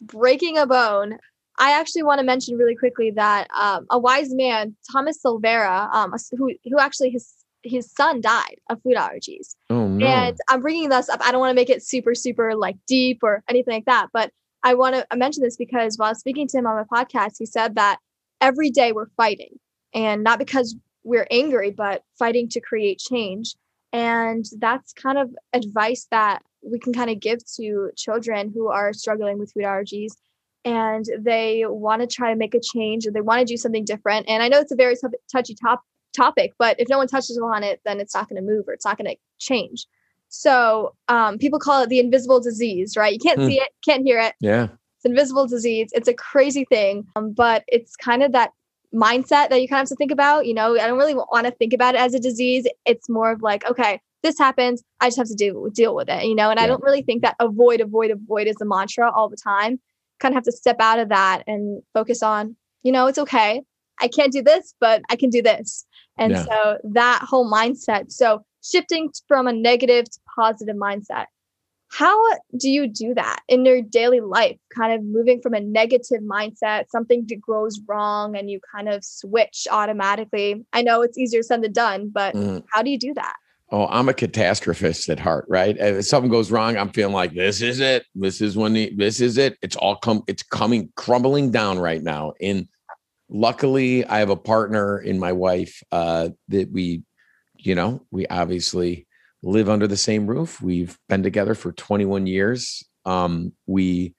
breaking 0.00 0.58
a 0.58 0.66
bone. 0.66 1.18
I 1.56 1.78
actually 1.78 2.02
want 2.02 2.18
to 2.18 2.24
mention 2.24 2.58
really 2.58 2.74
quickly 2.74 3.12
that 3.12 3.46
um, 3.56 3.86
a 3.90 3.98
wise 3.98 4.34
man, 4.34 4.74
Thomas 4.90 5.18
Silvera, 5.24 5.92
um, 5.94 6.12
who 6.36 6.52
who 6.64 6.78
actually 6.80 7.10
his 7.10 7.32
his 7.62 7.90
son 7.90 8.20
died 8.20 8.56
of 8.68 8.82
food 8.82 8.96
allergies. 8.96 9.54
oh 9.70 9.88
no, 9.88 10.06
And 10.06 10.36
I'm 10.48 10.60
bringing 10.60 10.88
this 10.90 11.08
up. 11.08 11.20
I 11.24 11.30
don't 11.32 11.40
want 11.40 11.50
to 11.50 11.54
make 11.54 11.70
it 11.70 11.82
super, 11.82 12.14
super 12.14 12.54
like 12.54 12.76
deep 12.86 13.20
or 13.22 13.42
anything 13.48 13.72
like 13.74 13.86
that. 13.86 14.08
But 14.12 14.32
I 14.64 14.74
want 14.74 14.94
to 14.94 15.06
uh, 15.10 15.16
mention 15.16 15.42
this 15.42 15.56
because 15.56 15.96
while 15.96 16.14
speaking 16.14 16.48
to 16.48 16.58
him 16.58 16.66
on 16.66 16.76
my 16.76 17.02
podcast, 17.02 17.34
he 17.38 17.46
said 17.46 17.74
that 17.74 17.98
every 18.40 18.70
day 18.70 18.92
we're 18.92 19.10
fighting 19.16 19.60
and 19.92 20.24
not 20.24 20.38
because 20.38 20.74
we're 21.04 21.26
angry, 21.30 21.70
but 21.70 22.02
fighting 22.18 22.48
to 22.48 22.60
create 22.60 22.98
change. 22.98 23.54
And 23.92 24.44
that's 24.58 24.94
kind 24.94 25.18
of 25.18 25.30
advice 25.52 26.08
that 26.10 26.42
we 26.62 26.78
can 26.78 26.94
kind 26.94 27.10
of 27.10 27.20
give 27.20 27.38
to 27.56 27.90
children 27.94 28.50
who 28.52 28.68
are 28.68 28.94
struggling 28.94 29.38
with 29.38 29.52
food 29.52 29.64
allergies 29.64 30.12
and 30.64 31.04
they 31.18 31.64
want 31.68 32.00
to 32.00 32.08
try 32.08 32.30
to 32.30 32.36
make 32.36 32.54
a 32.54 32.60
change 32.60 33.06
or 33.06 33.10
they 33.10 33.20
want 33.20 33.40
to 33.40 33.44
do 33.44 33.58
something 33.58 33.84
different. 33.84 34.26
And 34.28 34.42
I 34.42 34.48
know 34.48 34.60
it's 34.60 34.72
a 34.72 34.76
very 34.76 34.96
touchy 35.30 35.54
top- 35.54 35.84
topic, 36.16 36.54
but 36.58 36.80
if 36.80 36.88
no 36.88 36.96
one 36.96 37.06
touches 37.06 37.38
on 37.38 37.62
it, 37.62 37.80
then 37.84 38.00
it's 38.00 38.14
not 38.14 38.30
going 38.30 38.42
to 38.42 38.50
move 38.50 38.64
or 38.66 38.72
it's 38.72 38.86
not 38.86 38.96
going 38.96 39.10
to 39.10 39.16
change. 39.38 39.86
So 40.36 40.94
um, 41.08 41.38
people 41.38 41.58
call 41.60 41.82
it 41.82 41.88
the 41.88 42.00
invisible 42.00 42.40
disease, 42.40 42.96
right? 42.96 43.12
You 43.12 43.18
can't 43.20 43.38
Hmm. 43.38 43.46
see 43.46 43.60
it, 43.60 43.68
can't 43.84 44.02
hear 44.04 44.18
it. 44.18 44.34
yeah, 44.40 44.64
It's 44.96 45.04
invisible 45.04 45.46
disease. 45.46 45.90
It's 45.92 46.08
a 46.08 46.14
crazy 46.14 46.64
thing, 46.68 47.06
um, 47.16 47.32
but 47.32 47.62
it's 47.68 47.94
kind 47.96 48.22
of 48.22 48.32
that 48.32 48.50
mindset 48.92 49.48
that 49.50 49.62
you 49.62 49.68
kind 49.68 49.78
of 49.78 49.88
have 49.88 49.88
to 49.88 49.96
think 49.96 50.10
about. 50.10 50.46
You 50.46 50.54
know, 50.54 50.74
I 50.74 50.86
don't 50.86 50.98
really 50.98 51.14
want 51.14 51.46
to 51.46 51.52
think 51.52 51.72
about 51.72 51.94
it 51.94 52.00
as 52.00 52.14
a 52.14 52.20
disease. 52.20 52.66
It's 52.84 53.08
more 53.08 53.30
of 53.30 53.42
like, 53.42 53.64
okay, 53.68 54.00
this 54.24 54.36
happens, 54.38 54.82
I 55.00 55.06
just 55.08 55.18
have 55.18 55.28
to 55.28 55.34
deal 55.34 55.68
deal 55.70 55.94
with 55.94 56.08
it, 56.08 56.24
you 56.24 56.34
know. 56.34 56.50
And 56.50 56.58
yeah. 56.58 56.64
I 56.64 56.66
don't 56.66 56.82
really 56.82 57.02
think 57.02 57.22
that 57.22 57.36
avoid, 57.40 57.80
avoid, 57.80 58.10
avoid 58.10 58.46
is 58.48 58.56
the 58.56 58.64
mantra 58.64 59.12
all 59.12 59.28
the 59.28 59.36
time. 59.36 59.78
Kind 60.18 60.32
of 60.32 60.36
have 60.36 60.44
to 60.44 60.52
step 60.52 60.76
out 60.80 60.98
of 60.98 61.10
that 61.10 61.42
and 61.46 61.82
focus 61.92 62.22
on, 62.22 62.56
you 62.82 62.90
know, 62.90 63.06
it's 63.06 63.18
okay. 63.18 63.62
I 64.00 64.08
can't 64.08 64.32
do 64.32 64.42
this, 64.42 64.74
but 64.80 65.02
I 65.10 65.16
can 65.16 65.30
do 65.30 65.42
this. 65.42 65.84
And 66.18 66.32
yeah. 66.32 66.44
so 66.44 66.78
that 66.92 67.22
whole 67.22 67.50
mindset. 67.50 68.10
So 68.10 68.44
shifting 68.64 69.10
from 69.28 69.46
a 69.46 69.52
negative 69.52 70.06
to 70.06 70.18
positive 70.34 70.76
mindset. 70.76 71.26
How 71.88 72.20
do 72.58 72.68
you 72.68 72.88
do 72.88 73.14
that 73.14 73.40
in 73.46 73.64
your 73.64 73.80
daily 73.80 74.20
life? 74.20 74.56
Kind 74.74 74.92
of 74.92 75.04
moving 75.04 75.40
from 75.40 75.54
a 75.54 75.60
negative 75.60 76.22
mindset, 76.22 76.90
something 76.90 77.26
goes 77.46 77.80
wrong, 77.86 78.36
and 78.36 78.50
you 78.50 78.58
kind 78.74 78.88
of 78.88 79.04
switch 79.04 79.68
automatically. 79.70 80.64
I 80.72 80.82
know 80.82 81.02
it's 81.02 81.16
easier 81.16 81.42
said 81.42 81.62
than 81.62 81.72
done, 81.72 82.08
but 82.08 82.34
mm. 82.34 82.64
how 82.72 82.82
do 82.82 82.90
you 82.90 82.98
do 82.98 83.14
that? 83.14 83.36
Oh, 83.70 83.86
I'm 83.86 84.08
a 84.08 84.12
catastrophist 84.12 85.08
at 85.08 85.20
heart, 85.20 85.46
right? 85.48 85.76
If 85.78 86.04
something 86.06 86.30
goes 86.30 86.50
wrong, 86.50 86.76
I'm 86.76 86.90
feeling 86.90 87.14
like 87.14 87.32
this 87.32 87.62
is 87.62 87.80
it. 87.80 88.04
This 88.14 88.40
is 88.40 88.56
when 88.56 88.72
the, 88.72 88.92
this 88.94 89.20
is 89.20 89.38
it. 89.38 89.56
It's 89.62 89.76
all 89.76 89.96
come. 89.96 90.22
It's 90.26 90.42
coming 90.42 90.92
crumbling 90.96 91.50
down 91.50 91.78
right 91.78 92.02
now. 92.02 92.34
And 92.40 92.68
luckily, 93.28 94.04
I 94.04 94.18
have 94.18 94.30
a 94.30 94.36
partner 94.36 94.98
in 94.98 95.18
my 95.18 95.32
wife 95.32 95.82
uh, 95.92 96.30
that 96.48 96.70
we, 96.72 97.02
you 97.56 97.74
know, 97.74 98.02
we 98.10 98.26
obviously 98.26 99.06
live 99.44 99.68
under 99.68 99.86
the 99.86 99.96
same 99.96 100.26
roof. 100.26 100.60
We've 100.60 100.98
been 101.08 101.22
together 101.22 101.54
for 101.54 101.72
21 101.72 102.26
years. 102.26 102.82
Um, 103.04 103.52
we 103.66 104.14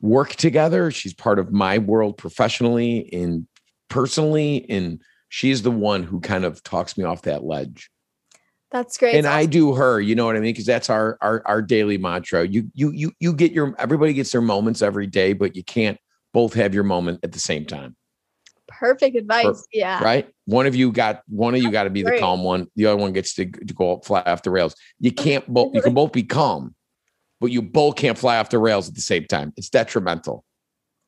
work 0.00 0.30
together. 0.30 0.90
She's 0.90 1.14
part 1.14 1.38
of 1.38 1.52
my 1.52 1.78
world 1.78 2.16
professionally 2.16 3.08
and 3.12 3.46
personally, 3.88 4.66
and 4.68 5.00
she's 5.28 5.62
the 5.62 5.70
one 5.70 6.02
who 6.02 6.20
kind 6.20 6.44
of 6.44 6.62
talks 6.62 6.96
me 6.96 7.04
off 7.04 7.22
that 7.22 7.44
ledge. 7.44 7.90
That's 8.70 8.96
great. 8.96 9.14
And 9.16 9.26
I 9.26 9.44
do 9.44 9.74
her, 9.74 10.00
you 10.00 10.14
know 10.14 10.24
what 10.24 10.34
I 10.34 10.40
mean? 10.40 10.54
Because 10.54 10.64
that's 10.64 10.88
our 10.88 11.18
our 11.20 11.42
our 11.44 11.60
daily 11.60 11.98
mantra. 11.98 12.48
You 12.48 12.70
you 12.72 12.90
you 12.92 13.12
you 13.20 13.34
get 13.34 13.52
your 13.52 13.74
everybody 13.78 14.14
gets 14.14 14.32
their 14.32 14.40
moments 14.40 14.80
every 14.80 15.06
day, 15.06 15.34
but 15.34 15.54
you 15.54 15.62
can't 15.62 15.98
both 16.32 16.54
have 16.54 16.72
your 16.72 16.84
moment 16.84 17.20
at 17.22 17.32
the 17.32 17.38
same 17.38 17.66
time 17.66 17.94
perfect 18.82 19.16
advice. 19.16 19.64
Yeah. 19.72 20.02
Right. 20.02 20.28
One 20.46 20.66
of 20.66 20.74
you 20.74 20.90
got 20.90 21.22
one 21.28 21.54
of 21.54 21.62
you 21.62 21.70
got 21.70 21.84
to 21.84 21.90
be 21.90 22.02
the 22.02 22.18
calm 22.18 22.42
one. 22.42 22.66
The 22.74 22.86
other 22.86 22.96
one 22.96 23.12
gets 23.12 23.32
to, 23.34 23.46
to 23.46 23.74
go 23.74 24.00
fly 24.00 24.22
off 24.22 24.42
the 24.42 24.50
rails. 24.50 24.74
You 24.98 25.12
can't 25.24 25.46
both. 25.46 25.74
You 25.74 25.82
can 25.82 25.94
both 25.94 26.12
be 26.12 26.24
calm, 26.24 26.74
but 27.40 27.52
you 27.52 27.62
both 27.62 27.96
can't 27.96 28.18
fly 28.18 28.38
off 28.38 28.50
the 28.50 28.58
rails 28.58 28.88
at 28.88 28.94
the 28.94 29.00
same 29.00 29.26
time. 29.26 29.52
It's 29.56 29.70
detrimental. 29.70 30.44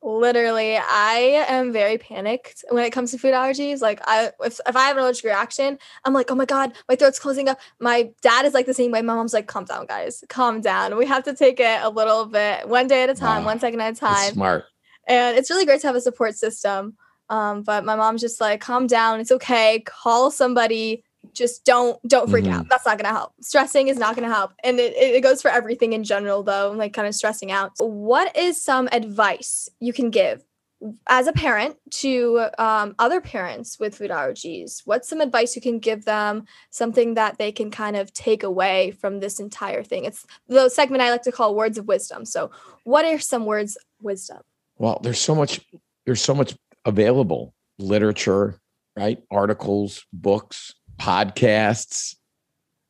Literally, 0.06 0.76
I 0.76 1.46
am 1.48 1.72
very 1.72 1.96
panicked 1.96 2.62
when 2.68 2.84
it 2.84 2.90
comes 2.90 3.10
to 3.12 3.18
food 3.18 3.32
allergies. 3.32 3.80
Like, 3.80 4.00
I 4.04 4.30
if, 4.44 4.60
if 4.68 4.76
I 4.76 4.86
have 4.86 4.96
an 4.96 5.02
allergic 5.02 5.24
reaction, 5.24 5.78
I'm 6.04 6.12
like, 6.12 6.30
oh 6.30 6.34
my 6.34 6.44
god, 6.44 6.74
my 6.88 6.94
throat's 6.94 7.18
closing 7.18 7.48
up. 7.48 7.58
My 7.80 8.10
dad 8.22 8.44
is 8.44 8.54
like 8.54 8.66
the 8.66 8.74
same 8.74 8.92
way. 8.92 9.02
My 9.02 9.14
mom's 9.14 9.32
like, 9.32 9.48
calm 9.48 9.64
down, 9.64 9.86
guys, 9.86 10.22
calm 10.28 10.60
down. 10.60 10.96
We 10.96 11.06
have 11.06 11.24
to 11.24 11.34
take 11.34 11.58
it 11.58 11.80
a 11.82 11.88
little 11.88 12.26
bit, 12.26 12.68
one 12.68 12.86
day 12.86 13.02
at 13.02 13.10
a 13.10 13.14
time, 13.14 13.42
wow. 13.42 13.52
one 13.52 13.58
second 13.58 13.80
at 13.80 13.94
a 13.94 13.96
time. 13.96 14.32
Smart. 14.34 14.66
And 15.08 15.36
it's 15.36 15.50
really 15.50 15.66
great 15.66 15.80
to 15.80 15.86
have 15.86 15.96
a 15.96 16.00
support 16.00 16.36
system. 16.36 16.96
Um, 17.30 17.62
but 17.62 17.84
my 17.84 17.96
mom's 17.96 18.20
just 18.20 18.40
like, 18.40 18.60
calm 18.60 18.86
down. 18.86 19.20
It's 19.20 19.32
okay. 19.32 19.82
Call 19.86 20.30
somebody. 20.30 21.04
Just 21.32 21.64
don't 21.64 21.98
don't 22.06 22.28
freak 22.28 22.44
mm-hmm. 22.44 22.54
out. 22.54 22.68
That's 22.68 22.84
not 22.84 22.98
gonna 22.98 23.14
help. 23.14 23.32
Stressing 23.40 23.88
is 23.88 23.96
not 23.96 24.14
gonna 24.14 24.32
help. 24.32 24.52
And 24.62 24.78
it, 24.78 24.94
it 24.94 25.22
goes 25.22 25.40
for 25.40 25.50
everything 25.50 25.94
in 25.94 26.04
general 26.04 26.42
though, 26.42 26.72
like 26.72 26.92
kind 26.92 27.08
of 27.08 27.14
stressing 27.14 27.50
out. 27.50 27.72
What 27.78 28.36
is 28.36 28.62
some 28.62 28.88
advice 28.92 29.68
you 29.80 29.92
can 29.92 30.10
give 30.10 30.44
as 31.06 31.26
a 31.26 31.32
parent 31.32 31.76
to 31.90 32.46
um, 32.58 32.94
other 32.98 33.20
parents 33.20 33.78
with 33.78 33.96
food 33.96 34.10
allergies 34.10 34.82
what's 34.84 35.08
some 35.08 35.20
advice 35.20 35.56
you 35.56 35.62
can 35.62 35.78
give 35.78 36.04
them 36.04 36.44
something 36.70 37.14
that 37.14 37.38
they 37.38 37.52
can 37.52 37.70
kind 37.70 37.96
of 37.96 38.12
take 38.12 38.42
away 38.42 38.90
from 38.90 39.20
this 39.20 39.40
entire 39.40 39.82
thing 39.82 40.04
it's 40.04 40.26
the 40.48 40.68
segment 40.68 41.02
i 41.02 41.10
like 41.10 41.22
to 41.22 41.32
call 41.32 41.54
words 41.54 41.78
of 41.78 41.86
wisdom 41.86 42.24
so 42.24 42.50
what 42.84 43.04
are 43.04 43.18
some 43.18 43.46
words 43.46 43.78
wisdom 44.02 44.40
well 44.78 45.00
there's 45.02 45.20
so 45.20 45.34
much 45.34 45.60
there's 46.04 46.20
so 46.20 46.34
much 46.34 46.54
available 46.84 47.54
literature, 47.78 48.60
right? 48.96 49.22
Articles, 49.30 50.04
books, 50.12 50.74
podcasts, 50.98 52.14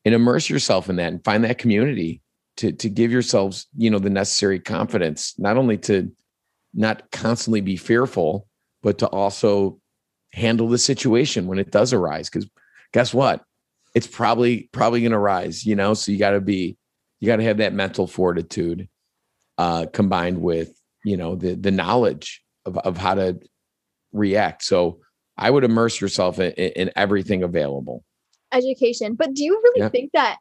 and 0.05 0.15
immerse 0.15 0.51
yourself 0.51 0.89
in 0.89 0.97
that 0.97 1.13
and 1.13 1.25
find 1.25 1.45
that 1.45 1.59
community 1.59 2.21
to, 2.57 2.73
to 2.73 2.89
give 2.89 3.11
yourselves, 3.11 3.67
you 3.77 3.91
know, 3.91 3.99
the 3.99 4.11
necessary 4.11 4.61
confidence, 4.61 5.35
not 5.39 5.57
only 5.57 5.79
to 5.79 6.13
not 6.75 7.11
constantly 7.11 7.61
be 7.61 7.77
fearful, 7.77 8.47
but 8.83 8.99
to 8.99 9.07
also 9.09 9.81
handle 10.33 10.69
the 10.69 10.79
situation 10.79 11.47
when 11.47 11.59
it 11.59 11.71
does 11.71 11.93
arise. 11.93 12.29
Because 12.29 12.49
guess 12.93 13.15
what? 13.15 13.43
It's 13.95 14.07
probably 14.07 14.69
probably 14.73 15.03
gonna 15.03 15.19
rise, 15.19 15.65
you 15.65 15.77
know. 15.77 15.95
So 15.95 16.13
you 16.13 16.19
gotta 16.19 16.41
be, 16.41 16.77
you 17.21 17.27
gotta 17.27 17.45
have 17.45 17.59
that 17.59 17.73
mental 17.73 18.07
fortitude 18.07 18.89
uh 19.57 19.87
combined 19.93 20.43
with, 20.43 20.77
you 21.05 21.17
know, 21.17 21.37
the 21.37 21.55
the 21.55 21.71
knowledge 21.71 22.43
of, 22.67 22.77
of 22.79 22.99
how 22.99 23.15
to 23.15 23.39
react. 24.14 24.64
So 24.64 25.00
I 25.37 25.50
would 25.50 25.64
immerse 25.64 26.00
yourself 26.00 26.38
in, 26.38 26.53
in 26.53 26.90
everything 26.96 27.42
available. 27.42 28.05
Education. 28.53 29.14
But 29.14 29.35
do 29.35 29.44
you 29.44 29.61
really 29.62 29.81
yeah. 29.81 29.88
think 29.90 30.12
that 30.14 30.38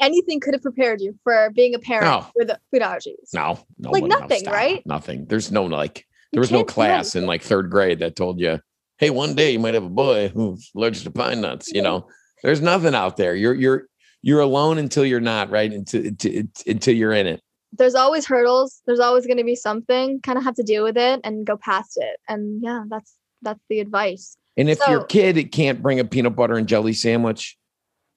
anything 0.00 0.40
could 0.40 0.54
have 0.54 0.62
prepared 0.62 1.00
you 1.00 1.18
for 1.24 1.50
being 1.50 1.74
a 1.74 1.78
parent 1.78 2.06
no. 2.06 2.26
with 2.36 2.50
food 2.70 2.82
allergies? 2.82 3.34
No, 3.34 3.58
no 3.78 3.90
like 3.90 4.04
nothing, 4.04 4.44
right? 4.46 4.82
Nothing. 4.86 5.26
There's 5.26 5.50
no 5.50 5.64
like, 5.64 6.06
there 6.32 6.40
was 6.40 6.52
no 6.52 6.64
class 6.64 7.14
in 7.14 7.26
like 7.26 7.42
third 7.42 7.70
grade 7.70 7.98
that 7.98 8.16
told 8.16 8.38
you, 8.38 8.60
hey, 8.98 9.10
one 9.10 9.34
day 9.34 9.50
you 9.50 9.58
might 9.58 9.74
have 9.74 9.84
a 9.84 9.90
boy 9.90 10.28
who's 10.28 10.70
allergic 10.76 11.04
to 11.04 11.10
pine 11.10 11.40
nuts. 11.40 11.72
You 11.72 11.82
know, 11.82 12.06
there's 12.42 12.60
nothing 12.60 12.94
out 12.94 13.16
there. 13.16 13.34
You're, 13.34 13.54
you're, 13.54 13.88
you're 14.22 14.40
alone 14.40 14.78
until 14.78 15.04
you're 15.04 15.20
not, 15.20 15.50
right? 15.50 15.72
Until, 15.72 16.06
until, 16.06 16.42
until 16.66 16.94
you're 16.94 17.12
in 17.12 17.26
it 17.26 17.42
there's 17.72 17.94
always 17.94 18.26
hurdles. 18.26 18.82
There's 18.86 19.00
always 19.00 19.26
going 19.26 19.36
to 19.38 19.44
be 19.44 19.56
something. 19.56 20.20
Kind 20.22 20.38
of 20.38 20.44
have 20.44 20.54
to 20.54 20.62
deal 20.62 20.84
with 20.84 20.96
it 20.96 21.20
and 21.24 21.46
go 21.46 21.56
past 21.56 21.96
it. 21.96 22.18
And 22.28 22.62
yeah 22.62 22.84
that's 22.88 23.14
that's 23.42 23.60
the 23.68 23.80
advice. 23.80 24.36
And 24.56 24.68
if 24.68 24.78
so, 24.78 24.90
your 24.90 25.04
kid 25.04 25.52
can't 25.52 25.82
bring 25.82 26.00
a 26.00 26.04
peanut 26.04 26.34
butter 26.34 26.54
and 26.54 26.66
jelly 26.66 26.92
sandwich 26.92 27.56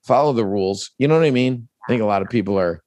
follow 0.04 0.34
the 0.34 0.46
rules. 0.46 0.92
You 0.98 1.08
know 1.08 1.18
what 1.18 1.26
i 1.26 1.32
mean? 1.32 1.68
I 1.84 1.88
think 1.88 2.02
a 2.02 2.06
lot 2.06 2.22
of 2.22 2.30
people 2.30 2.58
are 2.60 2.84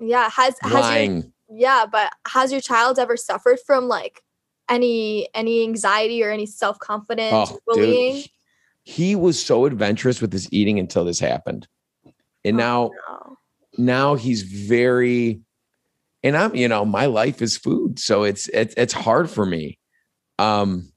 yeah 0.00 0.28
has 0.30 0.56
lying. 0.64 1.16
has 1.16 1.24
your, 1.24 1.58
yeah 1.60 1.86
but 1.90 2.12
has 2.26 2.50
your 2.50 2.60
child 2.60 2.98
ever 2.98 3.16
suffered 3.16 3.58
from 3.66 3.86
like 3.86 4.20
any 4.68 5.28
any 5.34 5.62
anxiety 5.62 6.22
or 6.22 6.30
any 6.30 6.46
self-confidence 6.46 7.50
oh, 7.52 7.58
bullying? 7.66 8.16
dude. 8.16 8.30
he 8.84 9.14
was 9.14 9.42
so 9.42 9.66
adventurous 9.66 10.20
with 10.20 10.32
his 10.32 10.52
eating 10.52 10.78
until 10.78 11.04
this 11.04 11.20
happened. 11.20 11.68
And 12.44 12.60
oh, 12.60 12.64
now 12.64 12.90
no. 13.08 13.38
now 13.78 14.14
he's 14.14 14.42
very 14.42 15.40
and 16.22 16.36
I'm, 16.36 16.54
you 16.54 16.68
know, 16.68 16.84
my 16.84 17.06
life 17.06 17.42
is 17.42 17.56
food, 17.56 17.98
so 17.98 18.22
it's 18.22 18.48
it's 18.48 18.74
it's 18.76 18.92
hard 18.92 19.28
for 19.28 19.44
me. 19.44 19.78
Um, 20.38 20.92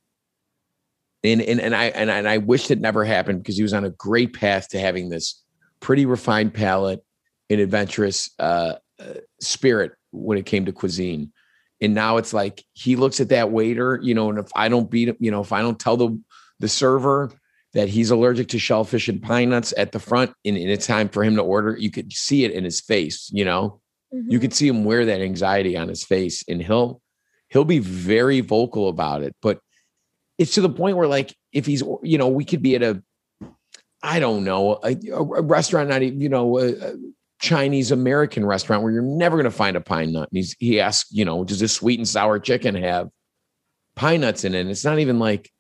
and 1.24 1.42
and 1.42 1.60
and 1.60 1.76
I 1.76 1.86
and, 1.86 2.10
and 2.10 2.28
I 2.28 2.38
wish 2.38 2.70
it 2.70 2.80
never 2.80 3.04
happened 3.04 3.42
because 3.42 3.58
he 3.58 3.64
was 3.64 3.74
on 3.74 3.86
a 3.86 3.90
great 3.90 4.34
path 4.34 4.70
to 4.70 4.80
having 4.80 5.10
this 5.10 5.42
pretty 5.80 6.06
refined 6.06 6.54
palate 6.54 7.04
and 7.50 7.60
adventurous 7.60 8.30
uh, 8.40 8.76
uh, 9.00 9.14
spirit 9.40 9.94
when 10.12 10.38
it 10.38 10.46
came 10.46 10.66
to 10.66 10.72
cuisine. 10.72 11.32
And 11.82 11.94
now 11.94 12.18
it's 12.18 12.34
like 12.34 12.64
he 12.74 12.96
looks 12.96 13.20
at 13.20 13.30
that 13.30 13.52
waiter, 13.52 14.00
you 14.02 14.14
know, 14.14 14.30
and 14.30 14.40
if 14.40 14.48
I 14.56 14.70
don't 14.70 14.90
beat 14.90 15.10
him, 15.10 15.18
you 15.20 15.30
know, 15.30 15.42
if 15.42 15.52
I 15.52 15.62
don't 15.62 15.80
tell 15.80 15.98
the 15.98 16.20
the 16.60 16.70
server 16.70 17.32
that 17.74 17.90
he's 17.90 18.10
allergic 18.10 18.48
to 18.48 18.60
shellfish 18.60 19.10
and 19.10 19.22
pine 19.22 19.50
nuts 19.50 19.74
at 19.78 19.92
the 19.92 20.00
front, 20.00 20.32
and, 20.46 20.56
and 20.56 20.70
it's 20.70 20.88
time 20.88 21.10
for 21.10 21.24
him 21.24 21.36
to 21.36 21.42
order, 21.42 21.76
you 21.78 21.92
could 21.92 22.14
see 22.14 22.46
it 22.46 22.52
in 22.52 22.64
his 22.64 22.80
face, 22.80 23.30
you 23.34 23.44
know. 23.44 23.82
Mm-hmm. 24.16 24.32
You 24.32 24.40
could 24.40 24.54
see 24.54 24.68
him 24.68 24.86
wear 24.86 25.06
that 25.06 25.22
anxiety 25.22 25.76
on 25.76 25.90
his 25.90 26.04
face 26.04 26.44
and 26.48 26.62
he'll 26.62 27.02
he'll 27.50 27.66
be 27.66 27.80
very 27.80 28.42
vocal 28.42 28.90
about 28.90 29.24
it. 29.24 29.36
But 29.42 29.60
it's 30.38 30.54
to 30.56 30.62
the 30.62 30.70
point 30.70 30.98
where 30.98 31.08
like 31.08 31.36
if 31.52 31.66
he's 31.66 31.84
you 32.02 32.18
know, 32.18 32.28
we 32.28 32.46
could 32.46 32.62
be 32.62 32.76
at 32.76 32.84
a 32.84 33.04
I 34.06 34.20
don't 34.20 34.44
know, 34.44 34.80
a, 34.84 34.96
a 35.12 35.42
restaurant, 35.42 35.90
not 35.90 36.04
even, 36.04 36.22
you 36.22 36.30
know, 36.30 36.60
a, 36.60 36.74
a 36.74 36.94
Chinese 37.42 37.90
American 37.90 38.46
restaurant 38.46 38.84
where 38.84 38.92
you're 38.92 39.02
never 39.02 39.36
going 39.36 39.46
to 39.46 39.52
find 39.52 39.76
a 39.76 39.82
pine 39.82 40.14
nut. 40.14 40.30
And 40.30 40.38
he's, 40.38 40.56
he 40.60 40.80
asks, 40.80 41.12
you 41.12 41.26
know, 41.26 41.44
does 41.44 41.60
this 41.60 41.74
sweet 41.74 42.00
and 42.00 42.08
sour 42.08 42.38
chicken 42.38 42.76
have 42.76 43.10
pine 43.96 44.22
nuts 44.22 44.44
in 44.44 44.54
it? 44.54 44.60
And 44.62 44.70
it's 44.70 44.86
not 44.86 45.00
even 45.00 45.18
like 45.18 45.52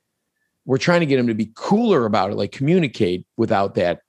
we're 0.64 0.78
trying 0.78 1.00
to 1.00 1.08
get 1.08 1.18
him 1.18 1.28
to 1.28 1.34
be 1.34 1.52
cooler 1.56 2.06
about 2.06 2.32
it, 2.32 2.36
like 2.36 2.52
communicate 2.52 3.26
without 3.36 3.76
that 3.76 4.02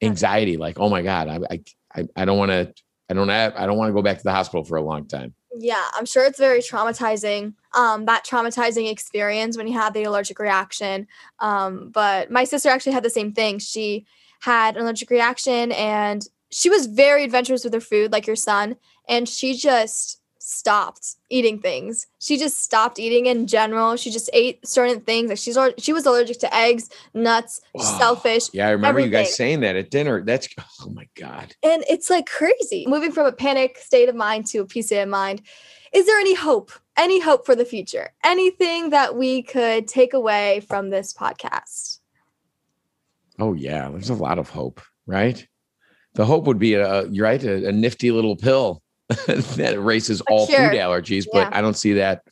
anxiety. 0.00 0.56
Like, 0.56 0.78
oh 0.80 0.88
my 0.88 1.02
God, 1.02 1.28
I, 1.28 1.40
I, 1.50 1.60
I, 1.94 2.08
I 2.16 2.24
don't 2.24 2.38
want 2.38 2.52
to 2.52 2.72
I 3.10 3.14
don't 3.14 3.28
have 3.28 3.54
I 3.56 3.66
don't 3.66 3.78
want 3.78 3.88
to 3.88 3.94
go 3.94 4.02
back 4.02 4.18
to 4.18 4.24
the 4.24 4.32
hospital 4.32 4.64
for 4.64 4.76
a 4.76 4.82
long 4.82 5.06
time. 5.06 5.34
Yeah, 5.56 5.84
I'm 5.94 6.06
sure 6.06 6.24
it's 6.24 6.38
very 6.38 6.60
traumatizing. 6.60 7.54
Um, 7.74 8.04
that 8.04 8.24
traumatizing 8.24 8.90
experience 8.90 9.56
when 9.56 9.66
you 9.66 9.74
have 9.74 9.94
the 9.94 10.04
allergic 10.04 10.38
reaction. 10.38 11.06
Um, 11.40 11.90
but 11.90 12.30
my 12.30 12.44
sister 12.44 12.68
actually 12.68 12.92
had 12.92 13.02
the 13.02 13.10
same 13.10 13.32
thing. 13.32 13.58
She 13.58 14.06
had 14.40 14.76
an 14.76 14.82
allergic 14.82 15.10
reaction 15.10 15.72
and 15.72 16.26
she 16.50 16.70
was 16.70 16.86
very 16.86 17.24
adventurous 17.24 17.64
with 17.64 17.74
her 17.74 17.80
food, 17.80 18.12
like 18.12 18.26
your 18.26 18.36
son. 18.36 18.76
And 19.08 19.28
she 19.28 19.54
just 19.54 20.17
stopped 20.38 21.16
eating 21.28 21.60
things. 21.60 22.06
She 22.18 22.36
just 22.36 22.62
stopped 22.62 22.98
eating 22.98 23.26
in 23.26 23.46
general. 23.46 23.96
She 23.96 24.10
just 24.10 24.30
ate 24.32 24.66
certain 24.66 25.00
things. 25.00 25.28
Like 25.28 25.38
she's 25.38 25.58
she 25.78 25.92
was 25.92 26.06
allergic 26.06 26.38
to 26.40 26.54
eggs, 26.54 26.88
nuts, 27.14 27.60
Wow. 27.74 27.98
shellfish. 27.98 28.48
Yeah, 28.52 28.68
I 28.68 28.70
remember 28.70 29.00
you 29.00 29.10
guys 29.10 29.34
saying 29.36 29.60
that 29.60 29.76
at 29.76 29.90
dinner. 29.90 30.22
That's 30.24 30.48
oh 30.82 30.90
my 30.90 31.08
god. 31.16 31.54
And 31.62 31.84
it's 31.88 32.08
like 32.10 32.26
crazy. 32.26 32.86
Moving 32.86 33.12
from 33.12 33.26
a 33.26 33.32
panic 33.32 33.78
state 33.78 34.08
of 34.08 34.14
mind 34.14 34.46
to 34.46 34.58
a 34.58 34.66
peace 34.66 34.90
of 34.92 35.08
mind. 35.08 35.42
Is 35.92 36.06
there 36.06 36.18
any 36.18 36.34
hope? 36.34 36.72
Any 36.96 37.20
hope 37.20 37.46
for 37.46 37.54
the 37.54 37.64
future? 37.64 38.10
Anything 38.24 38.90
that 38.90 39.16
we 39.16 39.42
could 39.42 39.88
take 39.88 40.12
away 40.14 40.60
from 40.60 40.90
this 40.90 41.12
podcast? 41.12 42.00
Oh 43.38 43.54
yeah, 43.54 43.88
there's 43.90 44.10
a 44.10 44.14
lot 44.14 44.38
of 44.38 44.48
hope, 44.48 44.80
right? 45.06 45.46
The 46.14 46.24
hope 46.24 46.44
would 46.46 46.58
be 46.58 46.74
a 46.74 47.06
you're 47.06 47.24
right, 47.24 47.42
a, 47.42 47.68
a 47.68 47.72
nifty 47.72 48.10
little 48.10 48.36
pill 48.36 48.82
that 49.26 49.74
erases 49.74 50.20
all 50.22 50.46
cure. 50.46 50.58
food 50.58 50.76
allergies, 50.76 51.26
but 51.32 51.40
Yeah. 51.40 51.50
I 51.52 51.60
don't 51.62 51.76
see 51.76 51.94
that 51.94 52.22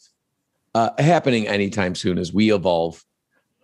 uh, 0.74 0.91
happening 0.99 1.49
anytime 1.49 1.95
soon 1.95 2.18
as 2.18 2.33
we 2.33 2.53
evolve. 2.53 3.03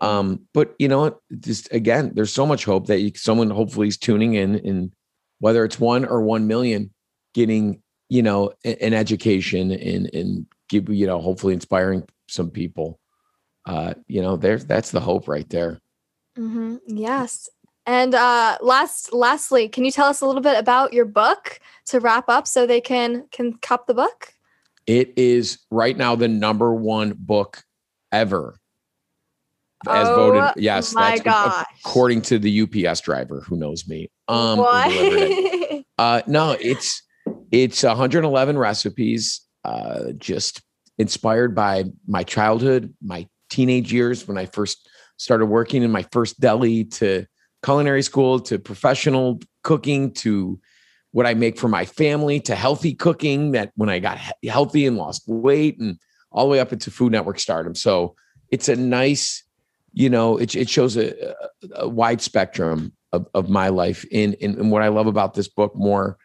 Um, 0.01 0.49
but 0.55 0.75
you 0.79 0.89
know 0.89 1.01
what? 1.01 1.19
Just 1.39 1.73
again, 1.73 2.13
there's 2.15 2.33
so 2.33 2.47
much 2.47 2.65
hope 2.65 2.87
that 2.87 3.01
you, 3.01 3.13
someone 3.15 3.51
hopefully 3.51 3.87
is 3.89 3.99
tuning 3.99 4.35
in, 4.35 4.57
and 4.57 4.93
whether 5.39 5.65
it's 5.65 5.79
one 5.79 6.05
or 6.05 6.23
one 6.23 6.47
million, 6.47 6.91
getting 7.35 7.83
you 8.09 8.23
know 8.23 8.53
an 8.65 8.95
education 8.95 9.71
and 9.71 10.13
and 10.13 10.47
give 10.69 10.89
you 10.89 11.07
know 11.07 11.21
hopefully 11.21 11.55
inspiring 11.55 12.09
some 12.29 12.51
people. 12.51 12.99
Uh, 13.65 13.95
you 14.09 14.23
know, 14.23 14.37
there's 14.37 14.65
that's 14.65 14.91
the 14.91 15.01
hope 15.01 15.29
right 15.29 15.49
there. 15.51 15.79
Mm-hmm. 16.37 16.77
Yes. 16.89 17.49
And 17.87 18.15
uh, 18.15 18.59
last, 18.61 19.13
lastly, 19.13 19.69
can 19.69 19.85
you 19.85 19.91
tell 19.91 20.07
us 20.07 20.21
a 20.21 20.27
little 20.27 20.41
bit 20.41 20.59
about 20.59 20.93
your 20.93 21.05
book 21.05 21.59
to 21.87 21.99
wrap 21.99 22.29
up, 22.29 22.47
so 22.47 22.67
they 22.67 22.81
can 22.81 23.27
can 23.33 23.55
cop 23.55 23.87
the 23.87 23.95
book? 23.95 24.35
It 24.87 25.13
is 25.17 25.59
right 25.71 25.97
now 25.97 26.15
the 26.15 26.29
number 26.29 26.75
one 26.75 27.15
book 27.19 27.65
ever. 28.13 28.57
As 29.89 30.09
Oh 30.09 30.15
voted, 30.15 30.63
yes, 30.63 30.95
my 30.95 31.11
that's 31.11 31.23
gosh. 31.23 31.67
according 31.85 32.23
to 32.23 32.39
the 32.39 32.63
UPS 32.63 33.01
driver 33.01 33.41
who 33.41 33.57
knows 33.57 33.89
me. 33.89 34.11
Um, 34.29 34.61
it. 34.65 35.85
Uh, 35.99 36.23
no, 36.27 36.57
it's 36.59 37.03
it's 37.53 37.83
111 37.83 38.59
recipes, 38.59 39.43
uh, 39.65 40.13
just 40.17 40.63
inspired 40.99 41.55
by 41.55 41.85
my 42.09 42.23
childhood, 42.23 42.93
my 43.03 43.29
teenage 43.51 43.93
years 43.93 44.27
when 44.27 44.39
I 44.39 44.47
first 44.47 44.89
started 45.17 45.47
working 45.47 45.83
in 45.83 45.93
my 45.93 46.05
first 46.11 46.41
deli 46.41 46.85
to 46.85 47.27
culinary 47.63 48.03
school 48.03 48.41
to 48.41 48.59
professional 48.59 49.41
cooking 49.63 50.13
to 50.13 50.61
what 51.13 51.27
I 51.27 51.35
make 51.35 51.59
for 51.59 51.69
my 51.69 51.85
family 51.85 52.41
to 52.41 52.55
healthy 52.55 52.95
cooking 52.95 53.53
that 53.53 53.73
when 53.77 53.89
I 53.89 53.99
got 53.99 54.19
he- 54.19 54.49
healthy 54.49 54.87
and 54.87 54.97
lost 54.97 55.25
weight 55.27 55.79
and 55.79 55.99
all 56.31 56.47
the 56.47 56.51
way 56.51 56.61
up 56.61 56.73
into 56.73 56.91
Food 56.91 57.13
Network 57.13 57.39
stardom. 57.39 57.75
So 57.75 58.17
it's 58.51 58.69
a 58.69 58.77
nice, 58.77 59.45
you 59.93 60.09
know, 60.09 60.39
it, 60.39 60.55
it 60.57 60.69
shows 60.69 60.97
a, 60.97 61.35
a, 61.75 61.89
wide 61.89 62.23
spectrum 62.23 62.93
of, 63.13 63.27
of 63.35 63.51
my 63.51 63.69
life. 63.69 64.05
In, 64.11 64.33
in 64.35 64.59
and 64.59 64.71
what 64.71 64.83
I 64.83 64.89
love 64.89 65.07
about 65.07 65.35
this 65.35 65.49
book 65.49 65.77
more, 65.77 66.17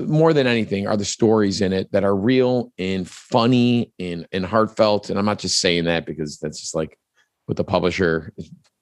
more 0.00 0.32
than 0.32 0.48
anything 0.48 0.88
are 0.88 0.96
the 0.96 1.04
stories 1.04 1.60
in 1.60 1.72
it 1.72 1.90
that 1.92 2.04
are 2.04 2.14
real 2.14 2.72
and 2.76 3.08
funny 3.08 3.92
and, 4.00 4.26
and 4.32 4.44
heartfelt. 4.44 5.08
And 5.08 5.18
I'm 5.18 5.24
not 5.24 5.38
just 5.38 5.60
saying 5.60 5.84
that 5.84 6.04
because 6.04 6.38
that's 6.38 6.60
just 6.60 6.74
like 6.74 6.98
what 7.46 7.56
the 7.56 7.64
publisher 7.64 8.32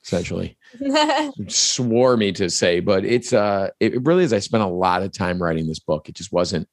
essentially 0.05 0.57
swore 1.49 2.17
me 2.17 2.33
to 2.33 2.51
say, 2.51 2.81
but 2.81 3.05
it's 3.05 3.33
uh 3.33 3.69
it 3.81 4.05
really 4.05 4.25
is. 4.25 4.33
I 4.33 4.39
spent 4.41 4.63
a 4.63 4.69
lot 4.69 5.03
of 5.03 5.13
time 5.13 5.43
writing 5.43 5.67
this 5.67 5.79
book. 5.79 6.09
It 6.09 6.15
just 6.15 6.33
wasn't 6.33 6.69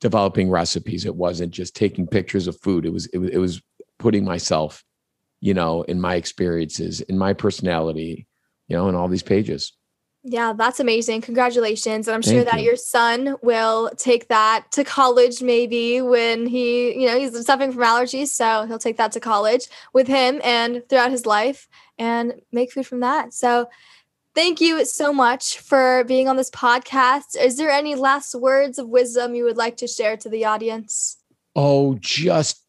developing 0.00 0.50
recipes. 0.50 1.06
It 1.06 1.14
wasn't 1.14 1.52
just 1.52 1.74
taking 1.74 2.06
pictures 2.06 2.46
of 2.46 2.60
food. 2.60 2.84
It 2.84 2.92
was 2.92 3.06
it 3.06 3.18
was 3.18 3.30
it 3.30 3.38
was 3.38 3.62
putting 3.98 4.24
myself, 4.24 4.84
you 5.40 5.54
know, 5.54 5.82
in 5.82 6.00
my 6.00 6.16
experiences, 6.16 7.00
in 7.00 7.16
my 7.16 7.32
personality, 7.32 8.26
you 8.68 8.76
know, 8.76 8.88
in 8.88 8.94
all 8.94 9.08
these 9.08 9.22
pages. 9.22 9.72
Yeah, 10.24 10.52
that's 10.52 10.78
amazing. 10.78 11.22
Congratulations. 11.22 12.06
And 12.06 12.14
I'm 12.14 12.22
sure 12.22 12.44
that 12.44 12.60
you. 12.60 12.66
your 12.66 12.76
son 12.76 13.36
will 13.42 13.90
take 13.96 14.28
that 14.28 14.66
to 14.72 14.84
college 14.84 15.42
maybe 15.42 16.00
when 16.00 16.46
he, 16.46 17.00
you 17.00 17.08
know, 17.08 17.18
he's 17.18 17.44
suffering 17.44 17.72
from 17.72 17.82
allergies. 17.82 18.28
So 18.28 18.64
he'll 18.66 18.78
take 18.78 18.98
that 18.98 19.10
to 19.12 19.20
college 19.20 19.66
with 19.92 20.06
him 20.06 20.40
and 20.44 20.82
throughout 20.88 21.10
his 21.10 21.26
life 21.26 21.68
and 21.98 22.34
make 22.52 22.70
food 22.70 22.86
from 22.86 23.00
that. 23.00 23.34
So 23.34 23.68
thank 24.32 24.60
you 24.60 24.84
so 24.84 25.12
much 25.12 25.58
for 25.58 26.04
being 26.04 26.28
on 26.28 26.36
this 26.36 26.50
podcast. 26.50 27.36
Is 27.36 27.56
there 27.56 27.70
any 27.70 27.96
last 27.96 28.32
words 28.36 28.78
of 28.78 28.88
wisdom 28.88 29.34
you 29.34 29.42
would 29.42 29.56
like 29.56 29.76
to 29.78 29.88
share 29.88 30.16
to 30.18 30.28
the 30.28 30.44
audience? 30.44 31.18
Oh, 31.56 31.96
just 32.00 32.62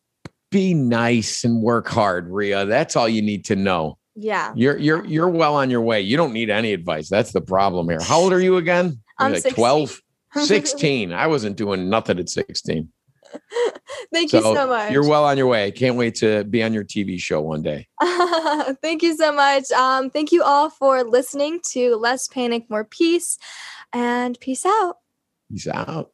be 0.49 0.74
nice 0.74 1.43
and 1.43 1.62
work 1.62 1.88
hard, 1.88 2.32
Ria. 2.32 2.66
That's 2.66 2.95
all 2.95 3.08
you 3.08 3.22
need 3.22 3.45
to 3.45 3.56
know. 3.56 3.97
Yeah. 4.16 4.53
You're 4.55 4.78
you're 4.78 5.05
you're 5.05 5.30
well 5.30 5.55
on 5.55 5.70
your 5.70 5.82
way. 5.82 6.01
You 6.01 6.18
don't 6.18 6.34
need 6.34 6.49
any 6.49 6.74
advice. 6.74 7.09
That's 7.09 7.32
the 7.32 7.41
problem 7.41 7.89
here. 7.89 8.01
How 8.01 8.20
old 8.20 8.34
are 8.34 8.39
you 8.39 8.57
again? 8.57 8.99
I'm 9.18 9.32
like 9.34 9.41
16. 9.41 9.55
12, 9.55 10.01
16. 10.45 11.11
I 11.14 11.28
wasn't 11.28 11.57
doing 11.57 11.89
nothing 11.89 12.20
at 12.20 12.30
16. 12.30 12.89
Thank 14.14 14.32
you 14.34 14.41
So 14.41 14.53
so 14.53 14.68
much. 14.68 14.91
you're 14.91 15.07
well 15.07 15.26
on 15.26 15.38
your 15.38 15.47
way. 15.47 15.66
I 15.66 15.72
can't 15.72 15.95
wait 15.95 16.16
to 16.16 16.43
be 16.43 16.61
on 16.61 16.74
your 16.74 16.84
TV 16.84 17.20
show 17.20 17.41
one 17.41 17.64
day. 17.64 17.88
thank 18.82 19.01
you 19.01 19.16
so 19.18 19.32
much. 19.34 19.72
Um, 19.72 20.11
thank 20.11 20.32
you 20.32 20.43
all 20.43 20.70
for 20.70 21.03
listening 21.03 21.59
to 21.72 21.95
Less 21.95 22.28
Panic, 22.28 22.70
More 22.70 22.84
Peace, 22.84 23.39
and 23.91 24.39
peace 24.39 24.66
out. 24.68 24.97
Peace 25.51 25.68
out. 25.68 26.12